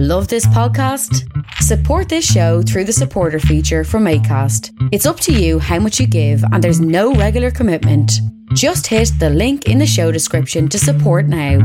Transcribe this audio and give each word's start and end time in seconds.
Love 0.00 0.28
this 0.28 0.46
podcast? 0.46 1.24
Support 1.54 2.08
this 2.08 2.24
show 2.24 2.62
through 2.62 2.84
the 2.84 2.92
supporter 2.92 3.40
feature 3.40 3.82
from 3.82 4.04
ACAST. 4.04 4.70
It's 4.92 5.06
up 5.06 5.18
to 5.18 5.32
you 5.32 5.58
how 5.58 5.80
much 5.80 5.98
you 5.98 6.06
give, 6.06 6.40
and 6.52 6.62
there's 6.62 6.80
no 6.80 7.14
regular 7.14 7.50
commitment. 7.50 8.12
Just 8.54 8.86
hit 8.86 9.10
the 9.18 9.28
link 9.28 9.66
in 9.66 9.78
the 9.78 9.88
show 9.88 10.12
description 10.12 10.68
to 10.68 10.78
support 10.78 11.26
now. 11.26 11.58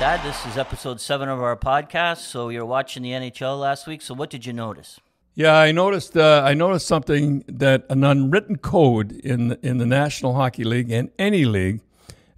Dad, 0.00 0.24
this 0.24 0.46
is 0.46 0.56
episode 0.56 1.02
seven 1.02 1.28
of 1.28 1.42
our 1.42 1.54
podcast. 1.54 2.20
So 2.30 2.48
you're 2.48 2.64
watching 2.64 3.02
the 3.02 3.10
NHL 3.10 3.60
last 3.60 3.86
week. 3.86 4.00
So 4.00 4.14
what 4.14 4.30
did 4.30 4.46
you 4.46 4.54
notice? 4.54 4.98
Yeah, 5.34 5.54
I 5.54 5.70
noticed. 5.70 6.16
Uh, 6.16 6.40
I 6.46 6.54
noticed 6.54 6.86
something 6.86 7.44
that 7.46 7.84
an 7.90 8.04
unwritten 8.04 8.56
code 8.56 9.12
in 9.12 9.58
in 9.62 9.76
the 9.76 9.84
National 9.84 10.34
Hockey 10.34 10.64
League 10.64 10.90
and 10.90 11.10
any 11.18 11.44
league 11.44 11.82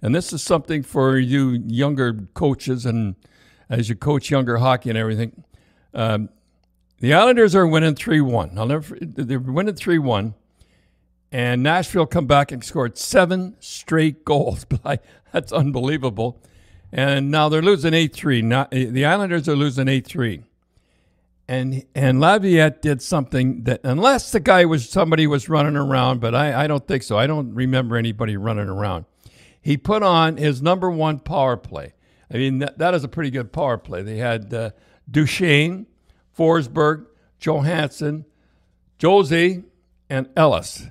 and 0.01 0.15
this 0.15 0.33
is 0.33 0.41
something 0.41 0.83
for 0.83 1.17
you 1.17 1.61
younger 1.67 2.13
coaches 2.33 2.85
and 2.85 3.15
as 3.69 3.87
you 3.87 3.95
coach 3.95 4.29
younger 4.29 4.57
hockey 4.57 4.89
and 4.89 4.97
everything. 4.97 5.43
Um, 5.93 6.29
the 6.99 7.13
Islanders 7.13 7.55
are 7.55 7.65
winning 7.65 7.95
3 7.95 8.21
1. 8.21 8.57
I'll 8.57 8.65
never, 8.65 8.97
they're 8.99 9.39
winning 9.39 9.75
3 9.75 9.99
1. 9.99 10.33
And 11.31 11.63
Nashville 11.63 12.05
come 12.05 12.27
back 12.27 12.51
and 12.51 12.63
scored 12.63 12.97
seven 12.97 13.55
straight 13.59 14.25
goals. 14.25 14.65
That's 15.31 15.51
unbelievable. 15.51 16.41
And 16.91 17.31
now 17.31 17.47
they're 17.47 17.61
losing 17.61 17.93
8 17.93 18.13
3. 18.13 18.41
The 18.41 19.05
Islanders 19.05 19.47
are 19.47 19.55
losing 19.55 19.87
8 19.87 20.05
3. 20.05 20.43
And, 21.47 21.83
and 21.95 22.21
Laviolette 22.21 22.81
did 22.81 23.01
something 23.01 23.63
that, 23.63 23.81
unless 23.83 24.31
the 24.31 24.39
guy 24.39 24.63
was 24.63 24.87
somebody 24.87 25.27
was 25.27 25.49
running 25.49 25.75
around, 25.75 26.21
but 26.21 26.33
I, 26.33 26.63
I 26.63 26.67
don't 26.67 26.87
think 26.87 27.03
so. 27.03 27.17
I 27.17 27.27
don't 27.27 27.53
remember 27.53 27.97
anybody 27.97 28.37
running 28.37 28.69
around 28.69 29.05
he 29.61 29.77
put 29.77 30.03
on 30.03 30.37
his 30.37 30.61
number 30.61 30.89
one 30.89 31.19
power 31.19 31.55
play. 31.55 31.93
I 32.33 32.37
mean, 32.37 32.59
that, 32.59 32.79
that 32.79 32.93
is 32.93 33.03
a 33.03 33.07
pretty 33.07 33.29
good 33.29 33.53
power 33.53 33.77
play. 33.77 34.01
They 34.01 34.17
had 34.17 34.53
uh, 34.53 34.71
Duchene, 35.09 35.85
Forsberg, 36.37 37.05
Johansen, 37.39 38.25
Josi, 38.99 39.63
and 40.09 40.29
Ellis. 40.35 40.87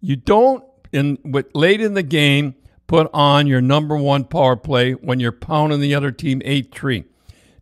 You 0.00 0.16
don't, 0.16 0.64
in 0.92 1.18
with, 1.24 1.46
late 1.54 1.80
in 1.80 1.94
the 1.94 2.02
game, 2.02 2.54
put 2.86 3.08
on 3.12 3.46
your 3.46 3.60
number 3.60 3.96
one 3.96 4.24
power 4.24 4.56
play 4.56 4.92
when 4.92 5.20
you're 5.20 5.32
pounding 5.32 5.80
the 5.80 5.94
other 5.94 6.10
team 6.10 6.42
8 6.44 6.74
3. 6.74 7.04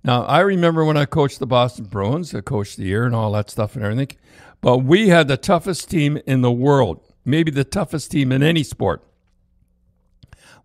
Now, 0.05 0.23
I 0.25 0.41
remember 0.41 0.85
when 0.85 0.97
I 0.97 1.05
coached 1.05 1.41
the 1.41 1.47
Boston 1.47 1.87
Bruins, 1.87 2.33
I 2.33 2.41
coached 2.41 2.77
the 2.77 2.85
year 2.85 3.05
and 3.05 3.15
all 3.15 3.33
that 3.33 3.51
stuff 3.51 3.75
and 3.75 3.85
everything, 3.85 4.17
but 4.61 4.79
we 4.79 5.09
had 5.09 5.27
the 5.27 5.37
toughest 5.37 5.91
team 5.91 6.19
in 6.27 6.43
the 6.43 6.53
world, 6.53 7.01
maybe 7.25 7.51
the 7.51 7.65
toughest 7.65 8.13
team 8.13 8.31
in 8.31 8.43
any 8.43 8.63
sport 8.63 9.03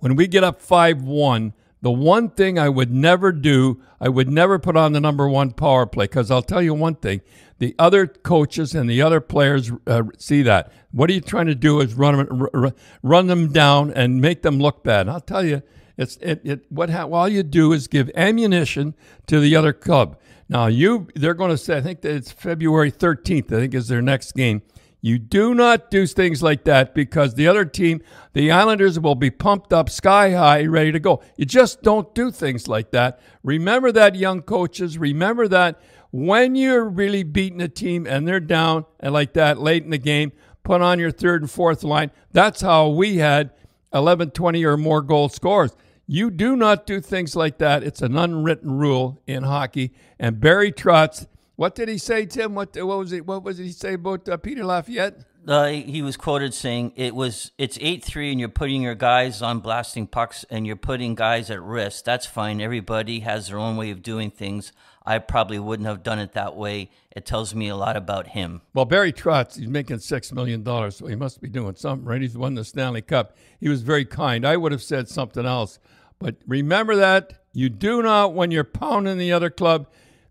when 0.01 0.15
we 0.15 0.27
get 0.27 0.43
up 0.43 0.61
5 0.61 1.01
1, 1.01 1.53
the 1.81 1.91
one 1.91 2.29
thing 2.29 2.59
I 2.59 2.69
would 2.69 2.91
never 2.91 3.31
do, 3.31 3.81
I 3.99 4.09
would 4.09 4.29
never 4.29 4.59
put 4.59 4.77
on 4.77 4.93
the 4.93 4.99
number 4.99 5.27
one 5.27 5.51
power 5.51 5.87
play 5.87 6.05
because 6.05 6.29
I'll 6.29 6.43
tell 6.43 6.61
you 6.61 6.75
one 6.75 6.95
thing 6.95 7.21
the 7.61 7.75
other 7.77 8.07
coaches 8.07 8.73
and 8.73 8.89
the 8.89 9.03
other 9.03 9.21
players 9.21 9.71
uh, 9.85 10.03
see 10.17 10.41
that. 10.41 10.71
What 10.91 11.11
are 11.11 11.13
you 11.13 11.21
trying 11.21 11.45
to 11.45 11.55
do 11.55 11.79
is 11.79 11.93
run 11.93 12.17
them, 12.17 12.73
run 13.03 13.27
them 13.27 13.51
down 13.51 13.91
and 13.93 14.19
make 14.19 14.41
them 14.41 14.59
look 14.59 14.83
bad. 14.83 15.01
And 15.01 15.11
I'll 15.11 15.21
tell 15.21 15.45
you, 15.45 15.61
it's 15.95 16.17
it, 16.17 16.41
it 16.43 16.65
what 16.69 16.89
ha- 16.89 17.07
all 17.07 17.29
you 17.29 17.43
do 17.43 17.71
is 17.71 17.87
give 17.87 18.09
ammunition 18.15 18.95
to 19.27 19.39
the 19.39 19.55
other 19.55 19.73
club. 19.73 20.17
Now 20.49 20.67
you 20.67 21.07
they're 21.13 21.35
going 21.35 21.51
to 21.51 21.57
say 21.57 21.77
I 21.77 21.81
think 21.81 22.01
that 22.01 22.15
it's 22.15 22.31
February 22.31 22.91
13th. 22.91 23.45
I 23.45 23.59
think 23.59 23.75
is 23.75 23.87
their 23.87 24.01
next 24.01 24.33
game. 24.33 24.63
You 25.01 25.17
do 25.17 25.55
not 25.55 25.89
do 25.89 26.05
things 26.05 26.43
like 26.43 26.63
that 26.65 26.93
because 26.93 27.33
the 27.33 27.47
other 27.47 27.65
team, 27.65 28.01
the 28.33 28.51
Islanders, 28.51 28.99
will 28.99 29.15
be 29.15 29.31
pumped 29.31 29.73
up 29.73 29.89
sky 29.89 30.31
high, 30.31 30.65
ready 30.65 30.91
to 30.91 30.99
go. 30.99 31.23
You 31.37 31.45
just 31.45 31.81
don't 31.81 32.13
do 32.13 32.29
things 32.29 32.67
like 32.67 32.91
that. 32.91 33.19
Remember 33.43 33.91
that, 33.91 34.15
young 34.15 34.43
coaches. 34.43 34.99
Remember 34.99 35.47
that 35.47 35.81
when 36.11 36.55
you're 36.55 36.87
really 36.87 37.23
beating 37.23 37.61
a 37.61 37.67
team 37.67 38.05
and 38.05 38.27
they're 38.27 38.39
down 38.39 38.85
and 38.99 39.11
like 39.13 39.33
that 39.33 39.59
late 39.59 39.83
in 39.83 39.89
the 39.89 39.97
game, 39.97 40.33
put 40.63 40.81
on 40.81 40.99
your 40.99 41.11
third 41.11 41.41
and 41.41 41.49
fourth 41.49 41.83
line. 41.83 42.11
That's 42.31 42.61
how 42.61 42.89
we 42.89 43.17
had 43.17 43.51
11, 43.93 44.31
20 44.31 44.63
or 44.65 44.77
more 44.77 45.01
goal 45.01 45.29
scores. 45.29 45.75
You 46.05 46.29
do 46.29 46.55
not 46.55 46.85
do 46.85 46.99
things 46.99 47.35
like 47.35 47.57
that. 47.59 47.83
It's 47.83 48.01
an 48.01 48.17
unwritten 48.17 48.77
rule 48.77 49.21
in 49.25 49.43
hockey. 49.43 49.93
And 50.19 50.39
Barry 50.39 50.71
Trotz 50.71 51.25
what 51.61 51.75
did 51.75 51.89
he 51.89 51.99
say, 51.99 52.25
Tim? 52.25 52.55
What 52.55 52.75
what 52.75 52.97
was 52.97 53.11
it? 53.11 53.27
What 53.27 53.43
was 53.43 53.59
he 53.59 53.71
say 53.71 53.93
about 53.93 54.27
uh, 54.27 54.35
Peter 54.37 54.65
Laviolette? 54.65 55.25
Uh, 55.47 55.67
he 55.67 56.01
was 56.01 56.17
quoted 56.17 56.55
saying 56.55 56.91
it 56.95 57.13
was 57.13 57.51
it's 57.59 57.77
eight 57.79 58.03
three, 58.03 58.31
and 58.31 58.39
you're 58.39 58.49
putting 58.49 58.81
your 58.81 58.95
guys 58.95 59.43
on 59.43 59.59
blasting 59.59 60.07
pucks, 60.07 60.43
and 60.49 60.65
you're 60.65 60.75
putting 60.75 61.13
guys 61.13 61.51
at 61.51 61.61
risk. 61.61 62.03
That's 62.03 62.25
fine. 62.25 62.61
Everybody 62.61 63.19
has 63.19 63.49
their 63.49 63.59
own 63.59 63.77
way 63.77 63.91
of 63.91 64.01
doing 64.01 64.31
things. 64.31 64.71
I 65.05 65.19
probably 65.19 65.59
wouldn't 65.59 65.87
have 65.87 66.01
done 66.01 66.17
it 66.17 66.33
that 66.33 66.55
way. 66.55 66.89
It 67.11 67.27
tells 67.27 67.53
me 67.53 67.67
a 67.67 67.75
lot 67.75 67.95
about 67.95 68.29
him. 68.29 68.61
Well, 68.73 68.85
Barry 68.85 69.13
Trotz, 69.13 69.59
he's 69.59 69.69
making 69.69 69.99
six 69.99 70.31
million 70.31 70.63
dollars, 70.63 70.95
so 70.95 71.05
he 71.05 71.15
must 71.15 71.41
be 71.41 71.47
doing 71.47 71.75
something 71.75 72.07
right. 72.07 72.23
He's 72.23 72.35
won 72.35 72.55
the 72.55 72.65
Stanley 72.65 73.03
Cup. 73.03 73.37
He 73.59 73.69
was 73.69 73.83
very 73.83 74.05
kind. 74.05 74.47
I 74.47 74.57
would 74.57 74.71
have 74.71 74.81
said 74.81 75.09
something 75.09 75.45
else, 75.45 75.77
but 76.17 76.37
remember 76.47 76.95
that 76.95 77.33
you 77.53 77.69
do 77.69 78.01
not 78.01 78.33
when 78.33 78.49
you're 78.49 78.63
pounding 78.63 79.19
the 79.19 79.31
other 79.31 79.51
club 79.51 79.85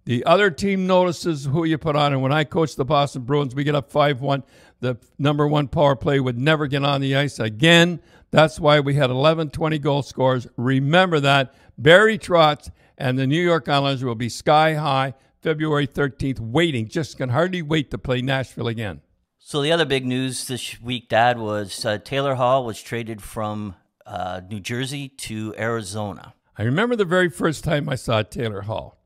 the 0.04 0.24
other 0.24 0.50
team 0.50 0.86
notices 0.86 1.44
who 1.44 1.64
you 1.64 1.78
put 1.78 1.96
on. 1.96 2.12
And 2.12 2.22
when 2.22 2.32
I 2.32 2.44
coached 2.44 2.76
the 2.76 2.84
Boston 2.84 3.22
Bruins, 3.22 3.54
we 3.54 3.64
get 3.64 3.74
up 3.74 3.90
5 3.90 4.20
1. 4.20 4.42
The 4.80 4.96
number 5.18 5.46
one 5.46 5.68
power 5.68 5.94
play 5.94 6.20
would 6.20 6.38
never 6.38 6.66
get 6.66 6.84
on 6.84 7.00
the 7.00 7.14
ice 7.14 7.38
again. 7.38 8.00
That's 8.30 8.58
why 8.58 8.80
we 8.80 8.94
had 8.94 9.10
11 9.10 9.50
20 9.50 9.78
goal 9.78 10.02
scores. 10.02 10.46
Remember 10.56 11.20
that. 11.20 11.54
Barry 11.76 12.18
Trotz 12.18 12.70
and 12.96 13.18
the 13.18 13.26
New 13.26 13.42
York 13.42 13.68
Islanders 13.68 14.04
will 14.04 14.14
be 14.14 14.28
sky 14.28 14.74
high 14.74 15.14
February 15.42 15.86
13th, 15.86 16.38
waiting, 16.38 16.86
just 16.86 17.16
can 17.16 17.30
hardly 17.30 17.62
wait 17.62 17.90
to 17.90 17.98
play 17.98 18.20
Nashville 18.20 18.68
again. 18.68 19.00
So, 19.38 19.62
the 19.62 19.72
other 19.72 19.86
big 19.86 20.06
news 20.06 20.46
this 20.46 20.80
week, 20.82 21.08
Dad, 21.08 21.38
was 21.38 21.84
uh, 21.84 21.98
Taylor 21.98 22.34
Hall 22.34 22.64
was 22.64 22.80
traded 22.80 23.22
from 23.22 23.74
uh, 24.06 24.42
New 24.48 24.60
Jersey 24.60 25.08
to 25.08 25.54
Arizona. 25.58 26.34
I 26.58 26.62
remember 26.62 26.94
the 26.94 27.06
very 27.06 27.30
first 27.30 27.64
time 27.64 27.88
I 27.88 27.94
saw 27.94 28.22
Taylor 28.22 28.62
Hall. 28.62 28.99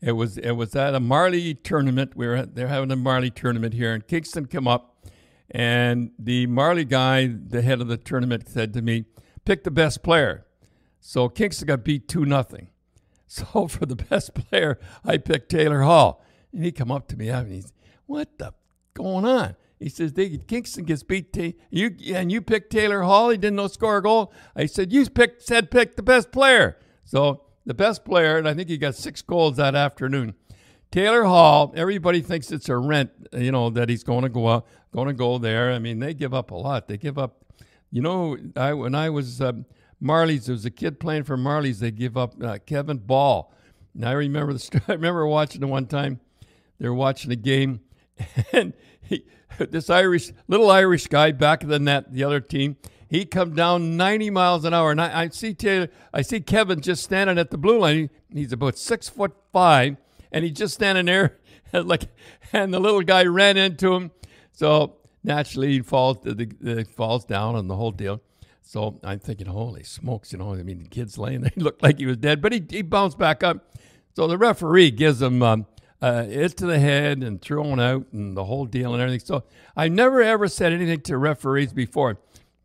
It 0.00 0.12
was 0.12 0.38
it 0.38 0.52
was 0.52 0.76
at 0.76 0.94
a 0.94 1.00
Marley 1.00 1.54
tournament. 1.54 2.16
We 2.16 2.26
were 2.26 2.46
they're 2.46 2.68
having 2.68 2.90
a 2.90 2.96
Marley 2.96 3.30
tournament 3.30 3.74
here, 3.74 3.92
and 3.92 4.06
Kingston 4.06 4.46
came 4.46 4.68
up, 4.68 5.04
and 5.50 6.12
the 6.18 6.46
Marley 6.46 6.84
guy, 6.84 7.26
the 7.26 7.62
head 7.62 7.80
of 7.80 7.88
the 7.88 7.96
tournament, 7.96 8.48
said 8.48 8.72
to 8.74 8.82
me, 8.82 9.06
"Pick 9.44 9.64
the 9.64 9.70
best 9.70 10.02
player." 10.02 10.46
So 11.00 11.28
Kingston 11.28 11.66
got 11.66 11.84
beat 11.84 12.08
two 12.08 12.24
nothing. 12.24 12.68
So 13.30 13.68
for 13.68 13.84
the 13.84 13.94
best 13.94 14.32
player, 14.32 14.78
I 15.04 15.18
picked 15.18 15.50
Taylor 15.50 15.82
Hall, 15.82 16.24
and 16.50 16.64
he 16.64 16.72
come 16.72 16.90
up 16.90 17.08
to 17.08 17.16
me 17.18 17.28
and 17.28 17.52
he's, 17.52 17.74
"What 18.06 18.38
the 18.38 18.54
going 18.94 19.26
on?" 19.26 19.54
He 19.78 19.88
says, 19.88 20.12
Kingston 20.46 20.84
gets 20.84 21.02
beat. 21.02 21.32
T- 21.32 21.56
you 21.70 21.94
and 22.14 22.32
you 22.32 22.40
picked 22.40 22.72
Taylor 22.72 23.02
Hall. 23.02 23.30
He 23.30 23.36
didn't 23.36 23.56
know 23.56 23.68
score 23.68 23.98
a 23.98 24.02
goal. 24.02 24.32
I 24.56 24.66
said, 24.66 24.92
you 24.92 25.08
picked 25.08 25.42
said 25.42 25.70
pick 25.70 25.94
the 25.94 26.02
best 26.02 26.32
player. 26.32 26.78
So 27.04 27.42
the 27.68 27.74
best 27.74 28.02
player, 28.02 28.38
and 28.38 28.48
I 28.48 28.54
think 28.54 28.70
he 28.70 28.78
got 28.78 28.94
six 28.94 29.20
goals 29.20 29.58
that 29.58 29.74
afternoon. 29.74 30.34
Taylor 30.90 31.24
Hall, 31.24 31.70
everybody 31.76 32.22
thinks 32.22 32.50
it's 32.50 32.70
a 32.70 32.78
rent, 32.78 33.10
you 33.34 33.52
know, 33.52 33.68
that 33.68 33.90
he's 33.90 34.02
going 34.02 34.22
to 34.22 34.30
go 34.30 34.46
up, 34.46 34.66
going 34.90 35.06
to 35.06 35.12
go 35.12 35.36
there. 35.36 35.70
I 35.72 35.78
mean, 35.78 35.98
they 35.98 36.14
give 36.14 36.32
up 36.32 36.50
a 36.50 36.54
lot. 36.54 36.88
They 36.88 36.96
give 36.96 37.18
up, 37.18 37.44
you 37.90 38.00
know, 38.00 38.38
I 38.56 38.72
when 38.72 38.94
I 38.94 39.10
was 39.10 39.42
um, 39.42 39.66
Marlies, 40.02 40.46
there 40.46 40.54
was 40.54 40.64
a 40.64 40.70
kid 40.70 40.98
playing 40.98 41.24
for 41.24 41.36
Marley's. 41.36 41.80
They 41.80 41.90
give 41.90 42.16
up 42.16 42.42
uh, 42.42 42.56
Kevin 42.64 42.96
Bahl. 42.96 43.52
And 43.94 44.06
I 44.06 44.12
remember 44.12 44.54
the 44.54 44.82
I 44.88 44.92
remember 44.92 45.26
watching 45.26 45.60
the 45.60 45.66
one 45.66 45.84
time. 45.84 46.20
They 46.80 46.88
were 46.88 46.94
watching 46.94 47.30
a 47.32 47.36
game, 47.36 47.80
and 48.54 48.72
he, 49.02 49.26
this 49.58 49.90
Irish 49.90 50.32
little 50.46 50.70
Irish 50.70 51.06
guy 51.08 51.32
back 51.32 51.62
of 51.62 51.68
the 51.68 51.78
net, 51.78 52.14
the 52.14 52.24
other 52.24 52.40
team 52.40 52.78
he 53.08 53.24
come 53.24 53.54
down 53.54 53.96
90 53.96 54.30
miles 54.30 54.64
an 54.64 54.74
hour. 54.74 54.90
And 54.90 55.00
I, 55.00 55.22
I 55.22 55.28
see 55.28 55.54
Taylor, 55.54 55.88
I 56.12 56.22
see 56.22 56.40
Kevin 56.40 56.80
just 56.80 57.02
standing 57.02 57.38
at 57.38 57.50
the 57.50 57.58
blue 57.58 57.78
line. 57.78 58.10
He, 58.32 58.40
he's 58.40 58.52
about 58.52 58.78
six 58.78 59.08
foot 59.08 59.32
five, 59.52 59.96
and 60.30 60.44
he's 60.44 60.56
just 60.56 60.74
standing 60.74 61.06
there, 61.06 61.38
like, 61.72 62.04
and 62.52 62.72
the 62.72 62.80
little 62.80 63.02
guy 63.02 63.24
ran 63.24 63.56
into 63.56 63.94
him. 63.94 64.10
So 64.52 64.96
naturally, 65.24 65.72
he 65.72 65.80
falls, 65.80 66.18
the, 66.22 66.34
the, 66.34 66.84
falls 66.84 67.24
down 67.24 67.54
on 67.54 67.68
the 67.68 67.76
whole 67.76 67.92
deal. 67.92 68.20
So 68.62 69.00
I'm 69.02 69.18
thinking, 69.18 69.46
holy 69.46 69.82
smokes, 69.82 70.30
you 70.30 70.38
know, 70.38 70.52
I 70.52 70.62
mean, 70.62 70.82
the 70.82 70.88
kid's 70.88 71.16
laying 71.16 71.40
there. 71.40 71.52
He 71.54 71.60
looked 71.62 71.82
like 71.82 71.98
he 71.98 72.04
was 72.04 72.18
dead, 72.18 72.42
but 72.42 72.52
he, 72.52 72.62
he 72.68 72.82
bounced 72.82 73.18
back 73.18 73.42
up. 73.42 73.74
So 74.14 74.26
the 74.26 74.36
referee 74.36 74.90
gives 74.90 75.22
him 75.22 75.42
um, 75.42 75.66
uh, 76.02 76.26
it 76.28 76.56
to 76.58 76.66
the 76.66 76.78
head 76.78 77.22
and 77.22 77.40
thrown 77.40 77.80
out 77.80 78.06
and 78.12 78.36
the 78.36 78.44
whole 78.44 78.66
deal 78.66 78.92
and 78.92 79.02
everything. 79.02 79.24
So 79.24 79.44
I 79.76 79.88
never 79.88 80.22
ever 80.22 80.48
said 80.48 80.72
anything 80.72 81.00
to 81.02 81.16
referees 81.16 81.72
before. 81.72 82.18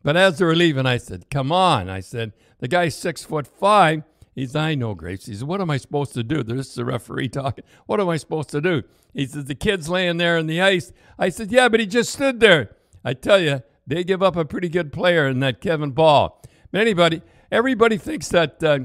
But 0.04 0.18
as 0.18 0.38
they 0.38 0.46
were 0.46 0.56
leaving, 0.56 0.86
I 0.86 0.98
said, 0.98 1.30
Come 1.30 1.52
on. 1.52 1.90
I 1.90 2.02
said, 2.02 2.34
The 2.60 2.68
guy's 2.68 2.96
six 2.96 3.24
foot 3.24 3.48
five. 3.48 4.04
He 4.36 4.42
He's, 4.42 4.56
I 4.56 4.74
know, 4.76 4.96
Grace. 4.96 5.28
He 5.28 5.36
said, 5.36 5.48
What 5.48 5.62
am 5.62 5.70
I 5.70 5.78
supposed 5.78 6.14
to 6.14 6.24
do? 6.24 6.44
This 6.44 6.70
is 6.70 6.76
the 6.76 6.86
referee 6.86 7.30
talking. 7.30 7.64
What 7.86 8.00
am 8.00 8.10
I 8.10 8.18
supposed 8.18 8.50
to 8.50 8.62
do? 8.62 8.84
He 9.14 9.26
says, 9.26 9.46
The 9.46 9.56
kid's 9.56 9.90
laying 9.90 10.18
there 10.18 10.38
in 10.38 10.48
the 10.48 10.62
ice. 10.62 10.92
I 11.18 11.30
said, 11.30 11.52
Yeah, 11.52 11.70
but 11.70 11.80
he 11.80 11.86
just 11.86 12.12
stood 12.12 12.40
there. 12.40 12.76
I 13.06 13.14
tell 13.14 13.40
you, 13.40 13.64
they 13.88 14.04
give 14.04 14.24
up 14.24 14.36
a 14.36 14.46
pretty 14.46 14.70
good 14.70 14.94
player 14.94 15.28
in 15.28 15.40
that 15.40 15.62
Kevin 15.62 15.92
Bahl. 15.92 16.42
But 16.72 16.82
anybody, 16.82 17.22
everybody 17.52 17.98
thinks 17.98 18.30
that 18.30 18.64
uh, 18.64 18.80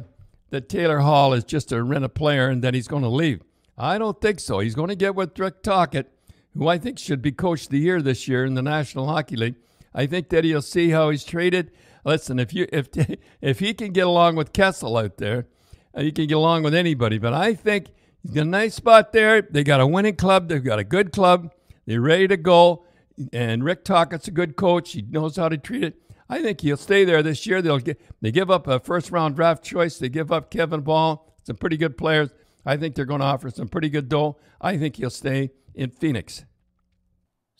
that 0.50 0.68
Taylor 0.68 1.00
Hall 1.00 1.32
is 1.32 1.44
just 1.44 1.72
a 1.72 1.82
rent 1.82 2.04
a 2.04 2.08
player 2.08 2.48
and 2.48 2.62
that 2.62 2.74
he's 2.74 2.88
going 2.88 3.02
to 3.02 3.08
leave. 3.08 3.42
I 3.76 3.98
don't 3.98 4.20
think 4.20 4.40
so. 4.40 4.58
He's 4.58 4.74
going 4.74 4.88
to 4.88 4.96
get 4.96 5.14
with 5.14 5.38
Rick 5.38 5.62
Tocchet, 5.62 6.10
who 6.54 6.68
I 6.68 6.78
think 6.78 6.98
should 6.98 7.22
be 7.22 7.32
coach 7.32 7.64
of 7.64 7.68
the 7.70 7.78
year 7.78 8.02
this 8.02 8.26
year 8.26 8.44
in 8.44 8.54
the 8.54 8.62
National 8.62 9.06
Hockey 9.06 9.36
League. 9.36 9.56
I 9.94 10.06
think 10.06 10.28
that 10.30 10.44
he'll 10.44 10.62
see 10.62 10.90
how 10.90 11.10
he's 11.10 11.24
treated. 11.24 11.70
Listen, 12.04 12.38
if 12.38 12.54
you 12.54 12.66
if 12.72 12.88
if 13.40 13.58
he 13.58 13.74
can 13.74 13.92
get 13.92 14.06
along 14.06 14.36
with 14.36 14.52
Kessel 14.52 14.96
out 14.96 15.16
there, 15.18 15.46
uh, 15.94 16.02
he 16.02 16.12
can 16.12 16.26
get 16.26 16.34
along 16.36 16.62
with 16.62 16.74
anybody. 16.74 17.18
But 17.18 17.34
I 17.34 17.54
think 17.54 17.88
he's 18.22 18.32
got 18.32 18.42
a 18.42 18.44
nice 18.44 18.74
spot 18.74 19.12
there. 19.12 19.42
They 19.42 19.64
got 19.64 19.80
a 19.80 19.86
winning 19.86 20.16
club. 20.16 20.48
They've 20.48 20.62
got 20.62 20.78
a 20.78 20.84
good 20.84 21.12
club. 21.12 21.52
They're 21.86 22.00
ready 22.00 22.28
to 22.28 22.36
go. 22.36 22.84
And 23.32 23.64
Rick 23.64 23.84
Tocchet's 23.84 24.28
a 24.28 24.30
good 24.30 24.56
coach. 24.56 24.92
He 24.92 25.02
knows 25.02 25.36
how 25.36 25.48
to 25.48 25.58
treat 25.58 25.82
it. 25.82 26.00
I 26.28 26.42
think 26.42 26.60
he'll 26.60 26.76
stay 26.76 27.04
there 27.04 27.22
this 27.22 27.46
year. 27.46 27.62
They'll 27.62 27.78
get 27.78 28.00
they 28.20 28.30
give 28.30 28.50
up 28.50 28.66
a 28.66 28.78
first 28.78 29.10
round 29.10 29.36
draft 29.36 29.64
choice. 29.64 29.98
They 29.98 30.08
give 30.08 30.30
up 30.30 30.50
Kevin 30.50 30.82
Bahl, 30.82 31.34
some 31.44 31.56
pretty 31.56 31.76
good 31.76 31.96
players. 31.96 32.30
I 32.64 32.76
think 32.76 32.94
they're 32.94 33.06
going 33.06 33.20
to 33.20 33.26
offer 33.26 33.50
some 33.50 33.68
pretty 33.68 33.88
good 33.88 34.08
dough. 34.08 34.36
I 34.60 34.76
think 34.76 34.96
he'll 34.96 35.10
stay 35.10 35.50
in 35.74 35.90
Phoenix. 35.90 36.44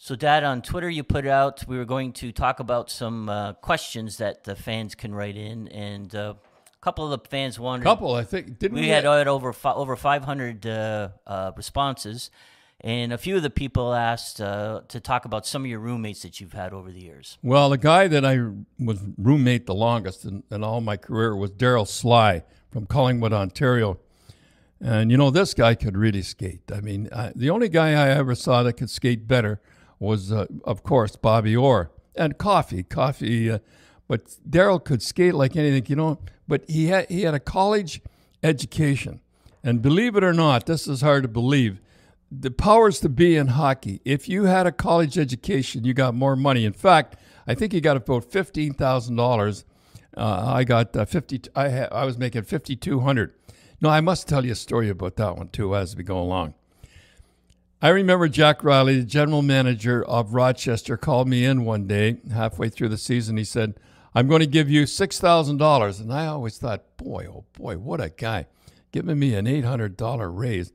So, 0.00 0.14
Dad, 0.14 0.44
on 0.44 0.62
Twitter, 0.62 0.88
you 0.88 1.02
put 1.02 1.26
out 1.26 1.66
we 1.66 1.76
were 1.76 1.84
going 1.84 2.12
to 2.14 2.30
talk 2.30 2.60
about 2.60 2.88
some 2.88 3.28
uh, 3.28 3.54
questions 3.54 4.18
that 4.18 4.44
the 4.44 4.54
fans 4.54 4.94
can 4.94 5.12
write 5.12 5.36
in, 5.36 5.66
and 5.68 6.14
uh, 6.14 6.34
a 6.72 6.80
couple 6.80 7.12
of 7.12 7.20
the 7.20 7.28
fans 7.28 7.58
wanted. 7.58 7.82
Couple, 7.82 8.14
I 8.14 8.22
think. 8.22 8.60
Didn't 8.60 8.76
we, 8.76 8.82
we 8.82 8.88
had, 8.88 9.02
had 9.02 9.26
over 9.26 9.52
fi- 9.52 9.72
over 9.72 9.96
500 9.96 10.64
uh, 10.64 11.08
uh, 11.26 11.50
responses, 11.56 12.30
and 12.80 13.12
a 13.12 13.18
few 13.18 13.36
of 13.36 13.42
the 13.42 13.50
people 13.50 13.92
asked 13.92 14.40
uh, 14.40 14.82
to 14.86 15.00
talk 15.00 15.24
about 15.24 15.48
some 15.48 15.64
of 15.64 15.66
your 15.68 15.80
roommates 15.80 16.22
that 16.22 16.40
you've 16.40 16.52
had 16.52 16.72
over 16.72 16.92
the 16.92 17.00
years. 17.00 17.36
Well, 17.42 17.68
the 17.68 17.76
guy 17.76 18.06
that 18.06 18.24
I 18.24 18.38
was 18.78 19.00
roommate 19.18 19.66
the 19.66 19.74
longest 19.74 20.24
in, 20.24 20.44
in 20.48 20.62
all 20.62 20.80
my 20.80 20.96
career 20.96 21.34
was 21.34 21.50
Darryl 21.50 21.88
Sly 21.88 22.44
from 22.70 22.86
Collingwood, 22.86 23.32
Ontario. 23.32 23.98
And 24.80 25.10
you 25.10 25.16
know, 25.16 25.30
this 25.30 25.54
guy 25.54 25.74
could 25.74 25.96
really 25.96 26.22
skate. 26.22 26.70
I 26.72 26.80
mean, 26.80 27.08
I, 27.12 27.32
the 27.34 27.50
only 27.50 27.68
guy 27.68 27.94
I 27.94 28.10
ever 28.10 28.36
saw 28.36 28.62
that 28.62 28.74
could 28.74 28.90
skate 28.90 29.26
better 29.26 29.60
was, 29.98 30.32
uh, 30.32 30.46
of 30.64 30.82
course, 30.82 31.16
Bobby 31.16 31.56
Orr 31.56 31.90
and 32.14 32.38
Coffey. 32.38 32.82
Coffey, 32.82 33.50
uh, 33.50 33.58
but 34.06 34.36
Darryl 34.48 34.82
could 34.82 35.02
skate 35.02 35.34
like 35.34 35.56
anything, 35.56 35.84
you 35.88 35.96
know. 35.96 36.18
But 36.46 36.64
he 36.68 36.86
had 36.86 37.08
he 37.08 37.22
had 37.22 37.34
a 37.34 37.40
college 37.40 38.00
education, 38.42 39.20
and 39.62 39.82
believe 39.82 40.16
it 40.16 40.24
or 40.24 40.32
not, 40.32 40.66
this 40.66 40.88
is 40.88 41.00
hard 41.02 41.24
to 41.24 41.28
believe. 41.28 41.80
The 42.30 42.50
powers 42.50 43.00
to 43.00 43.08
be 43.08 43.36
in 43.36 43.48
hockey. 43.48 44.00
If 44.04 44.28
you 44.28 44.44
had 44.44 44.66
a 44.66 44.72
college 44.72 45.16
education, 45.18 45.84
you 45.84 45.94
got 45.94 46.14
more 46.14 46.36
money. 46.36 46.66
In 46.66 46.74
fact, 46.74 47.16
I 47.46 47.54
think 47.54 47.72
he 47.72 47.80
got 47.80 47.96
about 47.96 48.30
fifteen 48.30 48.74
thousand 48.74 49.18
uh, 49.18 49.22
dollars. 49.22 49.64
I 50.16 50.64
got 50.64 50.94
uh, 50.96 51.04
fifty. 51.04 51.40
I 51.54 51.70
ha- 51.70 51.88
I 51.90 52.04
was 52.04 52.18
making 52.18 52.42
fifty 52.42 52.76
two 52.76 53.00
hundred. 53.00 53.34
No, 53.80 53.88
I 53.88 54.00
must 54.00 54.28
tell 54.28 54.44
you 54.44 54.52
a 54.52 54.56
story 54.56 54.88
about 54.88 55.16
that 55.16 55.36
one 55.36 55.48
too 55.48 55.74
as 55.74 55.96
we 55.96 56.02
go 56.02 56.18
along. 56.18 56.54
I 57.80 57.90
remember 57.90 58.26
Jack 58.26 58.64
Riley, 58.64 58.98
the 58.98 59.06
general 59.06 59.40
manager 59.40 60.04
of 60.04 60.34
Rochester, 60.34 60.96
called 60.96 61.28
me 61.28 61.44
in 61.44 61.64
one 61.64 61.86
day 61.86 62.16
halfway 62.32 62.70
through 62.70 62.88
the 62.88 62.98
season. 62.98 63.36
He 63.36 63.44
said, 63.44 63.78
I'm 64.16 64.26
going 64.26 64.40
to 64.40 64.48
give 64.48 64.68
you 64.68 64.82
$6,000. 64.82 66.00
And 66.00 66.12
I 66.12 66.26
always 66.26 66.58
thought, 66.58 66.96
boy, 66.96 67.26
oh 67.30 67.44
boy, 67.52 67.78
what 67.78 68.00
a 68.00 68.08
guy. 68.08 68.46
Giving 68.90 69.20
me 69.20 69.34
an 69.34 69.46
$800 69.46 70.36
raise. 70.36 70.72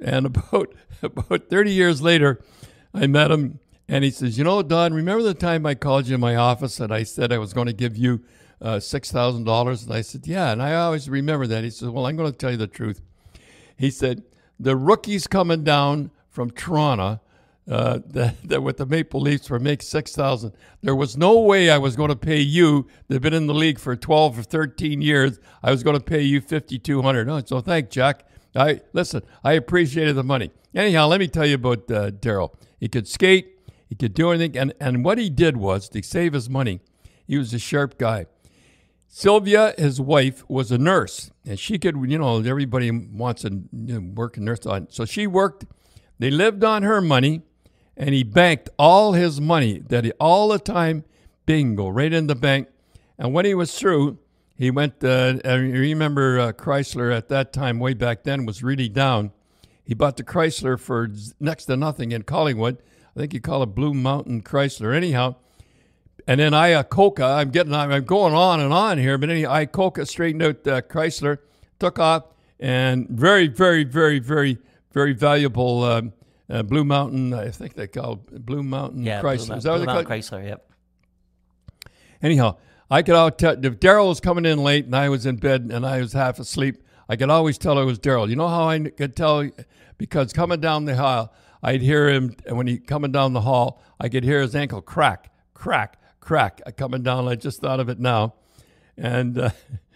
And 0.00 0.26
about, 0.26 0.74
about 1.04 1.48
30 1.48 1.70
years 1.70 2.02
later, 2.02 2.42
I 2.92 3.06
met 3.06 3.30
him 3.30 3.60
and 3.86 4.02
he 4.02 4.10
says, 4.10 4.36
You 4.36 4.42
know, 4.42 4.60
Don, 4.62 4.92
remember 4.92 5.22
the 5.22 5.34
time 5.34 5.64
I 5.66 5.76
called 5.76 6.08
you 6.08 6.16
in 6.16 6.20
my 6.20 6.34
office 6.34 6.80
and 6.80 6.92
I 6.92 7.04
said 7.04 7.32
I 7.32 7.38
was 7.38 7.52
going 7.52 7.68
to 7.68 7.72
give 7.72 7.96
you 7.96 8.24
uh, 8.60 8.76
$6,000? 8.76 9.82
And 9.84 9.94
I 9.94 10.00
said, 10.00 10.26
Yeah. 10.26 10.50
And 10.50 10.60
I 10.60 10.74
always 10.74 11.08
remember 11.08 11.46
that. 11.46 11.62
He 11.62 11.70
said, 11.70 11.90
Well, 11.90 12.06
I'm 12.06 12.16
going 12.16 12.32
to 12.32 12.36
tell 12.36 12.50
you 12.50 12.56
the 12.56 12.66
truth. 12.66 13.00
He 13.76 13.90
said, 13.90 14.24
The 14.58 14.74
rookie's 14.74 15.28
coming 15.28 15.62
down 15.62 16.10
from 16.30 16.50
Toronto 16.50 17.20
uh, 17.70 18.00
that, 18.06 18.36
that 18.44 18.62
with 18.62 18.78
the 18.78 18.86
Maple 18.86 19.20
Leafs 19.20 19.46
for 19.46 19.58
make 19.58 19.82
six 19.82 20.12
thousand. 20.12 20.52
There 20.82 20.94
was 20.94 21.16
no 21.16 21.38
way 21.40 21.70
I 21.70 21.78
was 21.78 21.96
going 21.96 22.10
to 22.10 22.16
pay 22.16 22.40
you. 22.40 22.86
They've 23.08 23.20
been 23.20 23.34
in 23.34 23.46
the 23.46 23.54
league 23.54 23.78
for 23.78 23.96
twelve 23.96 24.38
or 24.38 24.42
thirteen 24.42 25.02
years. 25.02 25.38
I 25.62 25.70
was 25.70 25.82
going 25.82 25.98
to 25.98 26.04
pay 26.04 26.22
you 26.22 26.40
fifty 26.40 26.78
two 26.78 27.02
hundred. 27.02 27.48
So 27.48 27.60
thank 27.60 27.90
Jack. 27.90 28.26
I 28.54 28.80
listen. 28.92 29.22
I 29.44 29.52
appreciated 29.52 30.16
the 30.16 30.24
money. 30.24 30.50
Anyhow, 30.74 31.06
let 31.06 31.20
me 31.20 31.28
tell 31.28 31.46
you 31.46 31.56
about 31.56 31.90
uh, 31.90 32.10
Darryl. 32.10 32.54
He 32.78 32.88
could 32.88 33.06
skate. 33.06 33.58
He 33.88 33.94
could 33.94 34.14
do 34.14 34.30
anything. 34.30 34.58
And 34.58 34.74
and 34.80 35.04
what 35.04 35.18
he 35.18 35.30
did 35.30 35.56
was 35.56 35.88
to 35.90 36.02
save 36.02 36.32
his 36.32 36.48
money. 36.48 36.80
He 37.26 37.36
was 37.38 37.54
a 37.54 37.58
sharp 37.58 37.98
guy. 37.98 38.26
Sylvia, 39.12 39.74
his 39.76 40.00
wife, 40.00 40.48
was 40.48 40.70
a 40.70 40.78
nurse, 40.78 41.32
and 41.44 41.58
she 41.58 41.80
could, 41.80 41.96
you 42.08 42.16
know, 42.16 42.38
everybody 42.38 42.92
wants 42.92 43.42
to 43.42 44.00
work 44.14 44.36
a 44.36 44.40
nurse 44.40 44.64
on. 44.66 44.86
So 44.88 45.04
she 45.04 45.26
worked 45.26 45.64
they 46.20 46.30
lived 46.30 46.62
on 46.62 46.82
her 46.82 47.00
money, 47.00 47.40
and 47.96 48.14
he 48.14 48.22
banked 48.22 48.68
all 48.78 49.14
his 49.14 49.40
money 49.40 49.78
that 49.88 50.04
he, 50.04 50.12
all 50.20 50.48
the 50.48 50.58
time, 50.58 51.04
bingo, 51.46 51.88
right 51.88 52.12
in 52.12 52.26
the 52.26 52.34
bank. 52.34 52.68
And 53.18 53.32
when 53.32 53.46
he 53.46 53.54
was 53.54 53.76
through, 53.76 54.18
he 54.54 54.70
went. 54.70 55.02
Uh, 55.02 55.38
I 55.44 55.54
remember 55.54 56.38
uh, 56.38 56.52
Chrysler 56.52 57.10
at 57.16 57.28
that 57.28 57.54
time, 57.54 57.78
way 57.78 57.94
back 57.94 58.24
then, 58.24 58.44
was 58.44 58.62
really 58.62 58.88
down. 58.88 59.32
He 59.82 59.94
bought 59.94 60.18
the 60.18 60.22
Chrysler 60.22 60.78
for 60.78 61.10
next 61.40 61.64
to 61.64 61.76
nothing 61.76 62.12
in 62.12 62.22
Collingwood. 62.22 62.76
I 63.16 63.20
think 63.20 63.32
he 63.32 63.40
called 63.40 63.68
it 63.68 63.74
Blue 63.74 63.94
Mountain 63.94 64.42
Chrysler. 64.42 64.94
Anyhow, 64.94 65.36
and 66.26 66.38
then 66.38 66.52
Iacocca, 66.52 67.38
I'm 67.38 67.50
getting, 67.50 67.74
I'm 67.74 68.04
going 68.04 68.34
on 68.34 68.60
and 68.60 68.74
on 68.74 68.98
here, 68.98 69.16
but 69.16 69.30
anyhow, 69.30 69.54
Iacocca 69.54 70.06
straightened 70.06 70.42
out 70.42 70.66
uh, 70.66 70.82
Chrysler, 70.82 71.38
took 71.78 71.98
off, 71.98 72.24
and 72.60 73.08
very, 73.08 73.48
very, 73.48 73.84
very, 73.84 74.18
very 74.18 74.58
very 74.92 75.12
valuable 75.12 75.84
um, 75.84 76.12
uh, 76.48 76.62
Blue 76.62 76.84
Mountain. 76.84 77.32
I 77.32 77.50
think 77.50 77.74
they 77.74 77.86
call 77.86 78.20
it 78.32 78.44
Blue 78.44 78.62
Mountain 78.62 79.04
yeah, 79.04 79.20
Chrysler. 79.22 79.46
Blue, 79.48 79.56
Is 79.56 79.64
that 79.64 79.76
Blue 79.76 79.86
Mountain 79.86 80.06
Chrysler. 80.06 80.46
Yep. 80.46 80.72
Anyhow, 82.22 82.56
I 82.90 83.02
could 83.02 83.14
all 83.14 83.30
tell 83.30 83.64
if 83.64 83.80
Darryl 83.80 84.08
was 84.08 84.20
coming 84.20 84.44
in 84.44 84.58
late 84.58 84.84
and 84.84 84.94
I 84.94 85.08
was 85.08 85.26
in 85.26 85.36
bed 85.36 85.70
and 85.72 85.86
I 85.86 86.00
was 86.00 86.12
half 86.12 86.38
asleep. 86.38 86.82
I 87.08 87.16
could 87.16 87.30
always 87.30 87.58
tell 87.58 87.78
it 87.78 87.84
was 87.84 87.98
Darryl. 87.98 88.28
You 88.28 88.36
know 88.36 88.48
how 88.48 88.68
I 88.68 88.78
could 88.78 89.16
tell? 89.16 89.48
Because 89.98 90.32
coming 90.32 90.60
down 90.60 90.84
the 90.84 90.96
hall, 90.96 91.34
I'd 91.62 91.82
hear 91.82 92.08
him, 92.08 92.36
and 92.46 92.56
when 92.56 92.66
he 92.66 92.78
coming 92.78 93.12
down 93.12 93.32
the 93.32 93.40
hall, 93.42 93.82
I 93.98 94.08
could 94.08 94.24
hear 94.24 94.40
his 94.40 94.54
ankle 94.54 94.80
crack, 94.80 95.30
crack, 95.52 96.00
crack, 96.20 96.62
coming 96.76 97.02
down. 97.02 97.28
I 97.28 97.34
just 97.34 97.60
thought 97.60 97.80
of 97.80 97.88
it 97.88 97.98
now, 97.98 98.34
and 98.96 99.38
uh, 99.38 99.50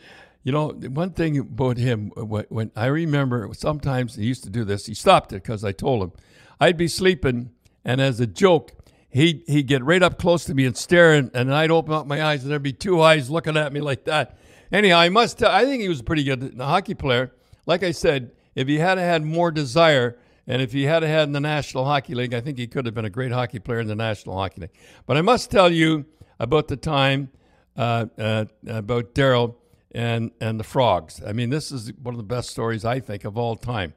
You 0.45 0.53
know, 0.53 0.69
one 0.69 1.11
thing 1.11 1.39
about 1.39 1.79
him, 1.79 2.11
when 2.11 2.71
I 2.77 2.87
remember 2.87 3.49
sometimes 3.55 4.15
he 4.15 4.27
used 4.27 4.45
to 4.45 4.51
do 4.51 4.63
this, 4.63 4.85
he 4.85 4.93
stopped 4.93 5.33
it 5.33 5.43
because 5.43 5.65
I 5.65 5.73
told 5.73 6.03
him. 6.03 6.13
I'd 6.61 6.77
be 6.77 6.87
sleeping, 6.87 7.51
and 7.83 7.99
as 7.99 8.21
a 8.21 8.27
joke, 8.27 8.73
he'd, 9.09 9.43
he'd 9.47 9.67
get 9.67 9.83
right 9.83 10.03
up 10.03 10.19
close 10.19 10.45
to 10.45 10.55
me 10.55 10.67
and 10.67 10.77
stare, 10.77 11.15
and, 11.15 11.31
and 11.33 11.53
I'd 11.53 11.71
open 11.71 11.95
up 11.95 12.07
my 12.07 12.23
eyes, 12.23 12.43
and 12.43 12.53
there'd 12.53 12.63
be 12.63 12.75
two 12.75 13.01
eyes 13.01 13.31
looking 13.31 13.57
at 13.57 13.73
me 13.73 13.81
like 13.81 14.05
that. 14.05 14.37
Anyhow, 14.71 14.99
I 14.99 15.09
must 15.09 15.39
tell, 15.39 15.51
I 15.51 15.65
think 15.65 15.81
he 15.81 15.89
was 15.89 16.01
a 16.01 16.05
pretty 16.05 16.25
good 16.25 16.57
hockey 16.59 16.95
player. 16.95 17.33
Like 17.65 17.83
I 17.83 17.93
said, 17.93 18.33
if 18.55 18.69
he 18.69 18.79
had 18.79 18.99
had 18.99 19.25
more 19.25 19.51
desire, 19.51 20.19
and 20.47 20.61
if 20.61 20.73
he 20.73 20.85
had 20.85 21.03
had 21.03 21.23
in 21.23 21.33
the 21.33 21.41
National 21.41 21.87
Hockey 21.87 22.15
League, 22.15 22.35
I 22.35 22.43
think 22.43 22.59
he 22.59 22.67
could 22.67 22.85
have 22.85 22.95
been 22.95 23.07
a 23.07 23.11
great 23.11 23.33
hockey 23.33 23.61
player 23.61 23.81
in 23.81 23.87
the 23.87 23.95
National 23.95 24.37
Hockey 24.37 24.61
League. 24.61 24.77
But 25.07 25.17
I 25.17 25.23
must 25.23 25.51
tell 25.51 25.73
you 25.73 26.05
about 26.39 26.69
the 26.69 26.77
time 26.77 27.31
uh, 27.79 28.07
uh, 28.19 28.45
about 28.69 29.15
Darryl 29.15 29.55
and 29.95 30.33
and 30.41 30.59
the 30.59 30.65
frogs. 30.65 31.23
I 31.27 31.33
mean, 31.33 31.51
this 31.51 31.71
is 31.71 31.93
one 32.03 32.15
of 32.15 32.19
the 32.19 32.25
best 32.25 32.51
stories 32.51 32.85
I 32.85 33.01
think 33.01 33.25
of 33.25 33.39
all 33.39 33.57
time. 33.57 33.95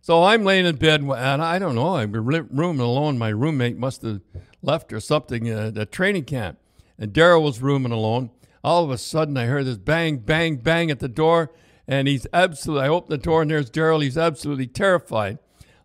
So 0.00 0.22
I'm 0.22 0.44
laying 0.44 0.66
in 0.66 0.76
bed, 0.76 1.00
and 1.00 1.42
I 1.42 1.58
don't 1.58 1.74
know. 1.74 1.96
I'm 1.96 2.12
rooming 2.12 2.80
alone. 2.80 3.18
My 3.18 3.30
roommate 3.30 3.76
must 3.76 4.02
have 4.02 4.20
left 4.62 4.92
or 4.92 5.00
something 5.00 5.48
at 5.48 5.76
a 5.76 5.86
training 5.86 6.24
camp, 6.24 6.58
and 6.98 7.12
Darryl 7.12 7.42
was 7.42 7.60
rooming 7.60 7.92
alone. 7.92 8.30
All 8.62 8.84
of 8.84 8.90
a 8.90 8.98
sudden, 8.98 9.36
I 9.36 9.46
heard 9.46 9.66
this 9.66 9.78
bang, 9.78 10.18
bang, 10.18 10.56
bang 10.56 10.90
at 10.90 11.00
the 11.00 11.08
door, 11.08 11.52
and 11.86 12.06
he's 12.06 12.26
absolutely. 12.32 12.86
I 12.86 12.88
open 12.88 13.10
the 13.10 13.18
door, 13.18 13.42
and 13.42 13.50
there's 13.50 13.70
Darryl. 13.70 14.02
He's 14.02 14.18
absolutely 14.18 14.66
terrified. 14.66 15.38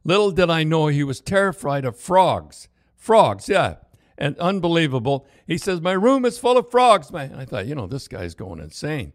Little 0.03 0.32
did 0.32 0.50
I 0.50 0.63
know 0.63 0.88
he 0.88 1.03
was 1.03 1.22
terrified 1.22 1.86
of 1.86 1.98
frogs. 1.98 2.67
Frogs, 2.96 3.50
yeah, 3.50 3.75
and 4.17 4.38
unbelievable. 4.38 5.25
He 5.48 5.58
says, 5.58 5.82
"My 5.82 5.93
room 5.93 6.25
is 6.25 6.38
full 6.38 6.58
of 6.58 6.70
frogs, 6.70 7.12
man." 7.12 7.34
I 7.36 7.46
thought, 7.46 7.67
you 7.67 7.75
know, 7.75 7.88
this 7.88 8.08
guy's 8.08 8.36
going 8.36 8.60
insane. 8.60 9.13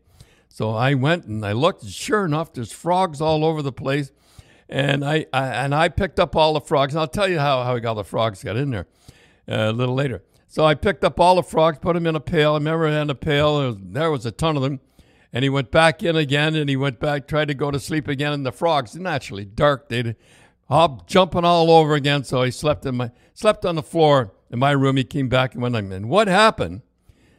So 0.49 0.71
I 0.71 0.95
went 0.95 1.27
and 1.27 1.45
I 1.45 1.53
looked. 1.53 1.87
Sure 1.87 2.25
enough, 2.25 2.53
there's 2.53 2.73
frogs 2.73 3.21
all 3.21 3.45
over 3.45 3.63
the 3.63 3.73
place, 3.73 4.11
and 4.69 5.05
I, 5.05 5.27
I 5.33 5.47
and 5.47 5.75
I 5.75 5.89
picked 5.89 6.19
up 6.19 6.35
all 6.35 6.55
the 6.55 6.61
frogs. 6.61 6.95
And 6.95 7.01
I'll 7.01 7.09
tell 7.09 7.29
you 7.29 7.39
how 7.39 7.63
how 7.63 7.79
all 7.87 7.95
the 7.95 8.05
frogs 8.05 8.43
got 8.43 8.57
in 8.57 8.71
there 8.71 8.87
uh, 9.49 9.71
a 9.71 9.73
little 9.73 9.95
later. 9.95 10.23
So 10.49 10.65
I 10.65 10.75
picked 10.75 11.05
up 11.05 11.21
all 11.21 11.37
the 11.37 11.43
frogs, 11.43 11.79
put 11.79 11.93
them 11.93 12.07
in 12.07 12.17
a 12.17 12.21
pail. 12.21 12.53
I 12.53 12.57
remember 12.57 12.87
in 12.87 13.11
a 13.11 13.15
pail. 13.15 13.59
There 13.59 13.69
was, 13.69 13.77
there 13.81 14.11
was 14.11 14.27
a 14.27 14.33
ton 14.33 14.57
of 14.57 14.63
them. 14.63 14.81
And 15.31 15.43
he 15.43 15.51
went 15.51 15.71
back 15.71 16.03
in 16.03 16.17
again, 16.17 16.55
and 16.55 16.71
he 16.71 16.77
went 16.77 16.99
back, 16.99 17.29
tried 17.29 17.49
to 17.49 17.55
go 17.55 17.71
to 17.71 17.79
sleep 17.79 18.09
again. 18.09 18.33
And 18.33 18.47
the 18.47 18.53
frogs, 18.53 18.97
naturally 18.97 19.45
dark, 19.45 19.91
they'd 19.91 20.17
hop 20.69 21.07
jumping 21.07 21.45
all 21.45 21.71
over 21.71 21.95
again. 21.95 22.25
So 22.25 22.43
he 22.43 22.51
slept 22.51 22.87
in 22.87 22.97
my 22.97 23.11
slept 23.35 23.67
on 23.67 23.75
the 23.75 23.83
floor 23.83 24.33
in 24.51 24.59
my 24.59 24.71
room. 24.71 24.97
He 24.97 25.05
came 25.05 25.29
back 25.29 25.53
and 25.53 25.63
went, 25.63 25.77
"I'm. 25.77 26.09
What 26.09 26.29
happened 26.29 26.81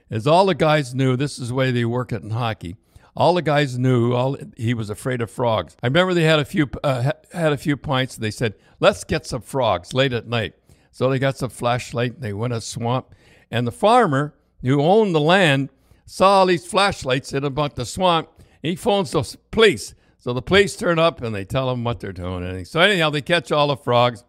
is 0.09 0.27
all 0.27 0.45
the 0.45 0.55
guys 0.55 0.93
knew 0.93 1.15
this 1.15 1.39
is 1.39 1.49
the 1.49 1.55
way 1.55 1.71
they 1.71 1.85
work 1.85 2.11
it 2.11 2.21
in 2.21 2.29
hockey 2.29 2.77
all 3.19 3.33
the 3.33 3.41
guys 3.41 3.77
knew 3.77 4.13
all 4.13 4.37
he 4.55 4.73
was 4.73 4.89
afraid 4.89 5.21
of 5.21 5.29
frogs. 5.29 5.75
I 5.83 5.87
remember 5.87 6.13
they 6.13 6.23
had 6.23 6.39
a 6.39 6.45
few 6.45 6.69
uh, 6.83 7.11
had 7.33 7.51
a 7.51 7.57
few 7.57 7.75
pints. 7.75 8.15
And 8.15 8.23
they 8.23 8.31
said, 8.31 8.55
"Let's 8.79 9.03
get 9.03 9.27
some 9.27 9.41
frogs 9.41 9.93
late 9.93 10.13
at 10.13 10.25
night." 10.25 10.53
So 10.91 11.09
they 11.09 11.19
got 11.19 11.37
some 11.37 11.49
flashlight. 11.49 12.21
They 12.21 12.31
went 12.31 12.53
a 12.53 12.61
swamp, 12.61 13.13
and 13.51 13.67
the 13.67 13.73
farmer 13.73 14.33
who 14.61 14.81
owned 14.81 15.13
the 15.13 15.19
land 15.19 15.69
saw 16.05 16.39
all 16.39 16.45
these 16.45 16.65
flashlights 16.65 17.33
in 17.33 17.43
about 17.43 17.75
the 17.75 17.85
swamp. 17.85 18.29
He 18.63 18.75
phones 18.75 19.11
the 19.11 19.37
police. 19.51 19.93
So 20.17 20.33
the 20.33 20.41
police 20.41 20.75
turn 20.75 20.97
up 20.97 21.21
and 21.21 21.33
they 21.33 21.45
tell 21.45 21.69
him 21.69 21.83
what 21.83 21.99
they're 21.99 22.11
doing. 22.11 22.65
So 22.65 22.79
anyhow, 22.79 23.09
they 23.09 23.21
catch 23.21 23.51
all 23.51 23.67
the 23.67 23.77
frogs, 23.77 24.23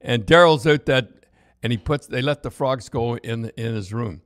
and 0.00 0.26
Darryl's 0.26 0.66
out 0.66 0.86
that, 0.86 1.08
and 1.62 1.72
he 1.72 1.78
puts 1.78 2.06
they 2.06 2.20
let 2.20 2.42
the 2.42 2.50
frogs 2.50 2.90
go 2.90 3.16
in 3.16 3.50
in 3.56 3.74
his 3.74 3.90
room, 3.90 4.20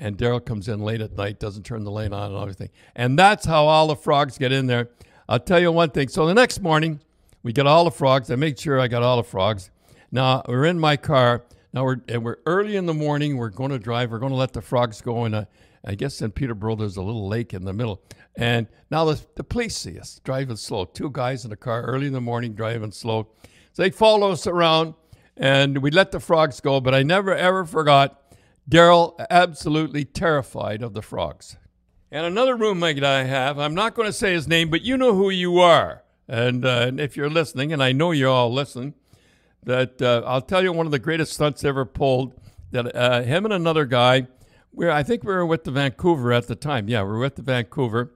and 0.00 0.18
Darryl 0.18 0.44
comes 0.44 0.66
in 0.66 0.80
late 0.80 1.00
at 1.00 1.16
night, 1.16 1.38
doesn't 1.38 1.64
turn 1.64 1.84
the 1.84 1.90
light 1.90 2.12
on 2.12 2.32
and 2.32 2.40
everything, 2.40 2.70
and 2.96 3.18
that's 3.18 3.46
how 3.46 3.66
all 3.66 3.86
the 3.86 3.96
frogs 3.96 4.38
get 4.38 4.50
in 4.50 4.66
there. 4.66 4.90
I'll 5.28 5.38
tell 5.38 5.60
you 5.60 5.70
one 5.70 5.90
thing. 5.90 6.08
So 6.08 6.26
the 6.26 6.34
next 6.34 6.60
morning, 6.60 7.00
we 7.44 7.52
get 7.52 7.66
all 7.66 7.84
the 7.84 7.92
frogs. 7.92 8.30
I 8.30 8.34
make 8.34 8.58
sure 8.58 8.80
I 8.80 8.88
got 8.88 9.04
all 9.04 9.18
the 9.18 9.22
frogs. 9.22 9.70
Now 10.10 10.42
we're 10.48 10.64
in 10.64 10.78
my 10.78 10.96
car. 10.96 11.44
Now 11.72 11.84
we're 11.84 12.00
and 12.08 12.24
we're 12.24 12.38
early 12.46 12.76
in 12.76 12.86
the 12.86 12.94
morning. 12.94 13.36
We're 13.36 13.50
going 13.50 13.70
to 13.70 13.78
drive. 13.78 14.10
We're 14.10 14.18
going 14.18 14.32
to 14.32 14.36
let 14.36 14.52
the 14.52 14.62
frogs 14.62 15.00
go 15.00 15.24
in 15.24 15.46
I 15.84 15.94
guess 15.94 16.20
in 16.20 16.32
Peterborough 16.32 16.76
there's 16.76 16.96
a 16.96 17.02
little 17.02 17.28
lake 17.28 17.54
in 17.54 17.64
the 17.64 17.72
middle. 17.72 18.02
And 18.36 18.66
now 18.90 19.04
the, 19.06 19.24
the 19.36 19.44
police 19.44 19.76
see 19.76 19.98
us 19.98 20.20
driving 20.24 20.56
slow. 20.56 20.84
Two 20.84 21.10
guys 21.10 21.44
in 21.44 21.52
a 21.52 21.56
car 21.56 21.82
early 21.82 22.06
in 22.06 22.12
the 22.12 22.20
morning 22.20 22.54
driving 22.54 22.92
slow. 22.92 23.28
So 23.72 23.82
they 23.82 23.90
follow 23.90 24.30
us 24.30 24.46
around 24.46 24.94
and 25.36 25.78
we 25.78 25.90
let 25.90 26.10
the 26.10 26.20
frogs 26.20 26.60
go. 26.60 26.80
But 26.80 26.94
I 26.94 27.02
never 27.02 27.34
ever 27.34 27.64
forgot 27.64 28.19
Darryl 28.70 29.14
absolutely 29.28 30.04
terrified 30.04 30.82
of 30.82 30.94
the 30.94 31.02
frogs. 31.02 31.56
And 32.10 32.24
another 32.24 32.56
roommate 32.56 33.04
I 33.04 33.24
have, 33.24 33.58
I'm 33.58 33.74
not 33.74 33.94
going 33.94 34.08
to 34.08 34.12
say 34.12 34.32
his 34.32 34.48
name, 34.48 34.70
but 34.70 34.82
you 34.82 34.96
know 34.96 35.14
who 35.14 35.30
you 35.30 35.58
are. 35.58 36.02
And, 36.28 36.64
uh, 36.64 36.86
and 36.88 37.00
if 37.00 37.16
you're 37.16 37.30
listening, 37.30 37.72
and 37.72 37.82
I 37.82 37.92
know 37.92 38.12
you're 38.12 38.30
all 38.30 38.52
listening, 38.52 38.94
that 39.64 40.00
uh, 40.00 40.22
I'll 40.24 40.40
tell 40.40 40.62
you 40.62 40.72
one 40.72 40.86
of 40.86 40.92
the 40.92 40.98
greatest 40.98 41.32
stunts 41.34 41.64
ever 41.64 41.84
pulled. 41.84 42.34
That 42.70 42.94
uh, 42.94 43.22
him 43.22 43.44
and 43.44 43.52
another 43.52 43.84
guy 43.84 44.28
we're, 44.72 44.90
I 44.90 45.02
think 45.02 45.24
we 45.24 45.32
were 45.32 45.46
with 45.46 45.64
the 45.64 45.70
Vancouver 45.70 46.32
at 46.32 46.46
the 46.46 46.56
time. 46.56 46.88
Yeah, 46.88 47.02
we 47.02 47.10
were 47.10 47.18
with 47.18 47.36
the 47.36 47.42
Vancouver, 47.42 48.12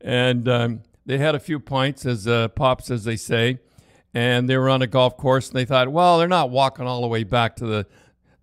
and 0.00 0.48
um, 0.48 0.82
they 1.04 1.18
had 1.18 1.34
a 1.34 1.40
few 1.40 1.60
points 1.60 2.06
as 2.06 2.26
uh, 2.26 2.48
pops, 2.48 2.90
as 2.90 3.04
they 3.04 3.16
say, 3.16 3.58
and 4.14 4.48
they 4.48 4.56
were 4.56 4.70
on 4.70 4.82
a 4.82 4.86
golf 4.86 5.16
course, 5.16 5.48
and 5.48 5.56
they 5.58 5.64
thought, 5.64 5.88
well, 5.88 6.18
they're 6.18 6.28
not 6.28 6.50
walking 6.50 6.86
all 6.86 7.02
the 7.02 7.08
way 7.08 7.24
back 7.24 7.56
to 7.56 7.66
the 7.66 7.86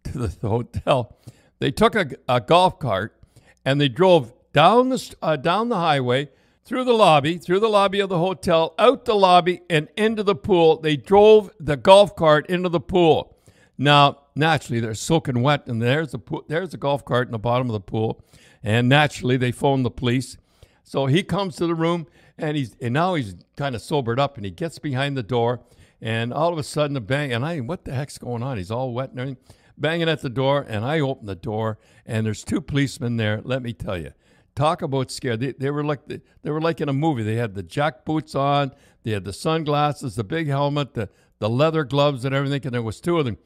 to 0.04 0.18
the 0.20 0.48
hotel. 0.48 1.18
They 1.60 1.72
took 1.72 1.96
a, 1.96 2.10
a, 2.30 2.40
golf 2.40 2.80
cart 2.80 3.20
and 3.66 3.82
they 3.82 3.90
drove 3.90 4.34
down 4.54 4.90
the 4.90 5.16
uh, 5.22 5.36
down 5.36 5.70
the 5.70 5.78
highway 5.78 6.30
through 6.64 6.84
the 6.84 6.94
lobby, 6.94 7.38
through 7.38 7.62
the 7.62 7.70
lobby 7.70 8.00
of 8.02 8.10
the 8.10 8.20
hotel, 8.20 8.76
out 8.78 9.06
the 9.06 9.16
lobby, 9.16 9.62
and 9.70 9.88
into 9.96 10.22
the 10.22 10.36
pool. 10.36 10.82
They 10.82 10.98
drove 10.98 11.50
the 11.60 11.78
golf 11.78 12.16
cart 12.16 12.46
into 12.48 12.68
the 12.68 12.82
pool. 12.82 13.38
Now, 13.78 14.24
naturally, 14.36 14.82
they're 14.82 14.94
soaking 14.94 15.42
wet, 15.42 15.68
and 15.68 15.82
there's 15.82 16.14
a 16.14 16.20
pool, 16.20 16.44
there's 16.48 16.74
a 16.74 16.78
golf 16.78 17.06
cart 17.06 17.28
in 17.28 17.32
the 17.32 17.40
bottom 17.40 17.70
of 17.70 17.74
the 17.74 17.80
pool, 17.80 18.22
and 18.62 18.90
naturally, 18.90 19.38
they 19.38 19.52
phone 19.52 19.84
the 19.84 19.92
police. 19.92 20.38
So 20.84 21.06
he 21.06 21.24
comes 21.24 21.56
to 21.58 21.68
the 21.68 21.76
room, 21.76 22.08
and 22.38 22.58
he's 22.58 22.76
and 22.82 22.94
now 22.94 23.16
he's 23.16 23.36
kind 23.56 23.74
of 23.74 23.82
sobered 23.82 24.20
up, 24.20 24.36
and 24.36 24.46
he 24.46 24.52
gets 24.52 24.78
behind 24.78 25.16
the 25.16 25.24
door, 25.24 25.62
and 26.02 26.34
all 26.34 26.52
of 26.52 26.60
a 26.60 26.64
sudden, 26.64 26.96
the 26.96 27.02
bang, 27.02 27.32
and 27.32 27.46
I, 27.46 27.60
what 27.60 27.86
the 27.86 27.94
heck's 27.94 28.18
going 28.18 28.44
on? 28.44 28.58
He's 28.58 28.72
all 28.72 28.94
wet 28.94 29.12
and 29.12 29.20
everything, 29.20 29.42
banging 29.78 30.10
at 30.10 30.22
the 30.22 30.30
door, 30.30 30.66
and 30.68 30.86
I 30.86 31.00
open 31.00 31.26
the 31.26 31.36
door, 31.36 31.78
and 32.06 32.26
there's 32.26 32.44
two 32.44 32.62
policemen 32.62 33.18
there. 33.18 33.42
Let 33.44 33.62
me 33.62 33.74
tell 33.74 33.98
you, 33.98 34.14
talk 34.56 34.82
about 34.82 35.12
scared. 35.12 35.40
They, 35.40 35.54
they 35.54 35.72
were 35.72 35.84
like 35.84 36.08
they 36.08 36.52
were 36.52 36.62
like 36.62 36.82
in 36.82 36.90
a 36.90 36.94
movie. 36.94 37.24
They 37.24 37.36
had 37.36 37.56
the 37.56 37.64
jack 37.64 38.06
boots 38.06 38.36
on, 38.36 38.72
they 39.04 39.12
had 39.12 39.26
the 39.26 39.34
sunglasses, 39.34 40.16
the 40.16 40.24
big 40.24 40.48
helmet, 40.48 40.94
the 40.94 41.10
the 41.40 41.50
leather 41.50 41.84
gloves, 41.84 42.26
and 42.26 42.34
everything, 42.34 42.62
and 42.66 42.74
there 42.74 42.82
was 42.82 43.00
two 43.00 43.20
of 43.20 43.26
them 43.26 43.38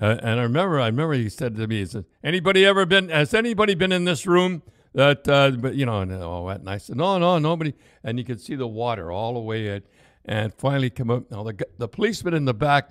uh, 0.00 0.16
and 0.22 0.40
I 0.40 0.42
remember, 0.42 0.80
I 0.80 0.86
remember 0.86 1.14
he 1.14 1.28
said 1.28 1.56
to 1.56 1.66
me, 1.66 1.78
he 1.78 1.86
said, 1.86 2.04
"Anybody 2.22 2.66
ever 2.66 2.84
been? 2.84 3.10
Has 3.10 3.32
anybody 3.32 3.74
been 3.74 3.92
in 3.92 4.04
this 4.04 4.26
room 4.26 4.62
that, 4.92 5.28
uh, 5.28 5.52
but 5.52 5.76
you 5.76 5.86
know?" 5.86 6.00
And 6.00 6.12
oh, 6.12 6.48
and 6.48 6.68
I 6.68 6.78
said, 6.78 6.96
"No, 6.96 7.18
no, 7.18 7.38
nobody." 7.38 7.74
And 8.02 8.18
you 8.18 8.24
could 8.24 8.40
see 8.40 8.56
the 8.56 8.66
water 8.66 9.12
all 9.12 9.34
the 9.34 9.40
way 9.40 9.68
in, 9.68 9.82
and 10.24 10.52
finally 10.52 10.90
come 10.90 11.10
up. 11.10 11.30
Now 11.30 11.44
the 11.44 11.64
the 11.78 11.86
policeman 11.88 12.34
in 12.34 12.44
the 12.44 12.54
back, 12.54 12.90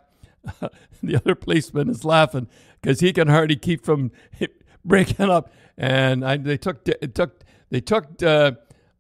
the 1.04 1.18
other 1.18 1.36
policeman 1.36 1.90
is 1.90 2.06
laughing 2.06 2.48
because 2.84 3.00
he 3.00 3.14
can 3.14 3.30
hardly 3.30 3.56
keep 3.56 3.84
from 3.84 4.12
breaking 4.86 5.30
up. 5.30 5.52
And 5.78 6.24
I, 6.24 6.38
they 6.38 6.58
took 6.58 6.88
it 6.88 7.16
took 7.16 7.44
they 7.72 7.80
took. 7.80 8.22
Uh, 8.22 8.52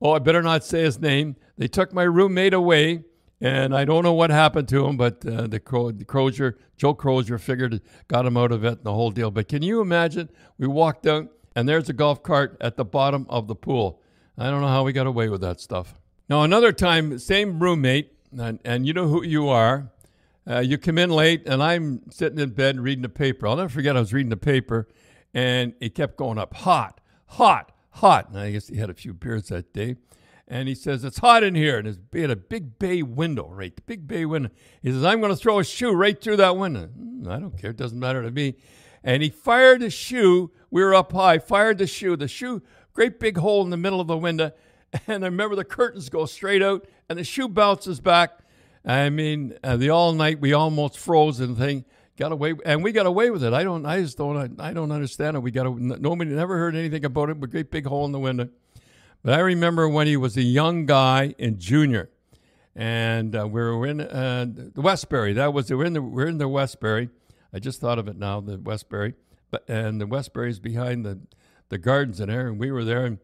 oh, 0.01 0.13
I 0.13 0.19
better 0.19 0.41
not 0.41 0.63
say 0.63 0.81
his 0.81 0.99
name. 0.99 1.35
They 1.57 1.67
took 1.67 1.93
my 1.93 2.03
roommate 2.03 2.55
away 2.55 3.03
and 3.43 3.75
I 3.75 3.83
don't 3.83 4.03
know 4.03 4.13
what 4.13 4.29
happened 4.29 4.69
to 4.69 4.85
him, 4.85 4.95
but 4.95 5.25
uh, 5.25 5.47
the, 5.47 5.59
Cro- 5.59 5.91
the 5.91 6.05
Crozier, 6.05 6.57
Joe 6.77 6.93
Crozier 6.93 7.37
figured 7.37 7.81
got 8.07 8.25
him 8.25 8.37
out 8.37 8.53
of 8.53 8.63
it 8.63 8.77
and 8.77 8.83
the 8.83 8.93
whole 8.93 9.11
deal. 9.11 9.31
But 9.31 9.49
can 9.49 9.61
you 9.61 9.81
imagine? 9.81 10.29
We 10.57 10.65
walked 10.65 11.05
out 11.05 11.29
and 11.53 11.67
there's 11.67 11.89
a 11.89 11.93
golf 11.93 12.23
cart 12.23 12.55
at 12.61 12.77
the 12.77 12.85
bottom 12.85 13.27
of 13.29 13.47
the 13.47 13.55
pool. 13.55 14.01
I 14.37 14.49
don't 14.49 14.61
know 14.61 14.69
how 14.69 14.83
we 14.83 14.93
got 14.93 15.07
away 15.07 15.27
with 15.27 15.41
that 15.41 15.59
stuff. 15.59 15.93
Now, 16.29 16.43
another 16.43 16.71
time, 16.71 17.19
same 17.19 17.59
roommate, 17.59 18.13
and, 18.31 18.59
and 18.63 18.87
you 18.87 18.93
know 18.93 19.07
who 19.07 19.23
you 19.23 19.49
are. 19.49 19.91
Uh, 20.49 20.59
you 20.59 20.77
come 20.77 20.97
in 20.97 21.09
late, 21.09 21.47
and 21.47 21.63
I'm 21.63 22.01
sitting 22.11 22.39
in 22.39 22.49
bed 22.49 22.79
reading 22.79 23.03
the 23.03 23.09
paper. 23.09 23.47
I'll 23.47 23.55
never 23.55 23.69
forget, 23.69 23.95
I 23.95 23.99
was 23.99 24.13
reading 24.13 24.29
the 24.29 24.37
paper, 24.37 24.87
and 25.33 25.73
it 25.79 25.95
kept 25.95 26.17
going 26.17 26.37
up 26.37 26.53
hot, 26.53 26.99
hot, 27.27 27.71
hot. 27.91 28.29
And 28.29 28.39
I 28.39 28.51
guess 28.51 28.67
he 28.67 28.77
had 28.77 28.89
a 28.89 28.93
few 28.93 29.13
beers 29.13 29.47
that 29.47 29.73
day 29.73 29.95
and 30.47 30.67
he 30.67 30.75
says, 30.75 31.03
It's 31.03 31.19
hot 31.19 31.43
in 31.43 31.55
here. 31.55 31.77
And 31.77 31.97
he 32.11 32.21
had 32.21 32.29
a 32.29 32.35
big 32.35 32.77
bay 32.77 33.01
window, 33.01 33.47
right? 33.49 33.75
The 33.75 33.81
big 33.81 34.07
bay 34.07 34.25
window. 34.25 34.49
He 34.81 34.91
says, 34.91 35.03
I'm 35.03 35.19
going 35.19 35.31
to 35.31 35.35
throw 35.35 35.59
a 35.59 35.63
shoe 35.63 35.93
right 35.93 36.19
through 36.19 36.37
that 36.37 36.57
window. 36.57 36.89
Mm, 36.97 37.27
I 37.27 37.39
don't 37.39 37.57
care. 37.57 37.71
It 37.71 37.77
doesn't 37.77 37.99
matter 37.99 38.21
to 38.21 38.31
me. 38.31 38.55
And 39.03 39.23
he 39.23 39.29
fired 39.29 39.81
the 39.81 39.89
shoe. 39.89 40.51
We 40.69 40.83
were 40.83 40.93
up 40.93 41.11
high, 41.11 41.39
fired 41.39 41.77
the 41.77 41.87
shoe. 41.87 42.15
The 42.15 42.27
shoe, 42.27 42.61
great 42.93 43.19
big 43.19 43.37
hole 43.37 43.63
in 43.63 43.69
the 43.69 43.77
middle 43.77 44.01
of 44.01 44.07
the 44.07 44.17
window. 44.17 44.51
And 45.07 45.23
I 45.23 45.27
remember 45.27 45.55
the 45.55 45.65
curtains 45.65 46.07
go 46.07 46.27
straight 46.27 46.61
out 46.61 46.87
and 47.09 47.17
the 47.17 47.23
shoe 47.23 47.49
bounces 47.49 47.99
back. 47.99 48.42
I 48.85 49.09
mean, 49.09 49.57
uh, 49.63 49.77
the 49.77 49.89
all 49.89 50.13
night 50.13 50.39
we 50.39 50.53
almost 50.53 50.97
froze 50.97 51.39
and 51.39 51.57
thing 51.57 51.85
got 52.17 52.31
away, 52.31 52.53
and 52.65 52.83
we 52.83 52.91
got 52.91 53.05
away 53.05 53.29
with 53.29 53.43
it. 53.43 53.53
I 53.53 53.63
don't, 53.63 53.85
I 53.85 54.01
just 54.01 54.17
don't, 54.17 54.59
I, 54.59 54.73
don't 54.73 54.91
understand 54.91 55.37
it. 55.37 55.39
We 55.39 55.51
got, 55.51 55.77
nobody 55.77 56.31
never 56.31 56.57
heard 56.57 56.75
anything 56.75 57.05
about 57.05 57.29
it. 57.29 57.39
But 57.39 57.49
great 57.49 57.71
big 57.71 57.85
hole 57.85 58.05
in 58.05 58.11
the 58.11 58.19
window. 58.19 58.49
But 59.23 59.33
I 59.33 59.39
remember 59.39 59.87
when 59.87 60.07
he 60.07 60.17
was 60.17 60.35
a 60.35 60.41
young 60.41 60.85
guy 60.85 61.33
in 61.37 61.59
junior, 61.59 62.09
and 62.75 63.35
uh, 63.35 63.47
we 63.47 63.61
were 63.61 63.87
in 63.87 64.01
uh, 64.01 64.47
the 64.47 64.81
Westbury. 64.81 65.33
That 65.33 65.53
was 65.53 65.71
we're 65.71 65.85
in 65.85 65.93
the 65.93 66.01
we're 66.01 66.27
in 66.27 66.37
the 66.39 66.49
Westbury. 66.49 67.09
I 67.53 67.59
just 67.59 67.79
thought 67.79 67.99
of 67.99 68.07
it 68.07 68.17
now, 68.17 68.41
the 68.41 68.57
Westbury. 68.57 69.13
But 69.49 69.63
and 69.69 70.01
the 70.01 70.07
Westbury 70.07 70.49
is 70.49 70.59
behind 70.59 71.05
the 71.05 71.19
the 71.69 71.77
gardens 71.77 72.19
in 72.19 72.27
there, 72.27 72.47
and 72.47 72.59
we 72.59 72.69
were 72.69 72.83
there, 72.83 73.05
and, 73.05 73.19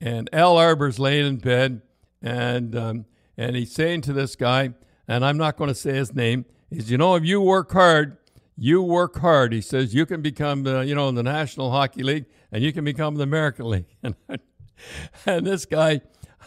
and 0.00 0.30
Al 0.32 0.56
Arbour's 0.56 0.98
laying 0.98 1.26
in 1.26 1.36
bed, 1.36 1.82
and 2.22 2.74
um, 2.74 3.04
and 3.36 3.54
he's 3.54 3.72
saying 3.72 4.00
to 4.02 4.12
this 4.14 4.36
guy, 4.36 4.72
and 5.08 5.24
I'm 5.24 5.36
not 5.36 5.56
going 5.56 5.68
to 5.68 5.74
say 5.74 5.94
his 5.94 6.14
name. 6.14 6.44
Is 6.70 6.90
you 6.90 6.98
know 6.98 7.14
if 7.16 7.24
you 7.24 7.40
work 7.40 7.72
hard, 7.72 8.16
you 8.56 8.82
work 8.82 9.18
hard. 9.18 9.52
He 9.52 9.60
says 9.60 9.94
you 9.94 10.06
can 10.06 10.22
become 10.22 10.62
the 10.62 10.80
you 10.80 10.94
know 10.94 11.08
in 11.08 11.14
the 11.14 11.22
National 11.22 11.70
Hockey 11.70 12.02
League, 12.02 12.26
and 12.50 12.62
you 12.62 12.72
can 12.72 12.84
become 12.84 13.16
the 13.16 13.24
American 13.24 13.68
League. 13.68 13.86
and 15.26 15.46
this 15.46 15.66
guy, 15.66 16.00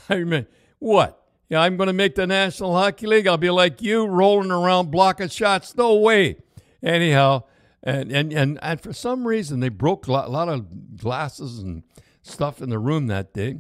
I 0.09 0.15
remember, 0.15 0.50
what? 0.79 1.21
Yeah, 1.50 1.62
I'm 1.62 1.77
going 1.77 1.88
to 1.88 1.93
make 1.93 2.15
the 2.15 2.25
National 2.25 2.74
Hockey 2.74 3.05
League. 3.05 3.27
I'll 3.27 3.38
be 3.38 3.51
like 3.51 3.81
you, 3.81 4.05
rolling 4.05 4.50
around 4.50 4.89
blocking 4.89 5.29
shots. 5.29 5.75
No 5.75 5.95
way. 5.95 6.38
Anyhow, 6.81 7.43
and 7.83 8.12
and 8.12 8.33
and, 8.33 8.59
and 8.62 8.81
for 8.81 8.93
some 8.93 9.27
reason 9.27 9.59
they 9.59 9.69
broke 9.69 10.07
a 10.07 10.12
lot, 10.12 10.27
a 10.27 10.31
lot 10.31 10.50
of 10.50 10.97
glasses 10.97 11.59
and 11.59 11.83
stuff 12.24 12.62
in 12.62 12.69
the 12.69 12.79
room 12.79 13.07
that 13.07 13.33
day, 13.33 13.59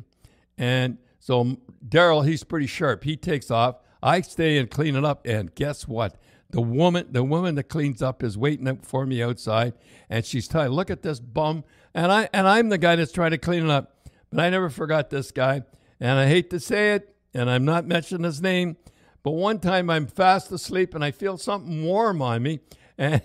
and 0.57 0.97
so 1.19 1.57
Darryl, 1.87 2.27
he's 2.27 2.43
pretty 2.43 2.67
sharp. 2.67 3.03
He 3.03 3.15
takes 3.15 3.51
off. 3.51 3.77
I 4.05 4.21
stay 4.21 4.57
and 4.59 4.69
clean 4.69 4.95
it 4.95 5.03
up, 5.03 5.25
and 5.25 5.53
guess 5.55 5.87
what? 5.87 6.15
The 6.51 6.61
woman, 6.61 7.07
the 7.09 7.23
woman 7.23 7.55
that 7.55 7.63
cleans 7.63 8.01
up 8.01 8.21
is 8.23 8.37
waiting 8.37 8.77
for 8.77 9.05
me 9.05 9.23
outside, 9.23 9.73
and 10.09 10.23
she's 10.23 10.47
telling, 10.47 10.71
"Look 10.71 10.91
at 10.91 11.01
this 11.01 11.19
bum," 11.19 11.63
and 11.93 12.11
I 12.11 12.29
and 12.31 12.47
I'm 12.47 12.69
the 12.69 12.77
guy 12.77 12.95
that's 12.95 13.11
trying 13.11 13.31
to 13.31 13.39
clean 13.39 13.63
it 13.63 13.69
up. 13.71 14.09
But 14.29 14.41
I 14.41 14.49
never 14.49 14.69
forgot 14.69 15.09
this 15.09 15.31
guy. 15.31 15.63
And 15.99 16.19
I 16.19 16.27
hate 16.27 16.49
to 16.51 16.59
say 16.59 16.93
it, 16.93 17.15
and 17.33 17.49
I'm 17.49 17.65
not 17.65 17.87
mentioning 17.87 18.25
his 18.25 18.41
name, 18.41 18.77
but 19.23 19.31
one 19.31 19.59
time 19.59 19.89
I'm 19.89 20.07
fast 20.07 20.51
asleep 20.51 20.93
and 20.93 21.03
I 21.03 21.11
feel 21.11 21.37
something 21.37 21.83
warm 21.83 22.21
on 22.21 22.43
me. 22.43 22.59
And 22.97 23.21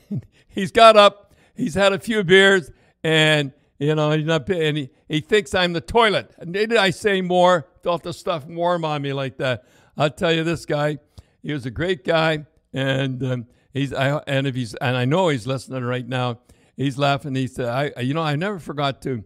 he's 0.49 0.73
got 0.73 0.97
up, 0.97 1.33
he's 1.55 1.75
had 1.75 1.93
a 1.93 2.01
few 2.01 2.25
beers, 2.25 2.73
and 3.05 3.53
you 3.79 3.95
know, 3.95 4.11
he's 4.11 4.27
not, 4.27 4.51
and 4.51 4.77
he, 4.77 4.91
he 5.09 5.21
thinks 5.21 5.55
I'm 5.55 5.75
the 5.75 5.81
toilet. 5.81 6.35
And 6.39 6.53
did 6.53 6.75
I 6.75 6.91
say 6.91 7.21
more? 7.21 7.69
Felt 7.85 8.03
the 8.03 8.13
stuff 8.13 8.47
warm 8.47 8.85
on 8.85 9.01
me 9.01 9.13
like 9.13 9.37
that. 9.37 9.65
I'll 10.00 10.11
tell 10.11 10.33
you, 10.33 10.45
this 10.45 10.64
guy, 10.64 10.99
he 11.42 11.52
was 11.52 11.66
a 11.66 11.71
great 11.71 12.04
guy, 12.07 12.47
and 12.73 13.23
um, 13.23 13.47
he's, 13.75 13.92
I, 13.92 14.23
and 14.26 14.47
if 14.47 14.54
he's, 14.54 14.75
and 14.76 14.97
I 14.97 15.04
know 15.04 15.28
he's 15.28 15.47
listening 15.47 15.85
right 15.85 16.09
now. 16.09 16.40
He's 16.75 16.97
laughing. 16.97 17.35
He 17.35 17.47
said, 17.47 17.69
"I, 17.69 18.00
you 18.00 18.14
know, 18.14 18.23
I 18.23 18.35
never 18.37 18.59
forgot 18.59 19.02
to 19.02 19.23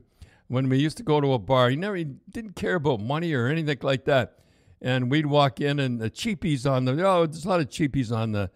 when 0.49 0.69
we 0.69 0.79
used 0.79 0.97
to 0.97 1.05
go 1.05 1.21
to 1.21 1.33
a 1.33 1.39
bar. 1.39 1.71
He 1.71 1.77
never 1.77 1.95
he 1.95 2.05
didn't 2.05 2.57
care 2.57 2.75
about 2.75 3.01
money 3.01 3.33
or 3.35 3.47
anything 3.47 3.79
like 3.83 4.05
that. 4.07 4.41
And 4.83 5.13
we'd 5.13 5.27
walk 5.27 5.61
in 5.61 5.79
and 5.79 6.01
the 6.01 6.11
cheapies 6.11 6.69
on 6.69 6.87
the 6.87 6.93
oh, 7.07 7.27
there's 7.27 7.45
a 7.45 7.49
lot 7.49 7.61
of 7.61 7.69
cheapies 7.69 8.11
on 8.11 8.33
the 8.33 8.51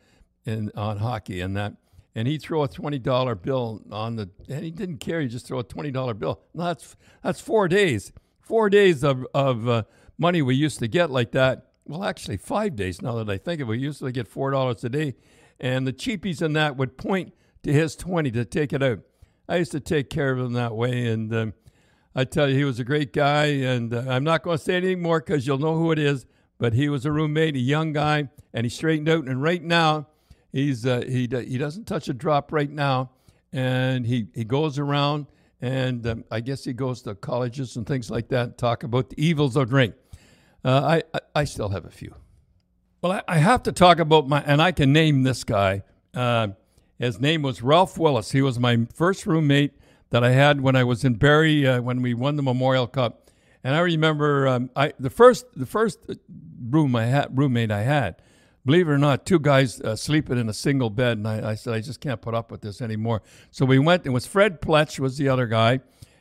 in 0.45 0.73
on 0.75 0.99
hockey 0.99 1.41
and 1.41 1.57
that. 1.57 1.75
And 2.17 2.27
he'd 2.27 2.43
throw 2.43 2.65
a 2.65 2.69
twenty 2.69 2.99
dollar 2.99 3.37
bill 3.37 3.83
on 3.93 4.17
the 4.17 4.29
and 4.49 4.65
he 4.65 4.73
didn't 4.73 4.99
care, 4.99 5.21
he 5.21 5.29
just 5.29 5.47
throw 5.47 5.61
a 5.61 5.65
twenty 5.65 5.93
dollar 5.93 6.15
bill. 6.15 6.41
That's 6.53 6.97
that's 7.23 7.41
four 7.41 7.69
days. 7.69 8.13
Four 8.41 8.71
days 8.71 9.05
of, 9.05 9.25
of 9.35 9.69
uh, 9.69 9.83
money 10.17 10.43
we 10.43 10.57
used 10.57 10.81
to 10.81 10.89
get 10.89 11.11
like 11.11 11.33
that. 11.33 11.68
Well, 11.89 12.05
actually, 12.05 12.37
five 12.37 12.77
days 12.77 13.01
now 13.01 13.15
that 13.15 13.31
I 13.31 13.39
think 13.39 13.63
of 13.63 13.69
it. 13.69 13.73
We 13.73 13.79
usually 13.79 14.13
get 14.13 14.29
four 14.29 14.51
dollars 14.51 14.85
a 14.85 14.91
day. 14.91 15.17
And 15.59 15.87
the 15.87 15.93
cheapies 15.93 16.43
in 16.43 16.53
that 16.53 16.77
would 16.77 16.99
point 16.99 17.33
to 17.63 17.73
his 17.73 17.97
20 17.97 18.31
to 18.33 18.45
take 18.45 18.73
it 18.73 18.83
out. 18.83 19.01
I 19.49 19.57
used 19.57 19.73
to 19.73 19.81
take 19.81 20.11
care 20.11 20.31
of 20.31 20.39
him 20.39 20.53
that 20.53 20.77
way. 20.77 21.07
And 21.07 21.35
um, 21.35 21.55
I 22.15 22.25
tell 22.25 22.49
you, 22.49 22.55
he 22.57 22.65
was 22.65 22.79
a 22.79 22.85
great 22.85 23.13
guy. 23.15 23.47
And 23.47 23.93
uh, 23.95 24.05
I'm 24.07 24.23
not 24.23 24.43
going 24.43 24.59
to 24.59 24.63
say 24.63 24.77
anything 24.77 25.03
more 25.03 25.19
because 25.19 25.47
you'll 25.47 25.59
know 25.59 25.77
who 25.77 25.91
it 25.91 25.99
is. 25.99 26.27
But 26.59 26.75
he 26.75 26.89
was 26.89 27.07
a 27.07 27.13
roommate, 27.13 27.57
a 27.57 27.61
young 27.61 27.93
guy, 27.93 28.29
and 28.53 28.67
he 28.67 28.71
straightened 28.71 29.09
out. 29.09 29.27
And 29.27 29.43
right 29.43 29.63
now, 29.63 30.09
he's 30.53 30.85
uh, 30.85 31.05
he 31.07 31.29
he 31.31 31.57
doesn't 31.57 31.87
touch 31.87 32.09
a 32.09 32.13
drop 32.13 32.53
right 32.53 32.71
now, 32.71 33.11
and 33.53 34.05
he 34.05 34.27
he 34.35 34.43
goes 34.43 34.77
around, 34.77 35.27
and 35.61 36.05
um, 36.05 36.25
I 36.33 36.41
guess 36.41 36.65
he 36.65 36.73
goes 36.73 37.01
to 37.03 37.15
colleges 37.15 37.77
and 37.77 37.87
things 37.87 38.11
like 38.11 38.27
that, 38.31 38.43
and 38.43 38.59
talk 38.59 38.83
about 38.83 39.09
the 39.09 39.25
evils 39.25 39.55
of 39.55 39.69
drink. 39.69 39.95
Uh, 40.65 41.01
I, 41.15 41.21
I 41.35 41.45
still 41.45 41.69
have 41.71 41.85
a 41.85 41.91
few. 41.91 42.15
Well, 43.01 43.13
I, 43.13 43.23
I 43.29 43.39
have 43.39 43.63
to 43.65 43.73
talk 43.73 43.99
about 43.99 44.29
my, 44.29 44.43
and 44.43 44.61
I 44.61 44.73
can 44.73 44.93
name 44.93 45.23
this 45.23 45.45
guy. 45.45 45.83
Uh, 46.15 46.49
his 46.99 47.21
name 47.21 47.43
was 47.43 47.63
Ralph 47.63 47.97
Willis. 47.97 48.33
He 48.33 48.43
was 48.43 48.59
my 48.59 48.87
first 48.93 49.25
roommate 49.25 49.75
that 50.11 50.25
I 50.25 50.31
had 50.31 50.61
when 50.61 50.75
I 50.75 50.85
was 50.85 51.05
in 51.05 51.15
Barrie 51.15 51.67
uh, 51.67 51.81
when 51.81 52.03
we 52.03 52.15
won 52.15 52.37
the 52.37 52.43
Memorial 52.43 52.87
Cup. 52.87 53.31
And 53.63 53.75
I 53.75 53.81
remember 53.81 54.49
um, 54.49 54.71
I 54.75 54.93
the 54.99 55.11
first 55.11 55.47
the 55.55 55.67
first 55.67 55.99
room 56.71 56.95
I 56.97 57.07
had 57.07 57.37
roommate 57.37 57.71
I 57.71 57.83
had, 57.83 58.17
believe 58.65 58.89
it 58.89 58.93
or 58.93 58.99
not, 58.99 59.27
two 59.27 59.39
guys 59.39 59.81
uh, 59.81 59.97
sleeping 59.97 60.39
in 60.39 60.49
a 60.49 60.53
single 60.53 60.91
bed, 60.91 61.19
and 61.19 61.27
I, 61.27 61.51
I, 61.51 61.55
said 61.55 61.75
I 61.75 61.81
just 61.81 62.01
can't 62.01 62.21
put 62.21 62.35
up 62.35 62.51
with 62.51 62.61
this 62.61 62.81
anymore. 62.81 63.23
So 63.51 63.65
we 63.65 63.79
went. 63.79 64.07
It 64.07 64.11
was 64.11 64.27
Fred 64.27 64.63
Pletch 64.63 64.99
was 64.99 65.19
the 65.19 65.29
other 65.29 65.47
guy, 65.47 65.81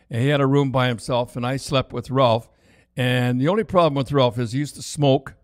and 0.10 0.22
he 0.22 0.30
had 0.30 0.42
a 0.42 0.48
room 0.48 0.72
by 0.72 0.88
himself, 0.88 1.36
and 1.36 1.46
I 1.46 1.58
slept 1.58 1.94
with 1.94 2.10
Ralph. 2.10 2.50
And 2.98 3.40
the 3.40 3.48
only 3.48 3.64
problem 3.64 3.94
with 3.94 4.12
Ralph 4.12 4.40
is 4.40 4.54
he 4.54 4.60
used 4.60 4.76
to 4.76 4.82
smoke, 4.82 5.36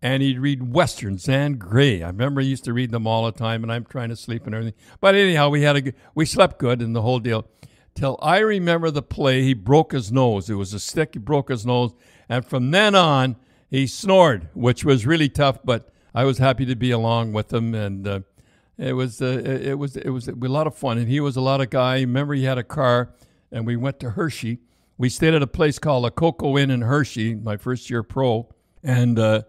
and 0.00 0.22
he'd 0.22 0.38
read 0.38 0.72
westerns 0.72 1.28
and 1.28 1.58
Gray. 1.58 2.02
I 2.02 2.06
remember 2.06 2.40
he 2.40 2.48
used 2.48 2.64
to 2.64 2.72
read 2.72 2.92
them 2.92 3.06
all 3.06 3.26
the 3.26 3.32
time, 3.32 3.62
and 3.62 3.70
I'm 3.70 3.84
trying 3.84 4.08
to 4.08 4.16
sleep 4.16 4.46
and 4.46 4.54
everything. 4.54 4.74
But 5.02 5.14
anyhow, 5.14 5.50
we 5.50 5.62
had 5.62 5.76
a 5.76 5.92
we 6.14 6.24
slept 6.24 6.58
good 6.58 6.80
and 6.80 6.96
the 6.96 7.02
whole 7.02 7.18
deal. 7.18 7.46
Till 7.94 8.18
I 8.22 8.38
remember 8.38 8.90
the 8.90 9.02
play, 9.02 9.42
he 9.42 9.52
broke 9.52 9.92
his 9.92 10.10
nose. 10.10 10.48
It 10.48 10.54
was 10.54 10.72
a 10.72 10.80
stick. 10.80 11.10
He 11.12 11.18
broke 11.18 11.50
his 11.50 11.66
nose, 11.66 11.92
and 12.26 12.44
from 12.44 12.70
then 12.70 12.94
on, 12.94 13.36
he 13.70 13.86
snored, 13.86 14.48
which 14.54 14.82
was 14.82 15.04
really 15.04 15.28
tough. 15.28 15.58
But 15.62 15.92
I 16.14 16.24
was 16.24 16.38
happy 16.38 16.64
to 16.64 16.74
be 16.74 16.90
along 16.90 17.34
with 17.34 17.52
him, 17.52 17.74
and 17.74 18.08
uh, 18.08 18.20
it 18.78 18.94
was 18.94 19.20
uh, 19.20 19.42
it 19.44 19.78
was 19.78 19.96
it 19.96 20.08
was 20.08 20.26
a 20.26 20.34
lot 20.34 20.66
of 20.66 20.74
fun. 20.74 20.96
And 20.96 21.08
he 21.08 21.20
was 21.20 21.36
a 21.36 21.42
lot 21.42 21.60
of 21.60 21.68
guy. 21.68 22.00
Remember, 22.00 22.32
he 22.32 22.44
had 22.44 22.56
a 22.56 22.64
car, 22.64 23.10
and 23.52 23.66
we 23.66 23.76
went 23.76 24.00
to 24.00 24.10
Hershey. 24.10 24.60
We 24.96 25.08
stayed 25.08 25.34
at 25.34 25.42
a 25.42 25.46
place 25.46 25.78
called 25.78 26.06
a 26.06 26.10
Cocoa 26.10 26.56
Inn 26.56 26.70
in 26.70 26.82
Hershey, 26.82 27.34
my 27.34 27.56
first 27.56 27.90
year 27.90 28.02
pro, 28.02 28.48
and. 28.82 29.18
Uh, 29.18 29.42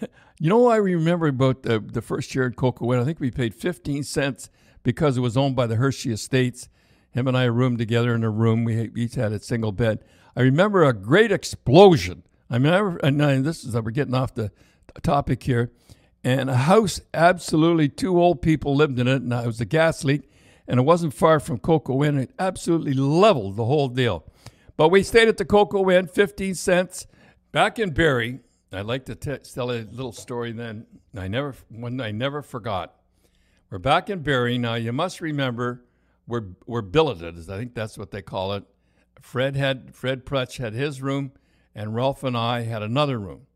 you 0.40 0.48
know, 0.48 0.68
I 0.68 0.76
remember 0.76 1.26
about 1.26 1.62
the, 1.62 1.80
the 1.80 2.02
first 2.02 2.34
year 2.34 2.46
at 2.46 2.56
Cocoa 2.56 2.92
Inn. 2.92 3.00
I 3.00 3.04
think 3.04 3.20
we 3.20 3.30
paid 3.30 3.54
15 3.54 4.04
cents 4.04 4.50
because 4.82 5.16
it 5.16 5.20
was 5.20 5.36
owned 5.36 5.56
by 5.56 5.66
the 5.66 5.76
Hershey 5.76 6.12
Estates. 6.12 6.68
Him 7.10 7.26
and 7.26 7.36
I 7.36 7.44
roomed 7.44 7.78
together 7.78 8.14
in 8.14 8.22
a 8.22 8.30
room. 8.30 8.64
We 8.64 8.90
each 8.96 9.14
had 9.14 9.32
a 9.32 9.40
single 9.40 9.72
bed. 9.72 10.04
I 10.36 10.42
remember 10.42 10.84
a 10.84 10.92
great 10.92 11.32
explosion. 11.32 12.22
I 12.50 12.58
mean, 12.58 12.72
I, 12.72 13.06
and 13.06 13.44
this 13.44 13.64
is 13.64 13.74
we're 13.74 13.90
getting 13.90 14.14
off 14.14 14.34
the 14.34 14.52
topic 15.02 15.42
here. 15.42 15.70
And 16.22 16.50
a 16.50 16.56
house, 16.56 17.00
absolutely, 17.14 17.88
two 17.88 18.20
old 18.20 18.42
people 18.42 18.74
lived 18.74 18.98
in 18.98 19.08
it, 19.08 19.22
and 19.22 19.32
it 19.32 19.46
was 19.46 19.60
a 19.60 19.64
gas 19.64 20.04
leak, 20.04 20.30
and 20.66 20.78
it 20.78 20.82
wasn't 20.82 21.14
far 21.14 21.40
from 21.40 21.58
Coco 21.58 22.02
Inn. 22.04 22.18
It 22.18 22.30
absolutely 22.38 22.92
leveled 22.92 23.56
the 23.56 23.64
whole 23.64 23.88
deal. 23.88 24.24
But 24.78 24.90
we 24.90 25.02
stayed 25.02 25.26
at 25.26 25.38
the 25.38 25.44
Cocoa 25.44 25.90
Inn, 25.90 26.06
15 26.06 26.54
cents, 26.54 27.08
back 27.50 27.80
in 27.80 27.90
Barrie. 27.90 28.38
I'd 28.72 28.86
like 28.86 29.06
to 29.06 29.16
t- 29.16 29.36
tell 29.52 29.72
a 29.72 29.82
little 29.82 30.12
story 30.12 30.52
then. 30.52 30.86
I 31.16 31.26
never, 31.26 31.56
one 31.68 32.00
I 32.00 32.12
never 32.12 32.42
forgot. 32.42 32.94
We're 33.70 33.78
back 33.78 34.08
in 34.08 34.20
Barrie 34.20 34.56
now. 34.56 34.74
You 34.74 34.92
must 34.92 35.20
remember 35.20 35.84
we're 36.28 36.44
we're 36.64 36.82
billeted. 36.82 37.36
I 37.50 37.56
think 37.58 37.74
that's 37.74 37.98
what 37.98 38.12
they 38.12 38.22
call 38.22 38.52
it. 38.52 38.62
Fred 39.20 39.56
had 39.56 39.96
Fred 39.96 40.24
Prutch 40.24 40.58
had 40.58 40.74
his 40.74 41.02
room, 41.02 41.32
and 41.74 41.92
Ralph 41.96 42.22
and 42.22 42.36
I 42.36 42.62
had 42.62 42.82
another 42.82 43.18
room. 43.18 43.46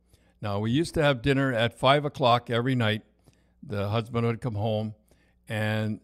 Now 0.40 0.58
we 0.58 0.72
used 0.72 0.92
to 0.94 1.02
have 1.04 1.22
dinner 1.22 1.52
at 1.52 1.78
five 1.78 2.04
o'clock 2.04 2.50
every 2.50 2.74
night. 2.74 3.02
The 3.62 3.90
husband 3.90 4.26
would 4.26 4.40
come 4.40 4.56
home, 4.56 4.94
and 5.48 6.00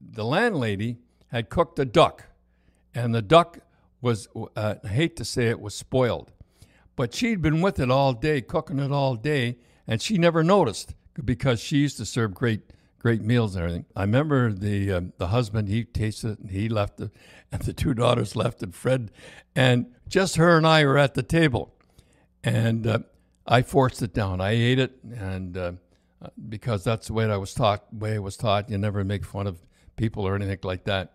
the 0.00 0.24
landlady 0.24 0.96
had 1.26 1.50
cooked 1.50 1.78
a 1.78 1.84
duck, 1.84 2.24
and 2.94 3.14
the 3.14 3.22
duck 3.22 3.58
was 4.02 4.28
uh, 4.56 4.74
I 4.84 4.88
hate 4.88 5.16
to 5.16 5.24
say 5.24 5.46
it 5.46 5.60
was 5.60 5.74
spoiled. 5.74 6.32
But 6.94 7.14
she'd 7.14 7.40
been 7.40 7.62
with 7.62 7.80
it 7.80 7.90
all 7.90 8.12
day, 8.12 8.42
cooking 8.42 8.78
it 8.78 8.92
all 8.92 9.14
day, 9.14 9.56
and 9.86 10.02
she 10.02 10.18
never 10.18 10.44
noticed 10.44 10.94
because 11.24 11.60
she 11.60 11.78
used 11.78 11.96
to 11.96 12.04
serve 12.04 12.34
great 12.34 12.60
great 12.98 13.22
meals 13.22 13.56
and 13.56 13.64
everything. 13.64 13.84
I 13.96 14.02
remember 14.02 14.52
the 14.52 14.92
uh, 14.92 15.00
the 15.16 15.28
husband 15.28 15.68
he 15.68 15.84
tasted 15.84 16.32
it 16.32 16.38
and 16.40 16.50
he 16.50 16.68
left 16.68 17.00
it, 17.00 17.10
and 17.52 17.62
the 17.62 17.72
two 17.72 17.94
daughters 17.94 18.36
left 18.36 18.62
and 18.62 18.74
Fred, 18.74 19.10
and 19.56 19.86
just 20.08 20.36
her 20.36 20.58
and 20.58 20.66
I 20.66 20.84
were 20.84 20.98
at 20.98 21.14
the 21.14 21.22
table, 21.22 21.72
and 22.44 22.86
uh, 22.86 22.98
I 23.46 23.62
forced 23.62 24.02
it 24.02 24.12
down. 24.12 24.40
I 24.40 24.50
ate 24.50 24.78
it, 24.78 24.98
and 25.16 25.56
uh, 25.56 25.72
because 26.48 26.84
that's 26.84 27.06
the 27.06 27.14
way 27.14 27.24
I 27.24 27.36
was 27.36 27.54
taught. 27.54 27.92
Way 27.94 28.16
I 28.16 28.18
was 28.18 28.36
taught, 28.36 28.68
you 28.68 28.78
never 28.78 29.04
make 29.04 29.24
fun 29.24 29.46
of 29.46 29.58
people 29.96 30.26
or 30.26 30.34
anything 30.34 30.58
like 30.62 30.84
that. 30.84 31.14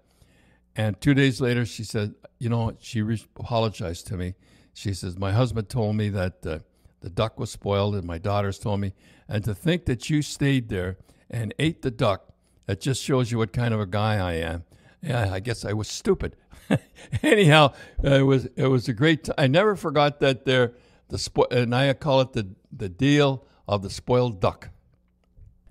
And 0.78 1.02
two 1.02 1.16
days 1.16 1.42
later, 1.42 1.66
she 1.66 1.84
said, 1.84 2.14
you 2.38 2.50
know, 2.50 2.78
she 2.80 3.02
re- 3.02 3.22
apologized 3.36 4.06
to 4.08 4.18
me. 4.18 4.36
She 4.74 4.94
says, 4.94 5.18
My 5.18 5.32
husband 5.32 5.70
told 5.70 5.96
me 5.96 6.10
that 6.10 6.46
uh, 6.46 6.60
the 7.02 7.10
duck 7.10 7.40
was 7.40 7.52
spoiled, 7.52 7.96
and 7.96 8.06
my 8.06 8.20
daughters 8.20 8.60
told 8.60 8.80
me. 8.80 8.94
And 9.28 9.44
to 9.44 9.56
think 9.56 9.86
that 9.86 10.10
you 10.12 10.22
stayed 10.22 10.70
there 10.70 10.98
and 11.32 11.54
ate 11.58 11.82
the 11.82 11.90
duck, 11.90 12.32
that 12.68 12.80
just 12.80 13.04
shows 13.04 13.32
you 13.32 13.40
what 13.40 13.54
kind 13.54 13.74
of 13.74 13.80
a 13.80 13.88
guy 13.88 14.18
I 14.18 14.34
am. 14.34 14.66
Yeah, 15.02 15.34
I 15.34 15.40
guess 15.40 15.66
I 15.66 15.74
was 15.74 15.88
stupid. 15.88 16.36
Anyhow, 17.24 17.74
uh, 18.04 18.16
it 18.16 18.22
was 18.24 18.46
it 18.56 18.68
was 18.68 18.88
a 18.88 18.94
great. 18.94 19.30
I 19.38 19.48
never 19.48 19.76
forgot 19.76 20.20
that 20.20 20.46
there. 20.46 20.74
The 21.10 21.18
spo- 21.18 21.52
and 21.52 21.74
I 21.74 21.92
call 21.94 22.22
it 22.22 22.34
the 22.34 22.50
the 22.72 22.90
deal 22.90 23.46
of 23.68 23.82
the 23.82 23.90
spoiled 23.90 24.40
duck. 24.40 24.70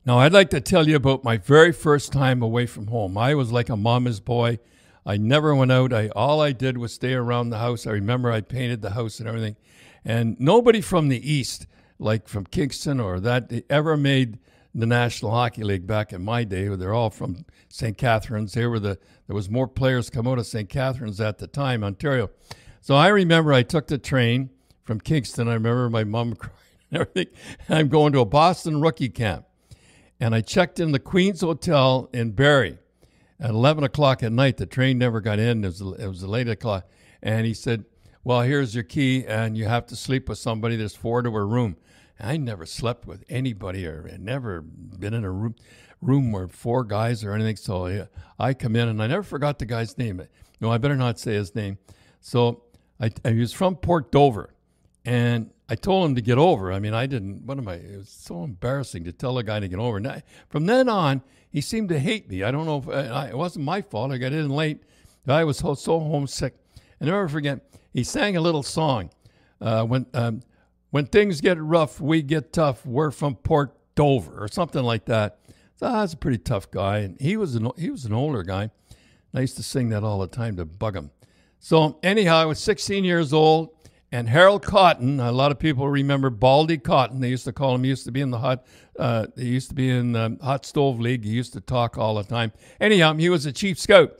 Now, 0.05 0.19
I'd 0.19 0.33
like 0.33 0.51
to 0.51 0.61
tell 0.61 0.89
you 0.89 0.97
about 0.97 1.25
my 1.25 1.37
very 1.37 1.73
first 1.73 2.13
time 2.13 2.41
away 2.41 2.67
from 2.67 2.87
home. 2.87 3.19
I 3.19 3.35
was 3.35 3.53
like 3.53 3.69
a 3.69 3.77
mama's 3.77 4.21
boy. 4.21 4.59
I 5.07 5.17
never 5.17 5.55
went 5.55 5.71
out. 5.71 5.93
I 5.93 6.09
all 6.09 6.41
I 6.41 6.51
did 6.51 6.77
was 6.77 6.93
stay 6.93 7.15
around 7.15 7.51
the 7.51 7.59
house. 7.59 7.87
I 7.87 7.93
remember 7.93 8.33
I 8.33 8.41
painted 8.41 8.83
the 8.83 8.91
house 8.91 9.21
and 9.21 9.29
everything. 9.29 9.57
And 10.05 10.39
nobody 10.41 10.81
from 10.81 11.09
the 11.09 11.31
east, 11.33 11.67
like 12.01 12.29
from 12.29 12.45
Kingston 12.45 12.99
or 12.99 13.21
that, 13.21 13.53
ever 13.71 13.97
made 13.97 14.41
the 14.75 14.87
National 14.87 15.31
Hockey 15.31 15.63
League 15.63 15.87
back 15.87 16.13
in 16.13 16.25
my 16.25 16.43
day. 16.43 16.67
They're 16.69 16.93
all 16.93 17.11
from 17.11 17.47
St. 17.69 17.97
Catharines. 17.97 18.53
They 18.53 18.67
were 18.67 18.81
the 18.81 18.99
there 19.29 19.37
was 19.37 19.49
more 19.49 19.69
players 19.69 20.11
come 20.11 20.27
out 20.27 20.39
of 20.39 20.47
St. 20.47 20.69
Catharines 20.69 21.21
at 21.21 21.39
the 21.39 21.47
time, 21.47 21.85
Ontario. 21.85 22.31
So 22.81 22.97
I 22.97 23.09
remember 23.09 23.53
I 23.53 23.63
took 23.63 23.87
the 23.87 23.99
train 23.99 24.51
from 24.83 25.01
Kingston. 25.01 25.49
I 25.49 25.55
remember 25.55 25.89
my 25.89 26.05
mom 26.05 26.35
crying 26.37 26.57
and 26.91 27.01
everything. 27.01 27.33
I'm 27.69 27.89
going 27.89 28.13
to 28.13 28.21
a 28.21 28.25
Boston 28.25 28.81
rookie 28.81 29.09
camp, 29.09 29.47
and 30.19 30.35
I 30.35 30.41
checked 30.41 30.81
in 30.81 30.91
the 30.91 30.99
Queens 30.99 31.43
Hotel 31.43 32.11
in 32.13 32.33
Barrie 32.33 32.79
at 33.41 33.51
11 33.51 33.85
o'clock 33.85 34.23
at 34.23 34.33
night. 34.33 34.57
The 34.57 34.67
train 34.67 34.99
never 34.99 35.21
got 35.21 35.39
in. 35.39 35.65
It 35.65 35.69
was, 35.69 35.81
it 35.81 36.07
was 36.07 36.23
late 36.23 36.49
o'clock. 36.49 36.89
And 37.23 37.47
he 37.47 37.55
said, 37.55 37.85
Well, 38.25 38.43
here's 38.43 38.75
your 38.75 38.85
key, 38.85 39.25
and 39.27 39.57
you 39.57 39.67
have 39.67 39.87
to 39.87 39.97
sleep 39.97 40.29
with 40.29 40.39
somebody. 40.39 40.77
There's 40.77 40.95
four 40.95 41.23
to 41.23 41.29
a 41.29 41.45
room. 41.45 41.77
I 42.19 42.37
never 42.39 42.65
slept 42.65 43.07
with 43.07 43.25
anybody 43.29 43.87
or 43.87 44.11
never 44.19 44.63
been 44.63 45.13
in 45.15 45.25
a 45.25 45.31
room 45.31 45.55
room 46.03 46.33
where 46.33 46.49
four 46.49 46.85
guys 46.85 47.25
or 47.25 47.33
anything. 47.33 47.57
So 47.57 48.07
I 48.39 48.55
come 48.55 48.77
in 48.77 48.89
and 48.89 49.03
I 49.03 49.07
never 49.07 49.23
forgot 49.23 49.59
the 49.59 49.67
guy's 49.67 49.97
name. 49.99 50.23
No, 50.61 50.71
I 50.71 50.79
better 50.79 50.97
not 50.97 51.19
say 51.19 51.35
his 51.35 51.55
name. 51.55 51.79
So 52.21 52.63
I, 53.01 53.11
I 53.25 53.33
was 53.33 53.53
from 53.53 53.77
Port 53.77 54.11
Dover, 54.11 54.55
and 55.05 55.51
I 55.69 55.75
told 55.75 56.09
him 56.09 56.15
to 56.15 56.21
get 56.21 56.39
over. 56.39 56.73
I 56.73 56.79
mean, 56.79 56.95
I 56.95 57.07
didn't. 57.07 57.45
What 57.45 57.59
am 57.59 57.67
I? 57.67 57.75
It 57.75 57.99
was 57.99 58.09
so 58.09 58.45
embarrassing 58.45 59.05
to 59.05 59.13
tell 59.13 59.37
a 59.39 59.43
guy 59.43 59.59
to 59.59 59.69
get 59.69 59.79
over. 59.79 59.99
Now, 59.99 60.23
from 60.49 60.67
then 60.67 60.89
on, 60.89 61.23
he 61.51 61.61
seemed 61.61 61.89
to 61.89 61.99
hate 61.99 62.29
me. 62.29 62.43
I 62.43 62.51
don't 62.51 62.67
know 62.67 62.79
if 62.79 62.89
uh, 62.89 63.29
it 63.29 63.37
wasn't 63.37 63.65
my 63.65 63.83
fault. 63.83 64.13
I 64.13 64.19
got 64.19 64.33
in 64.33 64.49
late. 64.49 64.83
I 65.27 65.43
was 65.43 65.59
so, 65.59 65.75
so 65.75 65.99
homesick. 65.99 66.55
I 67.01 67.07
never 67.07 67.29
forget. 67.29 67.61
He 67.93 68.05
sang 68.05 68.37
a 68.37 68.41
little 68.41 68.63
song. 68.63 69.11
Uh, 69.61 69.85
when 69.85 70.07
um, 70.15 70.43
when 70.91 71.07
things 71.07 71.41
get 71.41 71.59
rough, 71.61 72.01
we 72.01 72.23
get 72.23 72.53
tough. 72.53 72.87
We're 72.87 73.11
from 73.11 73.35
Port 73.37 73.77
Dover 73.95 74.43
or 74.43 74.49
something 74.49 74.83
like 74.83 75.07
that. 75.07 75.39
So 75.77 75.87
I 75.87 76.03
was 76.03 76.13
a 76.13 76.17
pretty 76.17 76.39
tough 76.39 76.71
guy, 76.71 76.99
and 76.99 77.21
he 77.21 77.37
was 77.37 77.55
an 77.55 77.71
he 77.77 77.91
was 77.91 78.05
an 78.05 78.13
older 78.13 78.43
guy. 78.43 78.71
I 79.35 79.41
used 79.41 79.57
to 79.57 79.63
sing 79.63 79.91
that 79.91 80.05
all 80.05 80.19
the 80.21 80.27
time 80.27 80.57
to 80.57 80.65
bug 80.65 80.97
him. 80.97 81.11
So 81.59 81.99
anyhow, 82.03 82.37
I 82.37 82.45
was 82.45 82.59
16 82.61 83.05
years 83.05 83.33
old, 83.33 83.71
and 84.13 84.29
Harold 84.29 84.63
Cotton. 84.63 85.21
A 85.21 85.33
lot 85.33 85.51
of 85.51 85.59
people 85.59 85.89
remember 85.89 86.31
Baldy 86.31 86.79
Cotton. 86.79 87.21
They 87.21 87.29
used 87.29 87.45
to 87.45 87.53
call 87.53 87.75
him. 87.75 87.83
He 87.83 87.91
used 87.91 88.05
to 88.05 88.13
be 88.13 88.21
in 88.21 88.31
the 88.31 88.39
hot. 88.39 88.65
Uh, 88.99 89.27
he 89.37 89.49
used 89.49 89.69
to 89.71 89.75
be 89.75 89.91
in 89.91 90.13
the 90.13 90.39
hot 90.43 90.65
stove 90.65 91.01
league. 91.01 91.25
He 91.25 91.31
used 91.31 91.53
to 91.55 91.61
talk 91.61 91.99
all 91.99 92.15
the 92.15 92.25
time. 92.25 92.53
Anyhow, 92.81 93.15
he 93.15 93.29
was 93.29 93.47
a 93.47 93.53
chief 93.53 93.79
scout, 93.79 94.19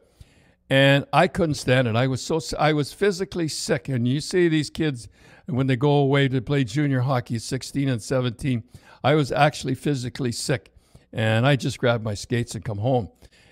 and 0.69 1.07
I 1.13 1.29
couldn't 1.29 1.55
stand 1.55 1.89
it. 1.89 1.97
I 1.97 2.07
was 2.07 2.21
so 2.21 2.41
I 2.59 2.73
was 2.73 2.93
physically 2.93 3.49
sick. 3.49 3.89
And 3.89 4.07
you 4.07 4.21
see 4.21 4.49
these 4.49 4.71
kids 4.71 5.09
when 5.47 5.67
they 5.67 5.77
go 5.77 5.93
away 5.93 6.29
to 6.29 6.41
play 6.41 6.65
junior 6.65 7.01
hockey, 7.01 7.39
16 7.39 7.89
and 7.89 8.03
17. 8.03 8.65
I 9.05 9.15
was 9.15 9.31
actually 9.31 9.77
physically 9.77 10.33
sick, 10.33 10.73
and 11.13 11.47
I 11.47 11.57
just 11.57 11.79
grabbed 11.79 12.03
my 12.03 12.15
skates 12.15 12.55
and 12.55 12.65
come 12.65 12.79
home. 12.79 13.09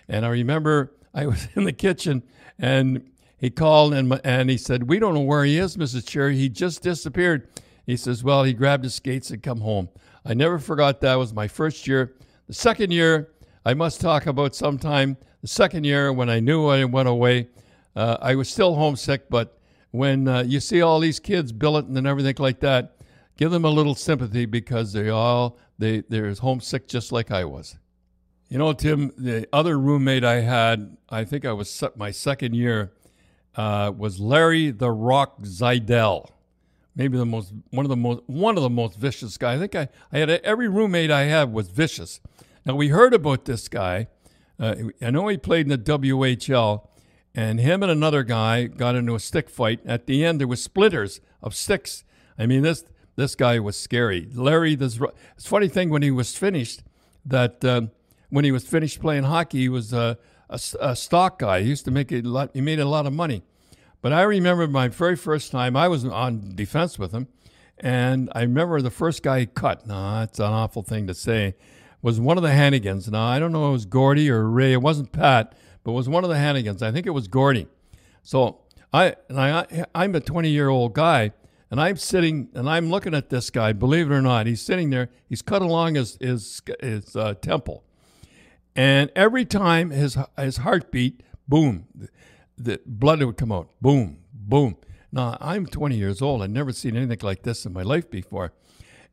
And 0.09 0.27
I 0.27 0.31
remember 0.31 0.93
I 1.15 1.27
was 1.27 1.49
in 1.55 1.65
the 1.65 1.73
kitchen 1.73 2.25
and 2.59 3.11
he 3.45 3.51
called 3.51 3.93
and, 3.93 4.19
and 4.25 4.49
he 4.49 4.57
said, 4.57 4.85
We 4.85 4.99
don't 4.99 5.13
know 5.13 5.21
where 5.21 5.45
he 5.45 5.59
is, 5.59 5.77
Mrs. 5.77 6.09
Cherry. 6.09 6.35
He 6.35 6.49
just 6.49 6.83
disappeared. 6.83 7.47
He 7.87 7.95
says, 7.95 8.25
Well, 8.25 8.43
he 8.43 8.55
grabbed 8.55 8.85
his 8.85 8.95
skates 8.95 9.31
and 9.31 9.43
come 9.43 9.61
home. 9.61 9.91
I 10.25 10.33
never 10.33 10.59
forgot 10.59 11.03
that. 11.03 11.17
was 11.17 11.35
my 11.35 11.47
first 11.47 11.87
year. 11.87 12.15
The 12.47 12.55
second 12.55 12.91
year, 12.91 13.35
I 13.67 13.75
must 13.75 14.01
talk 14.01 14.27
about 14.27 14.55
sometime. 14.55 15.19
The 15.43 15.49
second 15.49 15.85
year, 15.85 16.11
when 16.11 16.31
I 16.31 16.41
knew 16.41 16.69
I 16.69 16.87
went 16.87 17.07
away, 17.07 17.49
uh, 17.95 18.17
I 18.23 18.35
was 18.35 18.49
still 18.49 18.77
homesick. 18.77 19.29
But 19.29 19.59
when 19.91 20.27
uh, 20.27 20.45
you 20.45 20.59
see 20.59 20.81
all 20.81 20.99
these 20.99 21.21
kids 21.21 21.53
billeting 21.53 21.99
and 21.99 22.07
everything 22.07 22.37
like 22.39 22.61
that, 22.61 22.97
give 23.37 23.51
them 23.51 23.67
a 23.67 23.71
little 23.71 23.95
sympathy 23.95 24.47
because 24.47 24.95
they 24.95 25.11
all 25.11 25.59
they 25.79 26.01
they're 26.09 26.33
homesick 26.35 26.89
just 26.89 27.13
like 27.13 27.31
I 27.31 27.45
was. 27.45 27.77
You 28.49 28.57
know, 28.57 28.73
Tim, 28.73 29.13
the 29.19 29.47
other 29.53 29.79
roommate 29.79 30.25
I 30.25 30.41
had, 30.41 30.97
I 31.11 31.25
think 31.25 31.45
I 31.45 31.53
was 31.53 31.85
my 31.95 32.11
second 32.11 32.55
year 32.55 32.93
uh, 33.57 33.93
was 33.97 34.21
Larry 34.21 34.71
the 34.71 34.91
Rock 34.91 35.43
Zeidel. 35.43 36.29
Maybe 36.97 37.19
the 37.19 37.27
most 37.27 37.53
one 37.71 37.85
of 37.85 37.91
the 37.91 37.97
most 37.97 38.23
one 38.27 38.57
of 38.57 38.63
the 38.63 38.71
most 38.71 38.99
vicious 38.99 39.37
guy. 39.37 39.55
I 39.55 39.59
think 39.59 39.75
I, 39.75 39.89
I 40.13 40.19
had 40.19 40.31
a, 40.31 40.45
every 40.45 40.69
roommate 40.69 41.11
I 41.11 41.23
had 41.25 41.53
was 41.53 41.69
vicious. 41.69 42.21
Now 42.65 42.77
we 42.77 42.89
heard 42.89 43.13
about 43.13 43.45
this 43.45 43.69
guy. 43.69 44.09
Uh, 44.59 44.75
I 45.03 45.11
know 45.11 45.27
he 45.27 45.37
played 45.37 45.67
in 45.67 45.71
the 45.71 45.99
WHL, 45.99 46.87
and 47.35 47.59
him 47.59 47.83
and 47.83 47.91
another 47.91 48.23
guy 48.23 48.67
got 48.67 48.95
into 48.95 49.17
a 49.17 49.21
stick 49.21 49.51
fight. 49.51 49.81
At 49.85 50.07
the 50.07 50.25
end, 50.25 50.41
there 50.41 50.47
was 50.47 50.63
splinters 50.63 51.21
of 51.43 51.55
sticks. 51.55 52.05
I 52.39 52.47
mean 52.47 52.63
this 52.63 52.85
this 53.17 53.35
guy 53.35 53.59
was 53.59 53.77
scary. 53.77 54.29
Larry, 54.33 54.75
this 54.77 55.01
it's 55.37 55.47
funny 55.47 55.69
thing 55.69 55.91
when 55.91 56.03
he 56.03 56.11
was 56.11 56.37
finished 56.37 56.83
that 57.27 57.65
uh, 57.65 57.83
when 58.29 58.45
he 58.45 58.53
was 58.53 58.65
finished 58.65 59.01
playing 59.01 59.25
hockey, 59.25 59.61
he 59.61 59.69
was 59.69 59.93
uh, 59.93 60.15
a, 60.55 60.91
a 60.91 60.97
stock 60.97 61.39
guy. 61.39 61.63
He 61.63 61.69
used 61.69 61.85
to 61.85 61.91
make 61.91 62.13
a 62.13 62.21
lot. 62.23 62.51
He 62.55 62.61
made 62.61 62.81
a 62.81 62.85
lot 62.85 63.07
of 63.07 63.13
money. 63.13 63.43
But 64.01 64.13
I 64.13 64.23
remember 64.23 64.67
my 64.69 64.89
very 64.89 65.17
first 65.17 65.51
time. 65.51 65.77
I 65.77 65.89
was 65.89 66.05
on 66.05 66.55
defense 66.55 66.99
with 66.99 67.13
him, 67.13 67.29
and 67.79 68.31
I 68.35 68.43
remember 68.43 68.81
the 68.81 68.91
first 68.91 69.23
guy 69.23 69.41
he 69.41 69.47
cut. 69.47 69.87
No, 69.87 70.21
that's 70.21 70.39
an 70.39 70.47
awful 70.47 70.83
thing 70.83 71.07
to 71.07 71.15
say. 71.15 71.55
Was 72.03 72.21
one 72.21 72.37
of 72.37 72.43
the 72.43 72.51
Hannigans. 72.51 73.11
Now 73.11 73.25
I 73.25 73.39
don't 73.39 73.51
know 73.51 73.65
if 73.65 73.69
it 73.71 73.73
was 73.73 73.87
Gordy 73.87 74.31
or 74.31 74.49
Ray. 74.49 74.75
It 74.75 74.83
wasn't 74.83 75.13
Pat, 75.13 75.55
but 75.83 75.93
it 75.93 75.95
was 75.95 76.09
one 76.09 76.23
of 76.23 76.31
the 76.31 76.37
Hannigans. 76.37 76.83
I 76.83 76.93
think 76.93 77.07
it 77.07 77.11
was 77.11 77.29
Gordy. 77.29 77.67
So 78.23 78.61
I 78.93 79.17
and 79.29 79.41
I 79.41 79.87
I'm 79.95 80.15
a 80.15 80.21
20 80.21 80.51
year 80.51 80.69
old 80.69 80.93
guy, 80.93 81.33
and 81.71 81.81
I'm 81.81 81.97
sitting 81.97 82.51
and 82.55 82.69
I'm 82.69 82.91
looking 82.91 83.15
at 83.15 83.31
this 83.31 83.49
guy. 83.49 83.73
Believe 83.73 84.11
it 84.11 84.15
or 84.15 84.21
not, 84.21 84.47
he's 84.47 84.61
sitting 84.61 84.91
there. 84.91 85.09
He's 85.27 85.41
cut 85.41 85.63
along 85.63 85.95
his 85.95 86.19
his 86.21 86.61
his 86.81 87.17
uh, 87.17 87.35
temple 87.41 87.85
and 88.77 89.11
every 89.15 89.45
time 89.45 89.91
his 89.91 90.19
his 90.39 90.59
heartbeat, 90.59 91.23
boom, 91.49 91.87
the, 92.57 92.81
blood 92.87 93.23
would 93.23 93.37
come 93.37 93.53
out, 93.53 93.71
boom, 93.81 94.19
boom. 94.33 94.77
Now 95.13 95.37
I'm 95.41 95.67
20 95.67 95.97
years 95.97 96.21
old. 96.21 96.43
I've 96.43 96.51
never 96.51 96.73
seen 96.73 96.97
anything 96.97 97.21
like 97.23 97.43
this 97.43 97.65
in 97.67 97.73
my 97.73 97.83
life 97.83 98.11
before, 98.11 98.53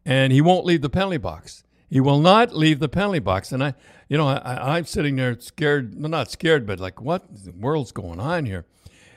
and 0.05 0.33
he 0.33 0.41
won't 0.41 0.65
leave 0.65 0.81
the 0.81 0.89
penalty 0.89 1.17
box. 1.17 1.63
He 1.91 1.99
will 1.99 2.19
not 2.19 2.55
leave 2.55 2.79
the 2.79 2.87
penalty 2.87 3.19
box. 3.19 3.51
And 3.51 3.61
I, 3.61 3.73
you 4.07 4.17
know, 4.17 4.29
I, 4.29 4.77
I'm 4.77 4.85
sitting 4.85 5.17
there 5.17 5.37
scared, 5.39 5.93
well, 5.99 6.09
not 6.09 6.31
scared, 6.31 6.65
but 6.65 6.79
like, 6.79 7.01
what 7.01 7.43
the 7.43 7.51
world's 7.51 7.91
going 7.91 8.19
on 8.19 8.45
here? 8.45 8.65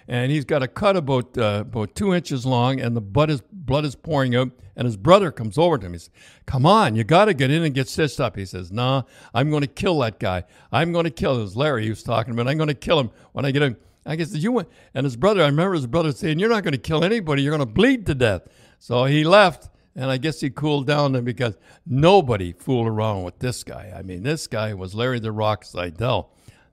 And 0.07 0.31
he's 0.31 0.45
got 0.45 0.62
a 0.62 0.69
cut 0.69 0.97
about 0.97 1.37
uh, 1.38 1.64
about 1.67 1.95
two 1.95 2.12
inches 2.14 2.45
long, 2.45 2.81
and 2.81 2.97
the 2.97 3.01
blood 3.01 3.31
is 3.31 3.40
blood 3.40 3.85
is 3.85 3.95
pouring 3.95 4.35
out. 4.35 4.51
And 4.77 4.87
his 4.87 4.97
brother 4.97 5.31
comes 5.31 5.57
over 5.57 5.79
to 5.79 5.87
him. 5.87 5.93
He 5.93 5.99
says, 6.01 6.11
"Come 6.47 6.67
on, 6.67 6.97
you 6.97 7.05
got 7.05 7.27
to 7.27 7.35
get 7.35 7.51
in 7.51 7.62
and 7.62 7.75
get 7.75 7.88
stitched 7.88 8.21
up." 8.21 8.37
He 8.37 8.45
says, 8.45 8.73
"Nah, 8.73 9.03
I'm 9.33 9.49
going 9.51 9.62
to 9.62 9.69
kill 9.69 10.01
that 10.01 10.19
guy. 10.19 10.45
I'm 10.73 10.93
going 10.93 11.05
to 11.05 11.11
kill." 11.11 11.35
Him. 11.35 11.40
It 11.40 11.43
was 11.43 11.57
Larry 11.57 11.85
he 11.85 11.90
was 11.90 12.03
talking 12.03 12.35
about. 12.35 12.49
I'm 12.49 12.57
going 12.57 12.69
to 12.69 12.75
kill 12.75 12.99
him 12.99 13.11
when 13.33 13.45
I 13.45 13.51
get 13.51 13.62
him. 13.62 13.77
I 14.07 14.17
guess 14.17 14.35
you 14.35 14.53
went, 14.53 14.69
and 14.93 15.05
his 15.05 15.17
brother. 15.17 15.43
I 15.43 15.47
remember 15.47 15.75
his 15.75 15.87
brother 15.87 16.12
saying, 16.12 16.38
"You're 16.38 16.51
not 16.51 16.64
going 16.64 16.73
to 16.73 16.79
kill 16.79 17.05
anybody. 17.05 17.43
You're 17.43 17.57
going 17.57 17.67
to 17.67 17.73
bleed 17.73 18.05
to 18.07 18.14
death." 18.14 18.43
So 18.79 19.05
he 19.05 19.25
left, 19.25 19.71
and 19.97 20.11
I 20.11 20.19
guess 20.19 20.40
he 20.40 20.51
cooled 20.51 20.87
down 20.87 21.12
then 21.12 21.25
because 21.25 21.57
nobody 21.87 22.53
fooled 22.53 22.88
around 22.88 23.23
with 23.23 23.38
this 23.38 23.64
guy. 23.64 23.95
I 23.97 24.03
mean, 24.03 24.25
this 24.25 24.47
guy 24.47 24.75
was 24.75 24.95
Larry 24.95 25.21
the 25.21 25.33
Rock 25.33 25.64
Zeidel. 25.64 26.27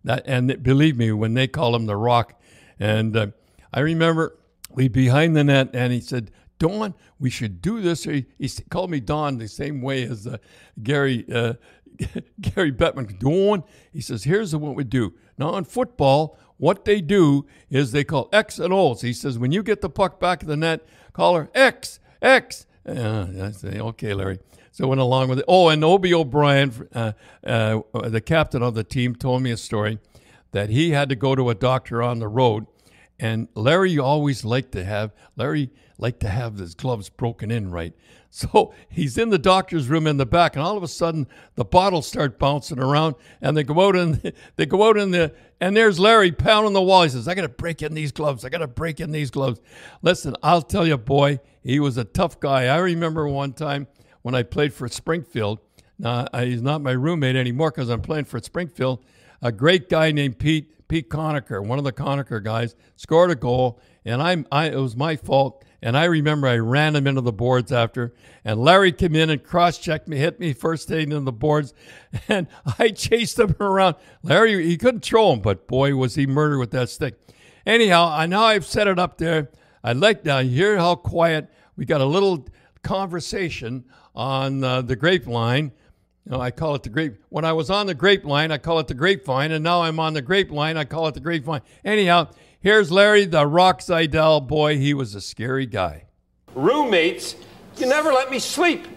That, 0.04 0.24
and 0.26 0.62
believe 0.64 0.98
me, 0.98 1.12
when 1.12 1.36
they 1.36 1.48
call 1.48 1.76
him 1.76 1.86
the 1.86 1.96
Rock, 1.96 2.42
and 2.82 3.16
uh, 3.16 3.28
I 3.72 3.82
remember 3.82 4.38
we 4.72 4.88
behind 4.88 5.36
the 5.36 5.44
net, 5.44 5.70
and 5.74 5.94
he 5.94 6.02
said, 6.02 6.32
"Don, 6.58 6.96
we 7.20 7.30
should 7.30 7.62
do 7.62 7.80
this." 7.80 8.04
He, 8.04 8.26
he 8.40 8.50
called 8.70 8.90
me 8.90 9.00
Don 9.00 9.38
the 9.38 9.48
same 9.48 9.82
way 9.82 10.04
as 10.04 10.26
uh, 10.26 10.38
Gary 10.82 11.24
uh, 11.32 11.54
Gary 12.42 12.72
Bettman. 12.72 13.20
Don, 13.20 13.64
he 13.94 14.02
says, 14.02 14.24
"Here's 14.24 14.56
what 14.56 14.76
we 14.76 14.84
do 14.84 15.14
now 15.38 15.56
in 15.56 15.64
football." 15.64 16.38
What 16.58 16.86
they 16.86 17.02
do 17.02 17.48
is 17.72 17.92
they 17.92 18.04
call 18.04 18.30
X 18.32 18.60
and 18.60 18.72
O's. 18.72 19.02
He 19.02 19.14
says, 19.14 19.40
when 19.40 19.52
you 19.52 19.64
get 19.64 19.82
the 19.82 19.90
puck 19.90 20.20
back 20.20 20.44
of 20.44 20.48
the 20.48 20.56
net, 20.56 20.86
call 21.12 21.34
her 21.34 21.50
X, 21.56 22.00
X. 22.22 22.68
Uh, 22.88 23.26
I 23.42 23.50
say, 23.50 23.80
okay, 23.80 24.14
Larry. 24.14 24.38
So 24.72 24.88
went 24.88 25.02
along 25.02 25.30
with 25.30 25.40
it. 25.40 25.46
Oh, 25.48 25.70
and 25.70 25.84
Obie 25.84 26.14
O'Brien, 26.14 26.88
uh, 26.94 27.14
uh, 27.44 27.82
the 28.10 28.22
captain 28.22 28.62
of 28.62 28.76
the 28.76 28.84
team, 28.84 29.16
told 29.16 29.42
me 29.42 29.50
a 29.50 29.58
story 29.58 29.98
that 30.52 30.70
he 30.70 30.92
had 30.92 31.10
to 31.10 31.16
go 31.16 31.36
to 31.36 31.50
a 31.50 31.56
doctor 31.56 32.02
on 32.02 32.20
the 32.20 32.28
road 32.28 32.68
and 33.22 33.48
Larry 33.54 34.00
always 34.00 34.44
liked 34.44 34.72
to 34.72 34.84
have 34.84 35.14
Larry 35.38 35.70
liked 36.00 36.20
to 36.22 36.30
have 36.30 36.58
his 36.58 36.74
gloves 36.74 37.08
broken 37.08 37.52
in 37.52 37.72
right. 37.72 37.94
So 38.34 38.74
he's 38.88 39.18
in 39.18 39.30
the 39.30 39.38
doctor's 39.38 39.90
room 39.90 40.08
in 40.08 40.16
the 40.16 40.26
back, 40.26 40.56
and 40.56 40.64
all 40.64 40.78
of 40.78 40.84
a 40.84 40.88
sudden 40.88 41.28
the 41.56 41.66
bottles 41.66 42.08
start 42.08 42.40
bouncing 42.40 42.80
around, 42.80 43.16
and 43.42 43.58
they 43.58 43.64
go 43.64 43.86
out 43.86 43.98
and 43.98 44.32
they 44.56 44.66
go 44.66 44.88
out 44.88 44.96
in 44.96 45.12
the 45.12 45.36
and 45.60 45.76
there's 45.76 46.00
Larry 46.00 46.32
pounding 46.32 46.72
the 46.72 46.82
wall. 46.82 47.04
He 47.04 47.10
says, 47.10 47.28
"I 47.28 47.36
got 47.36 47.42
to 47.42 47.50
break 47.50 47.82
in 47.82 47.94
these 47.94 48.14
gloves. 48.14 48.46
I 48.46 48.50
got 48.50 48.60
to 48.60 48.68
break 48.68 49.02
in 49.02 49.12
these 49.12 49.32
gloves." 49.32 49.60
Listen, 50.02 50.38
I'll 50.42 50.62
tell 50.62 50.88
you, 50.88 50.98
boy, 50.98 51.42
he 51.62 51.82
was 51.82 51.98
a 51.98 52.06
tough 52.06 52.40
guy. 52.40 52.68
I 52.74 52.78
remember 52.78 53.28
one 53.28 53.52
time 53.52 53.88
when 54.22 54.34
I 54.34 54.44
played 54.44 54.74
for 54.74 54.88
Springfield. 54.88 55.60
Now 56.00 56.28
he's 56.34 56.62
not 56.62 56.82
my 56.82 56.94
roommate 56.94 57.36
anymore 57.36 57.72
because 57.72 57.90
I'm 57.90 58.02
playing 58.02 58.26
for 58.26 58.40
Springfield. 58.40 59.04
A 59.42 59.52
great 59.52 59.90
guy 59.90 60.12
named 60.12 60.40
Pete 60.40 60.72
Pete 60.92 61.10
Conacher, 61.10 61.66
one 61.66 61.78
of 61.78 61.86
the 61.86 61.94
Conacher 61.94 62.44
guys, 62.44 62.76
scored 62.98 63.32
a 63.32 63.36
goal, 63.36 63.80
and 64.04 64.22
I'm, 64.22 64.46
I, 64.52 64.66
it 64.72 64.76
was 64.76 64.98
my 64.98 65.16
fault. 65.16 65.64
And 65.82 65.98
I 65.98 66.04
remember 66.04 66.50
I 66.50 66.58
ran 66.58 66.98
him 66.98 67.08
into 67.08 67.22
the 67.22 67.32
boards 67.32 67.72
after, 67.72 68.14
and 68.44 68.60
Larry 68.60 68.92
came 68.92 69.16
in 69.16 69.30
and 69.30 69.42
cross-checked 69.42 70.10
me, 70.10 70.18
hit 70.18 70.38
me 70.38 70.52
first 70.52 70.90
hitting 70.90 71.14
in 71.14 71.24
the 71.24 71.32
boards, 71.32 71.74
and 72.28 72.48
I 72.78 72.90
chased 72.90 73.40
him 73.40 73.56
around. 73.62 73.96
Larry, 74.22 74.68
he 74.68 74.76
couldn't 74.76 75.06
throw 75.06 75.32
him, 75.32 75.40
but 75.40 75.66
boy, 75.66 75.96
was 75.96 76.16
he 76.16 76.28
murdered 76.28 76.60
with 76.60 76.72
that 76.72 76.90
stick. 76.90 77.16
Anyhow, 77.66 78.10
I 78.12 78.26
now 78.26 78.44
I've 78.44 78.66
set 78.66 78.90
it 78.90 79.00
up 79.00 79.18
there. 79.18 79.50
I'd 79.86 79.96
like 79.96 80.26
to 80.26 80.44
hear 80.44 80.78
how 80.78 80.96
quiet. 80.96 81.50
We 81.78 81.86
got 81.86 82.02
a 82.02 82.06
little 82.06 82.48
conversation 82.84 83.86
on 84.14 84.62
uh, 84.62 84.82
the 84.82 84.98
grapevine 84.98 85.64
you 85.64 85.72
know, 86.26 86.40
I 86.40 86.52
call 86.52 86.76
it 86.76 86.84
the 86.84 86.90
grape. 86.90 87.16
When 87.30 87.46
I 87.46 87.54
was 87.54 87.70
on 87.70 87.88
the 87.88 87.94
grapevine, 87.94 88.52
I 88.52 88.58
call 88.58 88.80
it 88.80 88.88
the 88.88 88.94
grapevine, 88.94 89.52
and 89.52 89.64
now 89.64 89.82
I'm 89.82 90.00
on 90.00 90.14
the 90.14 90.22
grapevine, 90.22 90.78
I 90.78 90.84
call 90.84 91.08
it 91.08 91.14
the 91.14 91.20
grapevine. 91.20 91.62
Anyhow, 91.84 92.30
here's 92.60 92.92
Larry, 92.92 93.26
the 93.26 93.46
Rock 93.48 93.80
Zeidel 93.80 94.46
boy. 94.48 94.78
He 94.78 94.94
was 94.94 95.16
a 95.16 95.22
scary 95.22 95.66
guy. 95.66 96.06
Roommates, 96.54 97.36
you 97.78 97.88
never 97.88 98.12
let 98.12 98.30
me 98.30 98.40
sleep. 98.40 98.88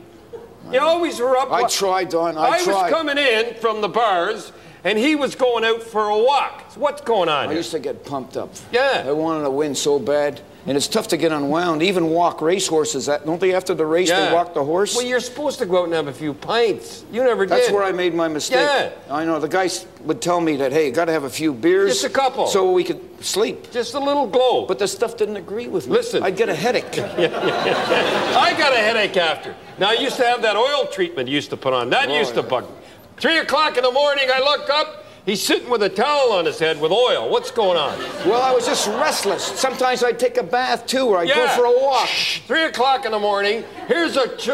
You 0.72 0.80
always 0.80 1.20
were 1.20 1.36
up. 1.36 1.52
I 1.52 1.68
tried, 1.68 2.08
Don. 2.08 2.36
I, 2.36 2.42
I 2.42 2.64
tried. 2.64 2.82
was 2.82 2.90
coming 2.90 3.18
in 3.18 3.54
from 3.56 3.80
the 3.80 3.88
bars, 3.88 4.52
and 4.82 4.98
he 4.98 5.14
was 5.14 5.34
going 5.34 5.64
out 5.64 5.82
for 5.82 6.08
a 6.08 6.18
walk. 6.18 6.64
So 6.70 6.80
what's 6.80 7.02
going 7.02 7.28
on? 7.28 7.46
I 7.46 7.48
here? 7.48 7.58
used 7.58 7.70
to 7.72 7.78
get 7.78 8.04
pumped 8.04 8.36
up. 8.36 8.52
Yeah. 8.72 9.04
I 9.06 9.12
wanted 9.12 9.44
to 9.44 9.50
win 9.50 9.74
so 9.74 9.98
bad. 9.98 10.40
And 10.66 10.78
it's 10.78 10.88
tough 10.88 11.08
to 11.08 11.18
get 11.18 11.30
unwound. 11.30 11.82
Even 11.82 12.06
walk 12.08 12.40
racehorses. 12.40 13.06
Don't 13.26 13.38
they 13.38 13.52
after 13.54 13.74
the 13.74 13.84
race 13.84 14.08
Yeah. 14.08 14.28
they 14.28 14.32
walk 14.34 14.54
the 14.54 14.64
horse? 14.64 14.96
Well, 14.96 15.04
you're 15.04 15.20
supposed 15.20 15.58
to 15.58 15.66
go 15.66 15.80
out 15.80 15.84
and 15.84 15.92
have 15.92 16.08
a 16.08 16.12
few 16.12 16.32
pints. 16.32 17.04
You 17.12 17.22
never 17.22 17.44
That's 17.44 17.66
did. 17.66 17.66
That's 17.66 17.74
where 17.74 17.84
I 17.84 17.92
made 17.92 18.14
my 18.14 18.28
mistake. 18.28 18.60
Yeah. 18.66 18.90
I 19.10 19.26
know. 19.26 19.38
The 19.38 19.48
guys 19.48 19.84
would 20.04 20.22
tell 20.22 20.40
me 20.40 20.56
that, 20.56 20.72
hey, 20.72 20.86
you 20.86 20.92
got 20.92 21.04
to 21.04 21.12
have 21.12 21.24
a 21.24 21.30
few 21.30 21.52
beers. 21.52 21.92
Just 21.92 22.04
a 22.06 22.08
couple. 22.08 22.46
So 22.46 22.72
we 22.72 22.82
could 22.82 23.22
sleep. 23.22 23.70
Just 23.72 23.92
a 23.92 23.98
little 24.00 24.26
glow. 24.26 24.64
But 24.64 24.78
the 24.78 24.88
stuff 24.88 25.18
didn't 25.18 25.36
agree 25.36 25.68
with 25.68 25.86
me. 25.86 25.92
Listen. 25.92 26.22
I'd 26.22 26.36
get 26.36 26.48
a 26.48 26.54
headache. 26.54 26.98
I 26.98 28.54
got 28.56 28.72
a 28.72 28.76
headache 28.78 29.16
after. 29.18 29.54
Now, 29.78 29.90
I 29.90 29.94
used 29.94 30.16
to 30.16 30.24
have 30.24 30.40
that 30.42 30.56
oil 30.56 30.86
treatment 30.90 31.28
you 31.28 31.34
used 31.34 31.50
to 31.50 31.58
put 31.58 31.74
on. 31.74 31.90
That 31.90 32.08
Oh, 32.08 32.18
used 32.18 32.34
to 32.34 32.42
bug 32.42 32.64
me. 32.64 32.74
Three 33.18 33.38
o'clock 33.38 33.76
in 33.76 33.82
the 33.84 33.92
morning, 33.92 34.28
I 34.32 34.38
look 34.40 34.70
up. 34.70 35.03
He's 35.26 35.42
sitting 35.42 35.70
with 35.70 35.82
a 35.82 35.88
towel 35.88 36.32
on 36.32 36.44
his 36.44 36.58
head 36.58 36.78
with 36.80 36.92
oil. 36.92 37.30
What's 37.30 37.50
going 37.50 37.78
on? 37.78 37.98
Well, 38.28 38.42
I 38.42 38.52
was 38.52 38.66
just 38.66 38.86
restless. 38.88 39.42
Sometimes 39.42 40.04
I'd 40.04 40.18
take 40.18 40.36
a 40.36 40.42
bath 40.42 40.86
too, 40.86 41.06
or 41.06 41.18
I'd 41.18 41.28
go 41.28 41.48
for 41.56 41.64
a 41.64 41.70
walk. 41.82 42.08
Three 42.46 42.64
o'clock 42.64 43.06
in 43.06 43.12
the 43.12 43.18
morning. 43.18 43.64
Here's 43.88 44.18
a 44.18 44.36
ch- 44.36 44.50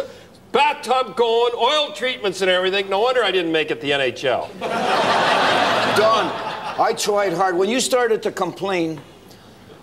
bathtub 0.53 1.17
going, 1.17 1.55
oil 1.57 1.93
treatments 1.93 2.41
and 2.41 2.51
everything. 2.51 2.89
No 2.89 3.01
wonder 3.01 3.25
I 3.25 3.33
didn't 3.33 3.51
make 3.51 3.73
it 3.73 3.81
the 3.81 3.91
NHL. 3.91 4.49
Don, 4.61 6.27
I 6.81 6.95
tried 6.97 7.33
hard. 7.33 7.57
When 7.57 7.69
you 7.69 7.81
started 7.81 8.23
to 8.23 8.31
complain, 8.31 9.01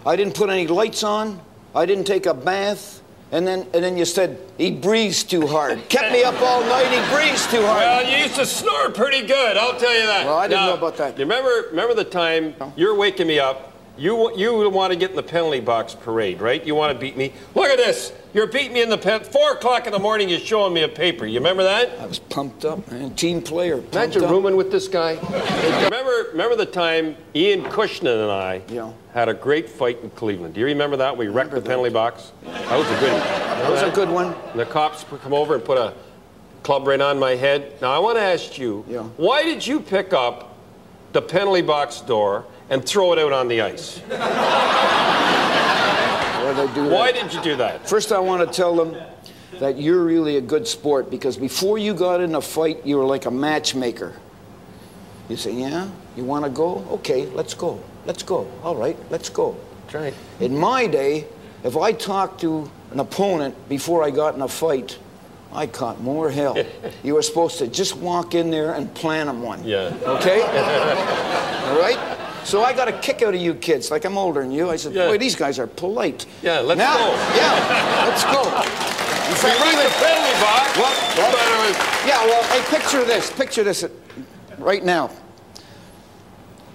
I 0.05 0.15
didn't 0.15 0.35
put 0.35 0.49
any 0.49 0.67
lights 0.67 1.03
on. 1.03 1.41
I 1.75 1.85
didn't 1.85 2.05
take 2.05 2.25
a 2.25 2.33
bath. 2.33 3.01
And 3.31 3.45
then, 3.45 3.67
and 3.73 3.83
then 3.83 3.97
you 3.97 4.05
said 4.05 4.39
he 4.57 4.71
breathes 4.71 5.23
too 5.23 5.47
hard. 5.47 5.87
Kept 5.89 6.11
me 6.13 6.23
up 6.23 6.39
all 6.41 6.61
night. 6.61 6.85
He 6.87 7.13
breathes 7.15 7.45
too 7.47 7.61
hard. 7.65 7.79
Well, 7.81 8.09
you 8.09 8.17
used 8.23 8.35
to 8.35 8.45
snore 8.45 8.89
pretty 8.91 9.27
good. 9.27 9.57
I'll 9.57 9.77
tell 9.77 9.93
you 9.93 10.05
that. 10.05 10.25
Well, 10.25 10.37
I 10.37 10.47
didn't 10.47 10.61
Now, 10.61 10.67
know 10.67 10.73
about 10.75 10.97
that. 10.97 11.17
You 11.17 11.25
remember? 11.25 11.67
Remember 11.69 11.93
the 11.93 12.05
time 12.05 12.55
you're 12.75 12.95
waking 12.95 13.27
me 13.27 13.39
up. 13.39 13.73
You 13.97 14.35
you 14.37 14.69
want 14.69 14.93
to 14.93 14.99
get 14.99 15.09
in 15.09 15.15
the 15.15 15.23
penalty 15.23 15.59
box 15.59 15.95
parade, 15.95 16.39
right? 16.39 16.63
You 16.65 16.75
want 16.75 16.93
to 16.93 16.99
beat 16.99 17.17
me. 17.17 17.33
Look 17.55 17.67
at 17.69 17.77
this. 17.77 18.13
You're 18.33 18.45
beating 18.47 18.73
me 18.73 18.81
in 18.83 18.89
the 18.89 18.97
pen. 18.97 19.21
Four 19.23 19.53
o'clock 19.53 19.87
in 19.87 19.91
the 19.91 19.99
morning. 19.99 20.29
You're 20.29 20.39
showing 20.39 20.73
me 20.73 20.83
a 20.83 20.87
paper. 20.87 21.25
You 21.25 21.39
remember 21.39 21.63
that? 21.63 21.99
I 21.99 22.05
was 22.05 22.19
pumped 22.19 22.63
up, 22.65 22.89
man. 22.91 23.15
Team 23.15 23.41
player. 23.41 23.81
Imagine 23.91 24.23
up. 24.23 24.29
rooming 24.29 24.55
with 24.55 24.71
this 24.71 24.87
guy. 24.87 25.13
remember, 25.85 26.27
remember 26.31 26.55
the 26.55 26.65
time 26.67 27.15
Ian 27.35 27.63
Cushenan 27.63 28.21
and 28.23 28.31
I 28.31 28.61
Yeah. 28.69 28.91
had 29.13 29.29
a 29.29 29.33
great 29.33 29.67
fight 29.69 29.99
in 30.03 30.11
Cleveland. 30.11 30.53
Do 30.53 30.59
you 30.59 30.67
remember 30.67 30.97
that? 30.97 31.17
We 31.17 31.27
wrecked 31.27 31.51
the 31.51 31.59
that. 31.61 31.67
penalty 31.67 31.89
box. 31.89 32.31
That 32.43 32.77
was 32.77 32.87
a 32.91 32.99
good 32.99 33.11
one. 33.13 33.21
That 33.21 33.71
was 33.71 33.81
a 33.81 33.89
good 33.91 34.09
one. 34.09 34.35
And 34.51 34.59
the 34.59 34.65
cops 34.65 35.05
come 35.23 35.33
over 35.33 35.55
and 35.55 35.63
put 35.65 35.79
a 35.79 35.93
club 36.61 36.85
right 36.85 37.01
on 37.01 37.17
my 37.17 37.31
head. 37.35 37.73
Now 37.81 37.91
I 37.93 37.99
want 37.99 38.17
to 38.17 38.21
ask 38.23 38.59
you, 38.59 38.85
Yeah. 38.87 39.03
why 39.17 39.43
did 39.43 39.65
you 39.65 39.79
pick 39.79 40.13
up 40.13 40.46
the 41.13 41.21
penalty 41.21 41.61
box 41.61 42.01
door 42.01 42.45
and 42.69 42.83
throw 42.83 43.13
it 43.13 43.19
out 43.19 43.33
on 43.33 43.47
the 43.47 43.61
ice? 43.61 43.99
Why 46.47 46.53
did 46.53 46.69
I 46.69 46.73
do 46.73 46.83
that? 46.83 46.91
Why 46.91 47.11
did 47.11 47.33
you 47.33 47.41
do 47.41 47.55
that? 47.57 47.89
First, 47.89 48.11
I 48.11 48.19
want 48.19 48.47
to 48.47 48.53
tell 48.55 48.75
them 48.75 48.95
that 49.59 49.77
you're 49.77 50.03
really 50.03 50.37
a 50.37 50.41
good 50.41 50.67
sport 50.67 51.09
because 51.09 51.37
before 51.37 51.77
you 51.77 51.93
got 51.93 52.21
in 52.21 52.35
a 52.35 52.41
fight, 52.41 52.85
you 52.85 52.97
were 52.97 53.05
like 53.05 53.25
a 53.25 53.31
matchmaker. 53.31 54.13
You 55.29 55.35
say, 55.35 55.53
Yeah, 55.53 55.89
you 56.15 56.23
want 56.23 56.45
to 56.45 56.51
go? 56.51 56.85
Okay, 56.91 57.25
let's 57.27 57.53
go. 57.53 57.81
Let's 58.05 58.23
go. 58.23 58.49
All 58.63 58.75
right, 58.75 58.97
let's 59.09 59.29
go. 59.29 59.57
That's 59.83 59.95
right. 59.95 60.13
In 60.39 60.57
my 60.57 60.87
day, 60.87 61.27
if 61.63 61.75
I 61.75 61.91
talked 61.91 62.41
to 62.41 62.69
an 62.91 62.99
opponent 62.99 63.67
before 63.67 64.03
I 64.03 64.11
got 64.11 64.35
in 64.35 64.41
a 64.41 64.47
fight, 64.47 64.97
I 65.53 65.65
caught 65.67 66.01
more 66.01 66.29
hell. 66.29 66.57
you 67.03 67.13
were 67.15 67.21
supposed 67.21 67.57
to 67.59 67.67
just 67.67 67.95
walk 67.97 68.35
in 68.35 68.51
there 68.51 68.73
and 68.73 68.93
plan 68.93 69.27
them 69.27 69.41
one. 69.41 69.63
Yeah. 69.63 69.93
Okay? 70.05 70.41
All 71.67 71.79
right? 71.79 72.17
So 72.43 72.63
I 72.63 72.73
got 72.73 72.87
a 72.87 72.93
kick 72.99 73.21
out 73.23 73.33
of 73.33 73.41
you 73.41 73.53
kids. 73.55 73.91
Like 73.91 74.05
I'm 74.05 74.17
older 74.17 74.41
than 74.41 74.51
you. 74.51 74.69
I 74.69 74.75
said, 74.77 74.93
Yeah. 74.93 75.07
boy, 75.07 75.17
these 75.17 75.35
guys 75.35 75.59
are 75.59 75.67
polite. 75.67 76.25
Yeah, 76.41 76.59
let's 76.59 76.77
now, 76.77 76.97
go. 76.97 77.11
Yeah, 77.35 78.05
let's 78.07 78.23
go. 78.23 78.41
In 79.27 79.33
We 79.33 79.39
fact, 79.39 79.59
wrecked 79.59 79.73
even- 79.73 79.83
the 79.83 79.91
penalty 79.99 80.41
box. 80.41 80.77
Well- 80.77 81.03
but 81.17 82.07
yeah, 82.07 82.25
well, 82.25 82.43
hey, 82.43 82.61
picture 82.77 83.03
this. 83.03 83.29
Picture 83.31 83.63
this 83.63 83.83
right 84.57 84.83
now. 84.85 85.09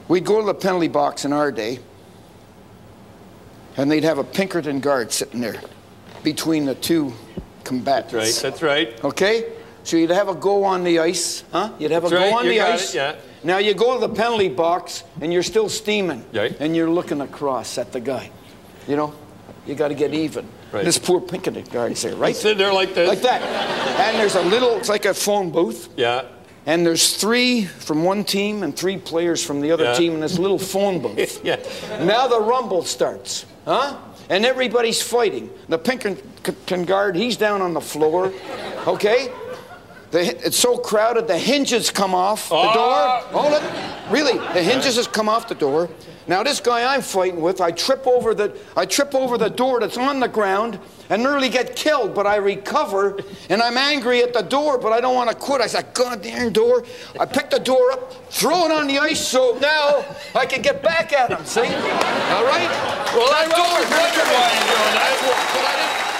We'd 0.08 0.24
go 0.26 0.40
to 0.40 0.46
the 0.46 0.52
penalty 0.54 0.88
box 0.88 1.24
in 1.24 1.32
our 1.32 1.50
day, 1.52 1.78
and 3.76 3.90
they'd 3.90 4.04
have 4.04 4.18
a 4.18 4.24
Pinkerton 4.24 4.80
guard 4.80 5.12
sitting 5.12 5.40
there 5.40 5.60
between 6.22 6.66
the 6.66 6.74
two 6.74 7.14
combatants. 7.72 8.14
Right, 8.14 8.50
that's 8.50 8.62
right. 8.62 9.04
Okay? 9.04 9.52
So 9.84 9.96
you'd 9.96 10.10
have 10.10 10.28
a 10.28 10.34
go 10.34 10.62
on 10.64 10.84
the 10.84 10.98
ice, 11.00 11.42
huh? 11.50 11.72
You'd 11.78 11.90
have 11.90 12.04
a 12.04 12.08
That's 12.08 12.20
go 12.22 12.26
right, 12.30 12.38
on 12.38 12.44
you 12.44 12.52
the 12.52 12.60
ice. 12.60 12.94
it, 12.94 12.96
yeah. 12.98 13.16
Now 13.42 13.58
you 13.58 13.74
go 13.74 13.94
to 13.98 14.06
the 14.06 14.14
penalty 14.14 14.48
box 14.48 15.02
and 15.20 15.32
you're 15.32 15.42
still 15.42 15.68
steaming. 15.68 16.24
Right. 16.32 16.56
And 16.60 16.76
you're 16.76 16.90
looking 16.90 17.20
across 17.20 17.78
at 17.78 17.90
the 17.92 17.98
guy. 18.00 18.30
You 18.86 18.96
know? 18.96 19.14
You 19.66 19.74
got 19.74 19.88
to 19.88 19.94
get 19.94 20.14
even. 20.14 20.46
Right. 20.72 20.84
This 20.84 20.98
poor 20.98 21.20
Pinkerton 21.20 21.64
guard 21.64 21.92
is 21.92 22.02
there, 22.02 22.14
right? 22.14 22.34
Sitting 22.36 22.58
there 22.58 22.72
like 22.72 22.94
this. 22.94 23.08
Like 23.08 23.22
that. 23.22 23.42
And 24.00 24.16
there's 24.18 24.36
a 24.36 24.42
little, 24.42 24.76
it's 24.76 24.88
like 24.88 25.04
a 25.04 25.14
phone 25.14 25.50
booth. 25.50 25.88
Yeah. 25.96 26.26
And 26.64 26.86
there's 26.86 27.16
three 27.16 27.64
from 27.64 28.04
one 28.04 28.22
team 28.24 28.62
and 28.62 28.76
three 28.76 28.96
players 28.96 29.44
from 29.44 29.60
the 29.60 29.72
other 29.72 29.84
Yeah. 29.84 29.94
team 29.94 30.12
in 30.14 30.20
this 30.20 30.38
little 30.38 30.58
phone 30.60 31.00
booth. 31.00 31.40
Yeah. 31.44 31.56
Now 32.04 32.28
the 32.28 32.40
rumble 32.40 32.84
starts, 32.84 33.46
huh? 33.64 33.96
And 34.32 34.46
everybody's 34.46 35.02
fighting. 35.02 35.50
The 35.68 35.76
Pinkerton 35.76 36.86
guard, 36.86 37.16
he's 37.16 37.36
down 37.36 37.60
on 37.60 37.74
the 37.74 37.82
floor, 37.82 38.32
okay? 38.86 39.30
The, 40.12 40.46
it's 40.46 40.58
so 40.58 40.76
crowded, 40.76 41.26
the 41.26 41.38
hinges 41.38 41.90
come 41.90 42.14
off 42.14 42.50
the 42.50 42.54
Ah. 42.54 43.22
door. 43.32 43.40
Hold 43.42 43.54
it. 43.54 43.62
Really, 44.10 44.34
the 44.52 44.62
hinges 44.62 44.96
has 44.96 45.06
come 45.06 45.26
off 45.28 45.48
the 45.48 45.54
door. 45.54 45.88
Now 46.28 46.42
this 46.42 46.60
guy 46.60 46.94
I'm 46.94 47.00
fighting 47.02 47.40
with, 47.40 47.60
I 47.62 47.70
trip 47.72 48.06
over 48.06 48.34
the, 48.34 48.52
I 48.76 48.84
trip 48.86 49.14
over 49.14 49.36
the 49.38 49.48
door 49.48 49.80
that's 49.80 49.96
on 49.96 50.20
the 50.20 50.28
ground 50.28 50.78
and 51.08 51.22
nearly 51.22 51.48
get 51.48 51.74
killed, 51.74 52.14
but 52.14 52.26
I 52.26 52.36
recover 52.36 53.18
and 53.48 53.60
I'm 53.62 53.76
angry 53.76 54.22
at 54.22 54.32
the 54.34 54.42
door, 54.42 54.78
but 54.78 54.92
I 54.92 55.00
don't 55.00 55.14
want 55.16 55.30
to 55.30 55.34
quit. 55.36 55.60
I 55.62 55.66
said, 55.66 55.94
God 55.94 56.22
damn 56.22 56.52
door. 56.52 56.84
I 57.18 57.24
pick 57.26 57.48
the 57.50 57.58
door 57.58 57.90
up, 57.92 58.12
throw 58.30 58.66
it 58.66 58.70
on 58.70 58.86
the 58.86 58.98
ice 58.98 59.26
so 59.26 59.58
now 59.60 60.04
I 60.34 60.44
can 60.46 60.60
get 60.62 60.82
back 60.82 61.12
at 61.12 61.30
him, 61.30 61.44
see? 61.44 61.60
All 61.62 62.44
right? 62.44 62.70
Well, 63.16 63.32
I 63.32 63.48
That 63.48 63.58
always 63.58 63.88
door- 63.88 63.98
wondered 63.98 64.28
why 64.28 64.52
you're 64.52 64.76
doing 64.76 64.94
that. 64.94 66.11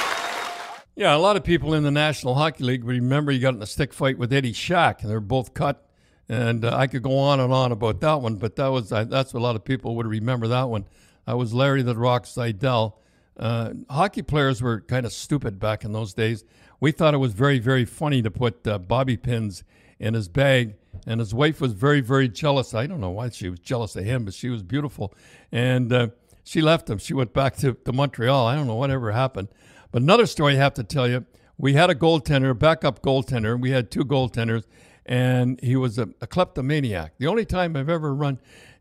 I 1.03 1.07
Yeah, 1.07 1.17
a 1.17 1.19
lot 1.19 1.35
of 1.35 1.43
people 1.43 1.75
in 1.75 1.83
the 1.83 1.91
National 1.91 2.37
Hockey 2.37 2.63
League 2.63 2.85
remember 2.85 3.33
you 3.33 3.41
got 3.41 3.55
in 3.55 3.61
a 3.61 3.67
stick 3.67 3.93
fight 3.93 4.19
with 4.19 4.33
Eddie 4.33 4.53
Shack, 4.53 5.03
and 5.03 5.11
they're 5.11 5.19
both 5.19 5.53
cut. 5.53 5.85
And 6.29 6.65
uh, 6.65 6.77
I 6.77 6.87
could 6.87 7.03
go 7.03 7.19
on 7.19 7.41
and 7.41 7.53
on 7.53 7.73
about 7.73 8.01
that 8.03 8.21
one, 8.21 8.37
but 8.37 8.55
that 8.55 8.69
was 8.69 8.93
uh, 8.93 9.03
that's 9.03 9.33
a 9.33 9.41
lot 9.41 9.57
of 9.57 9.65
people 9.65 9.97
would 9.97 10.07
remember 10.07 10.47
that 10.47 10.69
one. 10.69 10.85
That 11.27 11.37
was 11.37 11.53
Larry 11.53 11.83
the 11.83 11.97
Rock 11.97 12.27
Zeidel. 12.27 12.93
Uh, 13.37 13.71
hockey 13.91 14.23
players 14.23 14.63
were 14.63 14.81
kind 14.81 15.05
of 15.05 15.13
stupid 15.13 15.59
back 15.59 15.83
in 15.83 15.91
those 15.91 16.15
days. 16.15 16.45
We 16.79 16.93
thought 16.93 17.15
it 17.15 17.19
was 17.19 17.33
very, 17.33 17.59
very 17.59 17.85
funny 17.85 18.23
to 18.23 18.31
put 18.31 18.65
uh, 18.65 18.79
bobby 18.79 19.17
pins 19.17 19.65
in 19.99 20.15
his 20.15 20.29
bag, 20.29 20.77
and 21.05 21.19
his 21.19 21.35
wife 21.35 21.61
was 21.61 21.73
very, 21.73 22.01
very 22.01 22.29
jealous. 22.29 22.75
I 22.75 22.87
don't 22.87 23.01
know 23.01 23.11
why 23.11 23.31
she 23.31 23.49
was 23.49 23.59
jealous 23.59 23.97
of 23.97 24.05
him, 24.05 24.25
but 24.25 24.35
she 24.35 24.51
was 24.51 24.63
beautiful, 24.63 25.13
and 25.51 25.93
uh, 25.93 26.09
she 26.45 26.63
left 26.63 26.89
him. 26.89 26.99
She 26.99 27.13
went 27.13 27.33
back 27.33 27.57
to, 27.57 27.75
to 27.75 27.93
Montreal. 27.93 28.47
I 28.47 28.55
don't 28.55 28.69
know 28.69 28.77
whatever 28.77 29.11
happened. 29.11 29.49
But 29.93 30.03
another 30.03 30.27
story 30.27 30.55
I 30.55 30.57
have 30.57 30.75
to 30.75 30.83
tell 30.85 31.09
you: 31.09 31.27
we 31.57 31.75
had 31.75 31.91
a 31.91 31.95
goaltender, 31.95 32.59
backup 32.59 33.03
goaltender. 33.03 33.61
We 33.61 33.71
had 33.71 33.91
two 33.91 34.05
goaltenders, 34.05 34.65
and 35.07 35.61
he 35.63 35.77
was 35.77 35.99
a, 35.99 36.09
a 36.21 36.27
kleptomaniac. 36.27 37.19
The 37.19 37.29
only 37.29 37.45
time 37.45 37.77
I've 37.77 37.91
ever 37.91 38.15
run 38.15 38.39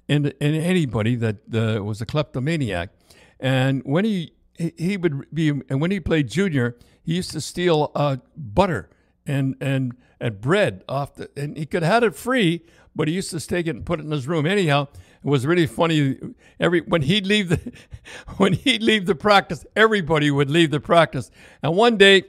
into, 0.08 0.34
into 0.44 0.60
anybody 0.60 1.16
that 1.18 1.38
uh, 1.54 1.84
was 1.84 2.02
a 2.02 2.06
kleptomaniac. 2.06 2.90
And 3.40 3.82
when 3.86 4.06
he, 4.06 4.34
he 4.58 4.98
would 4.98 5.34
be, 5.34 5.50
and 5.50 5.82
when 5.82 5.92
he 5.92 6.00
played 6.00 6.30
junior, 6.30 6.78
he 7.04 7.16
used 7.16 7.32
to 7.32 7.42
steal 7.42 7.92
uh, 7.94 8.18
butter 8.36 8.90
and 9.26 9.56
and 9.62 9.96
and 10.20 10.40
bread 10.40 10.84
off 10.88 11.16
the, 11.16 11.30
and 11.36 11.58
he 11.58 11.66
could 11.66 11.84
have 11.84 11.94
had 11.94 12.04
it 12.04 12.16
free, 12.16 12.64
but 12.96 13.08
he 13.08 13.14
used 13.14 13.32
to 13.32 13.40
take 13.40 13.68
it 13.68 13.72
and 13.72 13.86
put 13.86 14.00
it 14.00 14.06
in 14.06 14.12
his 14.12 14.28
room. 14.28 14.46
Anyhow, 14.46 14.88
it 15.24 15.28
was 15.28 15.46
really 15.46 15.68
funny. 15.68 16.18
Every 16.60 16.82
when 16.82 17.04
he'd 17.04 17.28
leave 17.28 17.50
the 17.50 17.72
when 18.38 18.54
he'd 18.54 18.82
leave 18.82 19.06
the 19.06 19.16
practice, 19.16 19.66
everybody 19.76 20.32
would 20.32 20.50
leave 20.50 20.72
the 20.72 20.80
practice. 20.80 21.30
And 21.62 21.76
one 21.76 21.98
day, 21.98 22.24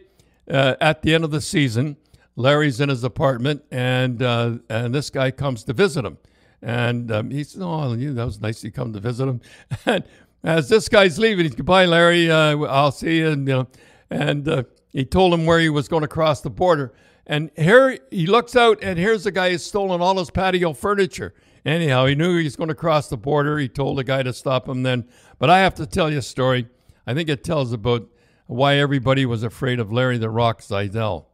uh, 0.50 0.74
at 0.81 1.02
the 1.02 1.14
end 1.14 1.24
of 1.24 1.31
the 1.31 1.40
season, 1.40 1.96
Larry's 2.37 2.81
in 2.81 2.88
his 2.88 3.05
apartment, 3.05 3.62
and 3.70 4.22
uh, 4.22 4.59
and 4.68 4.94
this 4.94 5.11
guy 5.11 5.31
comes 5.31 5.64
to 5.64 5.72
visit 5.72 6.05
him, 6.05 6.18
and 6.61 7.11
um, 7.11 7.31
he 7.31 7.44
says, 7.44 7.62
"Oh, 7.62 7.94
you, 7.94 8.12
that 8.14 8.24
was 8.24 8.40
nice 8.40 8.62
you 8.62 8.70
come 8.70 8.92
to 8.92 9.00
visit 9.00 9.28
him." 9.28 9.40
And 9.87 10.05
as 10.44 10.68
this 10.68 10.88
guy's 10.88 11.20
leaving, 11.20 11.44
he's 11.44 11.55
goodbye, 11.55 11.87
Larry. 11.87 12.28
Uh, 12.28 12.59
I'll 12.64 12.90
see 12.90 13.18
you. 13.18 13.28
And 13.28 13.46
you 13.46 13.55
know, 13.55 13.68
and 14.11 14.48
uh, 14.48 14.64
he 14.92 15.05
told 15.05 15.33
him 15.33 15.46
where 15.46 15.61
he 15.61 15.68
was 15.68 15.88
going 15.88 16.02
to 16.02 16.09
cross 16.09 16.40
the 16.40 16.50
border. 16.50 16.92
And 17.26 17.50
here 17.57 17.98
he 18.11 18.26
looks 18.26 18.57
out, 18.57 18.78
and 18.83 18.98
here's 18.98 19.24
the 19.24 19.31
guy 19.31 19.50
who's 19.50 19.64
stolen 19.64 20.00
all 20.00 20.18
his 20.18 20.31
patio 20.31 20.72
furniture. 20.72 21.35
Anyhow, 21.64 22.07
he 22.07 22.14
knew 22.14 22.38
he 22.38 22.44
was 22.44 22.57
going 22.57 22.68
to 22.68 22.75
cross 22.75 23.09
the 23.09 23.16
border. 23.16 23.59
He 23.59 23.68
told 23.68 23.98
the 23.98 24.05
guy 24.05 24.22
to 24.22 24.33
stop 24.33 24.68
him 24.68 24.83
then. 24.83 25.07
But 25.38 25.51
I 25.51 25.61
have 25.61 25.75
to 25.77 25.87
tell 25.87 26.11
you 26.11 26.18
a 26.18 26.22
story. 26.22 26.68
I 27.07 27.14
think 27.14 27.29
it 27.29 27.44
tells 27.44 27.72
about 27.72 28.09
why 28.46 28.77
everybody 28.77 29.25
was 29.27 29.42
afraid 29.42 29.79
of 29.79 29.92
Larry 29.92 30.18
the 30.18 30.31
Rock 30.31 30.61
Zeidel. 30.61 31.27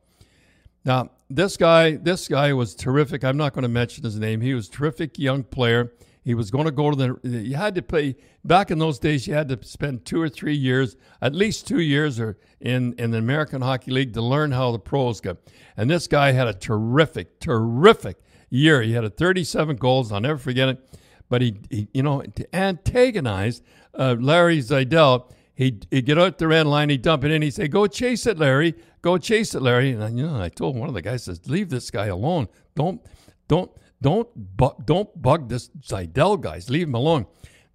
Now, 0.84 1.10
this 1.30 1.56
guy, 1.56 1.96
this 1.96 2.28
guy 2.28 2.52
was 2.52 2.74
terrific. 2.74 3.24
I'm 3.24 3.36
not 3.36 3.52
going 3.52 3.62
to 3.62 3.68
mention 3.68 4.04
his 4.04 4.18
name. 4.18 4.40
He 4.40 4.54
was 4.54 4.68
terrific 4.68 5.18
young 5.18 5.44
player. 5.44 5.92
He 6.24 6.34
was 6.34 6.50
going 6.50 6.66
to 6.66 6.70
go 6.70 6.90
to 6.90 6.96
the. 6.96 7.28
You 7.40 7.56
had 7.56 7.74
to 7.76 7.82
play 7.82 8.16
back 8.44 8.70
in 8.70 8.78
those 8.78 8.98
days. 8.98 9.26
You 9.26 9.32
had 9.32 9.48
to 9.48 9.58
spend 9.62 10.04
two 10.04 10.20
or 10.20 10.28
three 10.28 10.54
years, 10.54 10.96
at 11.22 11.34
least 11.34 11.66
two 11.66 11.80
years, 11.80 12.20
or 12.20 12.36
in 12.60 12.92
in 12.98 13.10
the 13.10 13.18
American 13.18 13.62
Hockey 13.62 13.90
League 13.90 14.12
to 14.12 14.20
learn 14.20 14.52
how 14.52 14.70
the 14.72 14.78
pros 14.78 15.22
go. 15.22 15.38
And 15.76 15.88
this 15.88 16.06
guy 16.06 16.32
had 16.32 16.46
a 16.46 16.52
terrific, 16.52 17.40
terrific 17.40 18.18
year. 18.50 18.82
He 18.82 18.92
had 18.92 19.04
a 19.04 19.10
37 19.10 19.76
goals. 19.76 20.12
I'll 20.12 20.20
never 20.20 20.38
forget 20.38 20.68
it. 20.68 20.98
But 21.28 21.42
he, 21.42 21.56
he 21.70 21.88
you 21.92 22.02
know, 22.02 22.22
to 22.22 22.56
antagonize 22.56 23.62
uh, 23.94 24.16
Larry 24.18 24.58
Zeidel, 24.58 25.30
he'd, 25.54 25.86
he'd 25.90 26.06
get 26.06 26.18
out 26.18 26.38
the 26.38 26.48
red 26.48 26.66
line, 26.66 26.88
he'd 26.90 27.02
dump 27.02 27.24
it 27.24 27.30
in, 27.30 27.42
he'd 27.42 27.54
say, 27.54 27.68
"Go 27.68 27.86
chase 27.86 28.26
it, 28.26 28.38
Larry. 28.38 28.74
Go 29.02 29.18
chase 29.18 29.54
it, 29.54 29.60
Larry." 29.60 29.92
And 29.92 30.02
I, 30.02 30.08
you 30.08 30.26
know, 30.26 30.40
I 30.40 30.48
told 30.48 30.76
one 30.76 30.88
of 30.88 30.94
the 30.94 31.02
guys, 31.02 31.24
"says 31.24 31.48
Leave 31.48 31.68
this 31.68 31.90
guy 31.90 32.06
alone. 32.06 32.48
Don't, 32.74 33.00
don't." 33.46 33.70
don't 34.00 34.28
bu- 34.34 34.82
don't 34.84 35.20
bug 35.20 35.48
this 35.48 35.70
Zeidel 35.80 36.40
guys. 36.40 36.70
Leave 36.70 36.86
him 36.86 36.94
alone. 36.94 37.26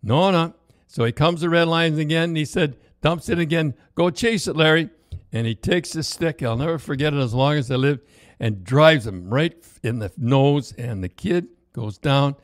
No, 0.01 0.31
no. 0.31 0.53
So 0.88 1.05
he 1.05 1.12
comes 1.12 1.41
to 1.41 1.49
red 1.49 1.67
lines 1.67 1.97
again. 1.97 2.29
And 2.29 2.38
he 2.38 2.45
said, 2.45 2.77
dumps 3.01 3.29
it 3.29 3.39
again. 3.39 3.73
Go 3.95 4.09
chase 4.09 4.47
it, 4.47 4.55
Larry. 4.55 4.89
And 5.31 5.47
he 5.47 5.55
takes 5.55 5.93
his 5.93 6.07
stick. 6.07 6.43
I'll 6.43 6.57
never 6.57 6.77
forget 6.77 7.13
it 7.13 7.19
as 7.19 7.33
long 7.33 7.55
as 7.55 7.71
I 7.71 7.75
live. 7.75 7.99
And 8.39 8.63
drives 8.63 9.08
him 9.08 9.30
right 9.30 9.56
in 9.84 10.00
the 10.00 10.12
nose. 10.17 10.74
And 10.74 11.04
the 11.04 11.10
kid 11.10 11.48
goes 11.74 11.98
down. 11.98 12.36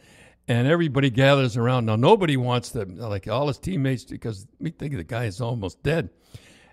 And 0.48 0.68
everybody 0.68 1.10
gathers 1.10 1.58
around. 1.58 1.86
Now 1.86 1.96
nobody 1.96 2.36
wants 2.36 2.70
to 2.72 2.86
like 2.86 3.28
all 3.28 3.48
his 3.48 3.60
teammates 3.60 4.04
because 4.04 4.48
we 4.60 4.72
think 4.72 4.96
the 4.96 5.04
guy 5.04 5.26
is 5.26 5.42
almost 5.42 5.84
dead. 5.84 6.10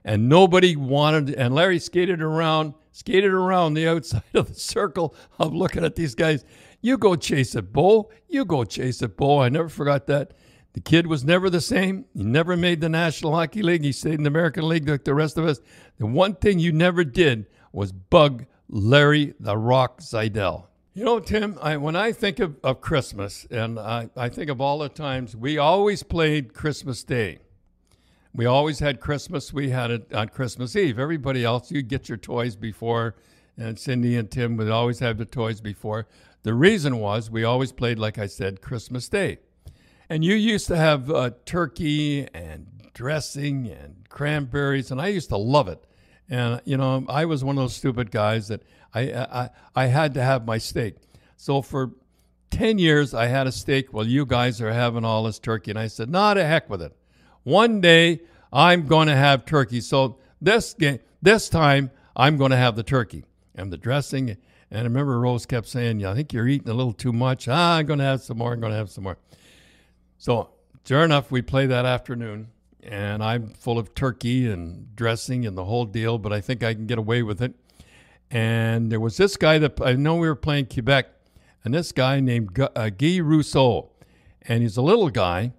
And 0.05 0.29
nobody 0.29 0.77
wanted. 0.77 1.35
And 1.35 1.55
Larry 1.55 1.79
skated 1.79 2.23
around, 2.23 2.75
skated 2.93 3.33
around 3.33 3.75
the 3.75 3.89
outside 3.91 4.23
of 4.35 4.49
the 4.49 4.55
circle 4.55 5.15
of 5.39 5.55
looking 5.55 5.85
at 5.85 5.95
these 5.95 6.15
guys. 6.15 6.45
You 6.81 6.97
go 6.97 7.17
chase 7.17 7.55
it, 7.55 7.73
Bo. 7.73 8.11
You 8.29 8.45
go 8.45 8.65
chase 8.65 9.03
it, 9.03 9.17
Bo. 9.17 9.41
I 9.41 9.49
never 9.49 9.69
forgot 9.69 10.07
that. 10.07 10.33
The 10.77 10.81
kid 10.81 11.07
was 11.07 11.25
never 11.25 11.49
the 11.49 11.61
same. 11.63 12.05
He 12.15 12.23
never 12.23 12.55
made 12.55 12.83
the 12.83 12.91
National 12.91 13.35
Hockey 13.35 13.63
League. 13.63 13.83
He 13.83 13.93
stayed 13.93 14.15
in 14.15 14.25
the 14.25 14.29
American 14.29 14.69
League 14.69 14.87
like 14.87 15.05
the 15.05 15.15
rest 15.15 15.39
of 15.39 15.47
us. 15.47 15.59
The 15.99 16.05
one 16.05 16.35
thing 16.35 16.59
you 16.59 16.71
never 16.71 17.03
did 17.03 17.47
was 17.73 17.93
bug 17.93 18.45
Larry 18.69 19.35
the 19.39 19.57
Rock 19.57 20.01
Zeidel. 20.01 20.67
You 20.95 21.05
know, 21.05 21.21
Tim, 21.21 21.59
I, 21.61 21.77
when 21.77 21.95
I 21.95 22.13
think 22.13 22.39
of, 22.39 22.57
of 22.65 22.81
Christmas, 22.81 23.47
and 23.51 23.79
I, 23.79 24.09
I 24.17 24.29
think 24.29 24.49
of 24.51 24.61
all 24.61 24.79
the 24.79 24.89
times 24.89 25.37
we 25.37 25.59
always 25.59 26.03
played 26.03 26.55
Christmas 26.55 27.05
Day. 27.05 27.39
We 28.35 28.47
always 28.47 28.79
had 28.81 29.01
Christmas. 29.01 29.53
We 29.53 29.71
had 29.71 29.91
it 29.91 30.13
on 30.13 30.29
Christmas 30.29 30.75
Eve. 30.75 30.99
Everybody 30.99 31.45
else, 31.45 31.71
you 31.71 31.83
get 31.83 32.09
your 32.09 32.19
toys 32.19 32.57
before, 32.57 33.15
and 33.57 33.79
Cindy 33.79 34.17
and 34.17 34.31
Tim 34.31 34.57
would 34.57 34.71
always 34.71 34.99
have 35.01 35.19
the 35.19 35.25
toys 35.25 35.61
before. 35.61 36.07
The 36.43 36.55
reason 36.55 36.99
was 36.99 37.31
we 37.31 37.45
always 37.45 37.73
played, 37.73 37.99
like 37.99 38.19
I 38.19 38.27
said, 38.27 38.61
Christmas 38.61 39.09
Day. 39.09 39.39
And 40.09 40.25
you 40.25 40.35
used 40.35 40.67
to 40.69 40.77
have 40.77 41.11
uh, 41.11 41.31
turkey 41.45 42.29
and 42.33 42.67
dressing 42.95 43.69
and 43.69 44.09
cranberries, 44.09 44.91
and 44.91 45.01
I 45.01 45.09
used 45.09 45.29
to 45.31 45.37
love 45.37 45.69
it. 45.69 45.87
And 46.29 46.61
you 46.65 46.77
know, 46.77 47.05
I 47.09 47.25
was 47.25 47.45
one 47.45 47.57
of 47.57 47.63
those 47.63 47.77
stupid 47.77 48.11
guys 48.11 48.49
that 48.49 48.63
I 48.95 49.13
I, 49.13 49.51
I 49.75 49.87
had 49.87 50.15
to 50.15 50.23
have 50.23 50.47
my 50.47 50.59
steak. 50.59 50.97
So 51.37 51.63
for 51.63 51.93
ten 52.51 52.79
years, 52.79 53.15
I 53.15 53.27
had 53.27 53.47
a 53.47 53.53
steak 53.53 53.93
while 53.93 54.07
you 54.07 54.27
guys 54.27 54.61
are 54.61 54.73
having 54.73 55.05
all 55.05 55.25
this 55.25 55.39
turkey, 55.39 55.71
and 55.71 55.79
I 55.79 55.87
said, 55.87 56.11
"Nah, 56.11 56.35
to 56.35 56.45
heck 56.45 56.69
with 56.69 56.83
it. 56.83 56.97
One 57.45 57.81
day 57.81 58.23
I'm 58.53 58.87
going 58.87 59.09
to 59.09 59.17
have 59.17 59.45
turkey." 59.45 59.81
So 59.81 60.19
this 60.41 60.75
game, 60.75 60.99
this 61.23 61.49
time, 61.49 61.91
I'm 62.17 62.37
going 62.37 62.51
to 62.51 62.57
have 62.57 62.77
the 62.77 62.83
turkey 62.83 63.25
and 63.55 63.73
the 63.73 63.77
dressing. 63.77 64.37
And 64.71 64.81
I 64.81 64.83
remember 64.83 65.21
Rose 65.21 65.47
kept 65.47 65.69
saying, 65.69 66.01
"Yeah, 66.01 66.11
I 66.11 66.15
think 66.15 66.33
you're 66.33 66.49
eating 66.49 66.69
a 66.69 66.75
little 66.75 66.93
too 66.93 67.13
much. 67.13 67.47
Ah, 67.49 67.77
I'm 67.77 67.87
going 67.87 67.99
to 68.01 68.05
have 68.05 68.23
some 68.23 68.39
more. 68.39 68.53
I'm 68.53 68.61
going 68.61 68.73
to 68.73 68.79
have 68.79 68.91
some 68.91 69.05
more." 69.05 69.19
So, 70.19 70.51
sure 70.87 71.05
enough, 71.05 71.31
we 71.31 71.43
play 71.43 71.67
that 71.67 71.85
afternoon, 71.85 72.49
and 72.87 73.23
I'm 73.23 73.49
full 73.49 73.79
of 73.79 73.95
turkey 73.95 74.49
and 74.49 74.95
dressing 74.95 75.45
and 75.45 75.57
the 75.57 75.65
whole 75.65 75.85
deal, 75.85 76.19
but 76.19 76.33
I 76.33 76.41
think 76.41 76.63
I 76.63 76.75
can 76.75 76.87
get 76.87 76.99
away 76.99 77.23
with 77.23 77.43
it. 77.43 77.55
And 78.31 78.91
there 78.91 79.01
was 79.01 79.17
this 79.17 79.37
guy 79.37 79.59
that 79.59 79.81
I 79.81 79.93
know 79.95 80.17
we 80.17 80.29
were 80.29 80.35
playing 80.35 80.67
Quebec, 80.67 81.09
and 81.65 81.75
this 81.75 81.93
guy 81.93 82.21
named 82.21 82.59
uh, 82.59 82.91
Guy 82.91 83.19
Rousseau, 83.19 83.91
and 84.43 84.63
he's 84.63 84.77
a 84.77 84.83
little 84.83 85.11
guy, 85.11 85.53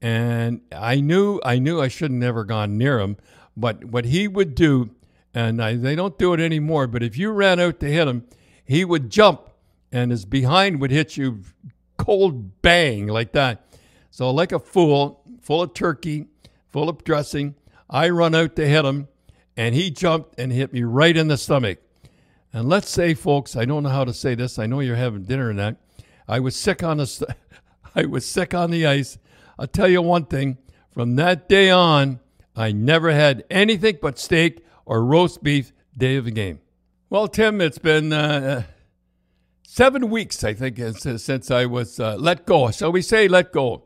and 0.00 0.60
I 0.72 1.00
knew 1.00 1.40
I 1.44 1.58
knew 1.58 1.80
I 1.80 1.88
should 1.88 2.10
have 2.10 2.18
never 2.18 2.44
gone 2.44 2.76
near 2.78 3.00
him, 3.00 3.16
but 3.56 3.84
what 3.84 4.04
he 4.04 4.28
would 4.28 4.54
do, 4.54 4.90
and 5.34 5.62
I, 5.62 5.76
they 5.76 5.94
don't 5.94 6.18
do 6.18 6.32
it 6.32 6.40
anymore, 6.40 6.86
but 6.86 7.02
if 7.02 7.16
you 7.16 7.30
ran 7.30 7.60
out 7.60 7.80
to 7.80 7.86
hit 7.86 8.08
him, 8.08 8.24
he 8.64 8.84
would 8.84 9.10
jump, 9.10 9.48
and 9.90 10.10
his 10.10 10.24
behind 10.24 10.80
would 10.80 10.90
hit 10.90 11.16
you 11.16 11.40
cold 11.96 12.62
bang 12.62 13.06
like 13.06 13.32
that. 13.32 13.64
So, 14.10 14.30
like 14.30 14.52
a 14.52 14.58
fool, 14.58 15.22
full 15.40 15.62
of 15.62 15.74
turkey, 15.74 16.26
full 16.72 16.88
of 16.88 17.04
dressing, 17.04 17.54
I 17.88 18.08
run 18.08 18.34
out 18.34 18.56
to 18.56 18.66
hit 18.66 18.84
him, 18.84 19.08
and 19.56 19.74
he 19.74 19.90
jumped 19.90 20.38
and 20.38 20.50
hit 20.50 20.72
me 20.72 20.82
right 20.82 21.16
in 21.16 21.28
the 21.28 21.36
stomach. 21.36 21.78
And 22.52 22.68
let's 22.68 22.90
say, 22.90 23.14
folks, 23.14 23.56
I 23.56 23.64
don't 23.64 23.82
know 23.82 23.90
how 23.90 24.04
to 24.04 24.12
say 24.12 24.34
this. 24.34 24.58
I 24.58 24.66
know 24.66 24.80
you're 24.80 24.96
having 24.96 25.24
dinner 25.24 25.50
and 25.50 25.58
that. 25.58 25.76
I 26.26 26.40
was 26.40 26.56
sick 26.56 26.82
on 26.82 26.96
the, 26.96 27.36
I 27.94 28.06
was 28.06 28.26
sick 28.26 28.54
on 28.54 28.70
the 28.70 28.86
ice. 28.86 29.18
I'll 29.58 29.66
tell 29.66 29.88
you 29.88 30.02
one 30.02 30.26
thing. 30.26 30.58
From 30.90 31.16
that 31.16 31.48
day 31.48 31.70
on, 31.70 32.20
I 32.54 32.72
never 32.72 33.12
had 33.12 33.44
anything 33.50 33.98
but 34.00 34.18
steak 34.18 34.64
or 34.84 35.04
roast 35.04 35.42
beef 35.42 35.72
day 35.96 36.16
of 36.16 36.24
the 36.26 36.30
game. 36.30 36.60
Well, 37.08 37.28
Tim, 37.28 37.60
it's 37.60 37.78
been 37.78 38.12
uh, 38.12 38.64
seven 39.62 40.10
weeks, 40.10 40.44
I 40.44 40.54
think, 40.54 40.78
since 40.96 41.50
I 41.50 41.66
was 41.66 42.00
uh, 42.00 42.16
let 42.16 42.46
go. 42.46 42.70
Shall 42.70 42.92
we 42.92 43.02
say 43.02 43.28
let 43.28 43.52
go? 43.52 43.84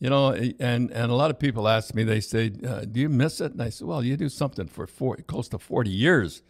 You 0.00 0.08
know, 0.08 0.32
and, 0.32 0.90
and 0.90 1.12
a 1.12 1.14
lot 1.14 1.30
of 1.30 1.38
people 1.38 1.68
ask 1.68 1.94
me, 1.94 2.04
they 2.04 2.20
say, 2.20 2.50
uh, 2.66 2.80
do 2.80 3.00
you 3.00 3.08
miss 3.10 3.40
it? 3.40 3.52
And 3.52 3.62
I 3.62 3.68
said, 3.68 3.86
well, 3.86 4.02
you 4.02 4.16
do 4.16 4.30
something 4.30 4.66
for 4.66 4.86
four, 4.86 5.16
close 5.16 5.48
to 5.50 5.58
40 5.58 5.90
years. 5.90 6.42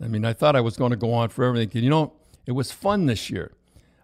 I 0.00 0.06
mean, 0.06 0.24
I 0.24 0.32
thought 0.32 0.54
I 0.54 0.60
was 0.60 0.76
going 0.76 0.90
to 0.90 0.96
go 0.96 1.12
on 1.12 1.28
for 1.28 1.44
everything. 1.44 1.70
And, 1.74 1.84
you 1.84 1.90
know, 1.90 2.14
it 2.46 2.52
was 2.52 2.70
fun 2.70 3.06
this 3.06 3.28
year. 3.28 3.52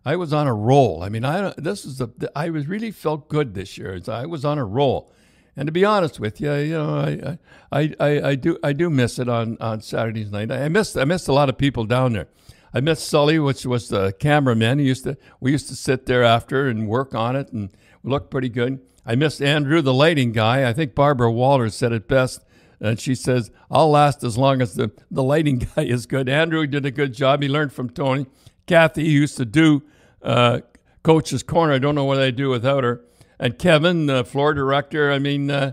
I 0.05 0.17
was 0.17 0.33
on 0.33 0.47
a 0.47 0.55
roll. 0.55 1.03
I 1.03 1.11
mean, 1.11 1.25
I 1.25 1.53
this 1.59 1.85
is 1.85 2.01
a 2.01 2.11
I 2.35 2.49
was 2.49 2.67
really 2.67 2.91
felt 2.91 3.29
good 3.29 3.53
this 3.53 3.77
year. 3.77 4.01
I 4.09 4.25
was 4.25 4.43
on 4.43 4.57
a 4.57 4.65
roll, 4.65 5.13
and 5.55 5.67
to 5.67 5.73
be 5.73 5.85
honest 5.85 6.19
with 6.19 6.41
you, 6.41 6.55
you 6.55 6.79
know, 6.79 6.99
I 6.99 7.39
I, 7.71 7.95
I, 8.01 8.29
I 8.31 8.35
do 8.35 8.59
I 8.63 8.73
do 8.73 8.89
miss 8.89 9.19
it 9.19 9.29
on, 9.29 9.59
on 9.61 9.83
Saturdays 9.83 10.31
night. 10.31 10.51
I 10.51 10.69
missed 10.69 10.97
I 10.97 11.05
missed 11.05 11.29
a 11.29 11.35
lot 11.35 11.51
of 11.51 11.59
people 11.59 11.85
down 11.85 12.15
there. 12.15 12.29
I 12.73 12.81
missed 12.81 13.07
Sully, 13.07 13.39
which 13.39 13.67
was 13.67 13.89
the 13.89 14.15
cameraman. 14.19 14.79
He 14.79 14.87
used 14.87 15.05
to 15.05 15.19
we 15.41 15.51
used 15.53 15.69
to 15.69 15.77
sit 15.77 16.07
there 16.07 16.25
after 16.25 16.69
and 16.69 16.89
work 16.89 17.15
on 17.15 17.37
it 17.37 17.53
and 17.53 17.69
look 18.03 18.31
pretty 18.31 18.49
good. 18.49 18.81
I 19.09 19.15
missed 19.15 19.41
Andrew, 19.41 19.81
the 19.81 19.95
lighting 19.95 20.33
guy. 20.33 20.69
I 20.69 20.75
think 20.75 20.95
Barbara 20.95 21.33
Walters 21.33 21.75
said 21.75 21.93
it 21.93 22.07
best. 22.07 22.45
And 22.79 23.01
she 23.01 23.15
says, 23.15 23.51
I'll 23.71 23.91
last 23.91 24.23
as 24.23 24.37
long 24.37 24.61
as 24.61 24.75
the, 24.75 24.93
the 25.11 25.23
lighting 25.23 25.59
guy 25.77 25.85
is 25.85 26.05
good. 26.05 26.29
Andrew 26.29 26.67
did 26.67 26.85
a 26.85 26.91
good 26.91 27.15
job. 27.15 27.41
He 27.41 27.49
learned 27.49 27.73
from 27.73 27.89
Tony. 27.89 28.27
Kathy 28.67 29.05
used 29.05 29.39
to 29.39 29.47
do 29.47 29.83
uh, 30.23 30.61
Coach's 31.03 31.43
Corner. 31.43 31.73
I 31.73 31.79
don't 31.79 31.95
know 31.95 32.05
what 32.05 32.17
they 32.17 32.31
do 32.31 32.51
without 32.51 32.85
her. 32.85 33.03
And 33.39 33.59
Kevin, 33.59 34.05
the 34.07 34.27
floor 34.27 34.53
director. 34.53 35.11
I 35.11 35.19
mean, 35.19 35.51
uh, 35.51 35.73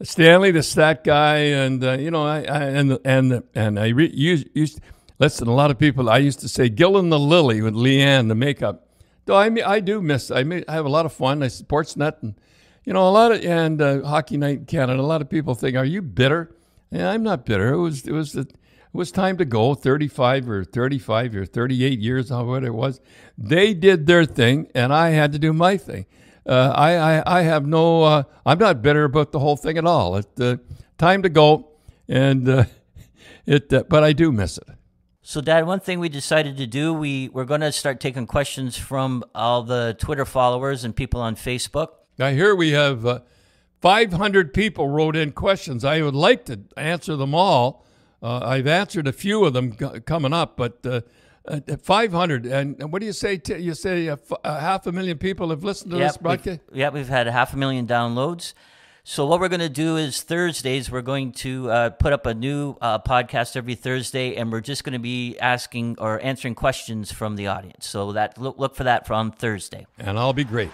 Stanley, 0.00 0.52
the 0.52 0.62
stat 0.62 1.02
guy, 1.02 1.38
and 1.38 1.82
uh, 1.82 1.92
you 1.92 2.12
know, 2.12 2.24
I, 2.24 2.38
I, 2.38 2.62
and 2.64 2.98
and 3.04 3.42
and 3.54 3.80
I 3.80 3.88
re- 3.88 4.12
used, 4.14 4.46
used 4.54 4.80
listen. 5.18 5.48
A 5.48 5.52
lot 5.54 5.70
of 5.70 5.78
people. 5.78 6.08
I 6.08 6.18
used 6.18 6.40
to 6.40 6.48
say 6.48 6.68
Gillen 6.68 7.08
the 7.10 7.18
Lily 7.18 7.62
with 7.62 7.74
Leanne, 7.74 8.28
the 8.28 8.34
makeup. 8.34 8.86
Though 9.24 9.36
I 9.36 9.50
I 9.66 9.80
do 9.80 10.00
miss. 10.00 10.30
I 10.30 10.40
I 10.68 10.72
have 10.72 10.86
a 10.86 10.90
lot 10.90 11.04
of 11.04 11.12
fun. 11.12 11.42
I 11.42 11.48
support 11.48 11.86
Sportsnet 11.86 12.22
and 12.22 12.34
you 12.90 12.94
know 12.94 13.08
a 13.08 13.10
lot 13.10 13.30
of 13.30 13.44
and 13.44 13.80
uh, 13.80 14.02
Hockey 14.02 14.36
Night 14.36 14.58
in 14.58 14.64
Canada. 14.64 15.00
A 15.00 15.02
lot 15.02 15.22
of 15.22 15.30
people 15.30 15.54
think, 15.54 15.76
"Are 15.76 15.84
you 15.84 16.02
bitter?" 16.02 16.56
Yeah, 16.90 17.08
I'm 17.08 17.22
not 17.22 17.46
bitter. 17.46 17.72
It 17.72 17.78
was 17.78 18.04
it 18.04 18.10
was 18.10 18.32
the, 18.32 18.40
it 18.40 18.56
was 18.92 19.12
time 19.12 19.36
to 19.36 19.44
go. 19.44 19.74
35 19.74 20.50
or 20.50 20.64
35 20.64 21.36
or 21.36 21.46
38 21.46 22.00
years, 22.00 22.30
however 22.30 22.66
it 22.66 22.74
was. 22.74 23.00
They 23.38 23.74
did 23.74 24.08
their 24.08 24.24
thing, 24.24 24.72
and 24.74 24.92
I 24.92 25.10
had 25.10 25.30
to 25.30 25.38
do 25.38 25.52
my 25.52 25.76
thing. 25.76 26.06
Uh, 26.44 26.72
I, 26.74 26.96
I 26.96 27.38
I 27.38 27.42
have 27.42 27.64
no. 27.64 28.02
Uh, 28.02 28.22
I'm 28.44 28.58
not 28.58 28.82
bitter 28.82 29.04
about 29.04 29.30
the 29.30 29.38
whole 29.38 29.56
thing 29.56 29.78
at 29.78 29.86
all. 29.86 30.16
It's 30.16 30.40
uh, 30.40 30.56
time 30.98 31.22
to 31.22 31.28
go, 31.28 31.68
and 32.08 32.48
uh, 32.48 32.64
it. 33.46 33.72
Uh, 33.72 33.84
but 33.88 34.02
I 34.02 34.12
do 34.12 34.32
miss 34.32 34.58
it. 34.58 34.66
So, 35.22 35.40
Dad, 35.40 35.64
one 35.64 35.78
thing 35.78 36.00
we 36.00 36.08
decided 36.08 36.56
to 36.56 36.66
do, 36.66 36.92
we, 36.92 37.28
we're 37.28 37.44
going 37.44 37.60
to 37.60 37.70
start 37.70 38.00
taking 38.00 38.26
questions 38.26 38.76
from 38.76 39.22
all 39.32 39.62
the 39.62 39.94
Twitter 39.96 40.24
followers 40.24 40.82
and 40.82 40.96
people 40.96 41.20
on 41.20 41.36
Facebook. 41.36 41.99
Now, 42.20 42.28
here 42.32 42.54
we 42.54 42.72
have 42.72 43.06
uh, 43.06 43.20
500 43.80 44.52
people 44.52 44.88
wrote 44.88 45.16
in 45.16 45.32
questions. 45.32 45.86
I 45.86 46.02
would 46.02 46.14
like 46.14 46.44
to 46.44 46.60
answer 46.76 47.16
them 47.16 47.34
all. 47.34 47.86
Uh, 48.22 48.40
I've 48.44 48.66
answered 48.66 49.08
a 49.08 49.12
few 49.12 49.46
of 49.46 49.54
them 49.54 49.72
coming 49.72 50.34
up, 50.34 50.58
but 50.58 50.84
uh, 50.84 51.00
uh 51.48 51.60
500. 51.82 52.44
And 52.44 52.92
what 52.92 53.00
do 53.00 53.06
you 53.06 53.14
say? 53.14 53.38
T- 53.38 53.56
you 53.56 53.72
say 53.72 54.08
a, 54.08 54.12
f- 54.12 54.32
half 54.44 54.86
a 54.86 54.92
million 54.92 55.16
people 55.16 55.48
have 55.48 55.64
listened 55.64 55.92
to 55.92 55.96
yep, 55.96 56.10
this 56.10 56.16
broadcast? 56.18 56.60
We've, 56.68 56.78
yeah, 56.78 56.90
we've 56.90 57.08
had 57.08 57.26
half 57.26 57.54
a 57.54 57.56
million 57.56 57.86
downloads. 57.86 58.52
So 59.02 59.24
what 59.24 59.40
we're 59.40 59.48
going 59.48 59.60
to 59.60 59.70
do 59.70 59.96
is 59.96 60.20
Thursdays 60.20 60.90
we're 60.90 61.00
going 61.00 61.32
to 61.32 61.70
uh, 61.70 61.88
put 61.88 62.12
up 62.12 62.26
a 62.26 62.34
new 62.34 62.76
uh, 62.82 62.98
podcast 62.98 63.56
every 63.56 63.76
Thursday, 63.76 64.36
and 64.36 64.52
we're 64.52 64.60
just 64.60 64.84
going 64.84 64.92
to 64.92 64.98
be 64.98 65.38
asking 65.38 65.96
or 65.98 66.22
answering 66.22 66.54
questions 66.54 67.10
from 67.10 67.36
the 67.36 67.46
audience. 67.46 67.86
So 67.86 68.12
that 68.12 68.36
look 68.36 68.58
look 68.58 68.76
for 68.76 68.84
that 68.84 69.06
from 69.06 69.32
Thursday. 69.32 69.86
And 69.98 70.18
I'll 70.18 70.34
be 70.34 70.44
great. 70.44 70.70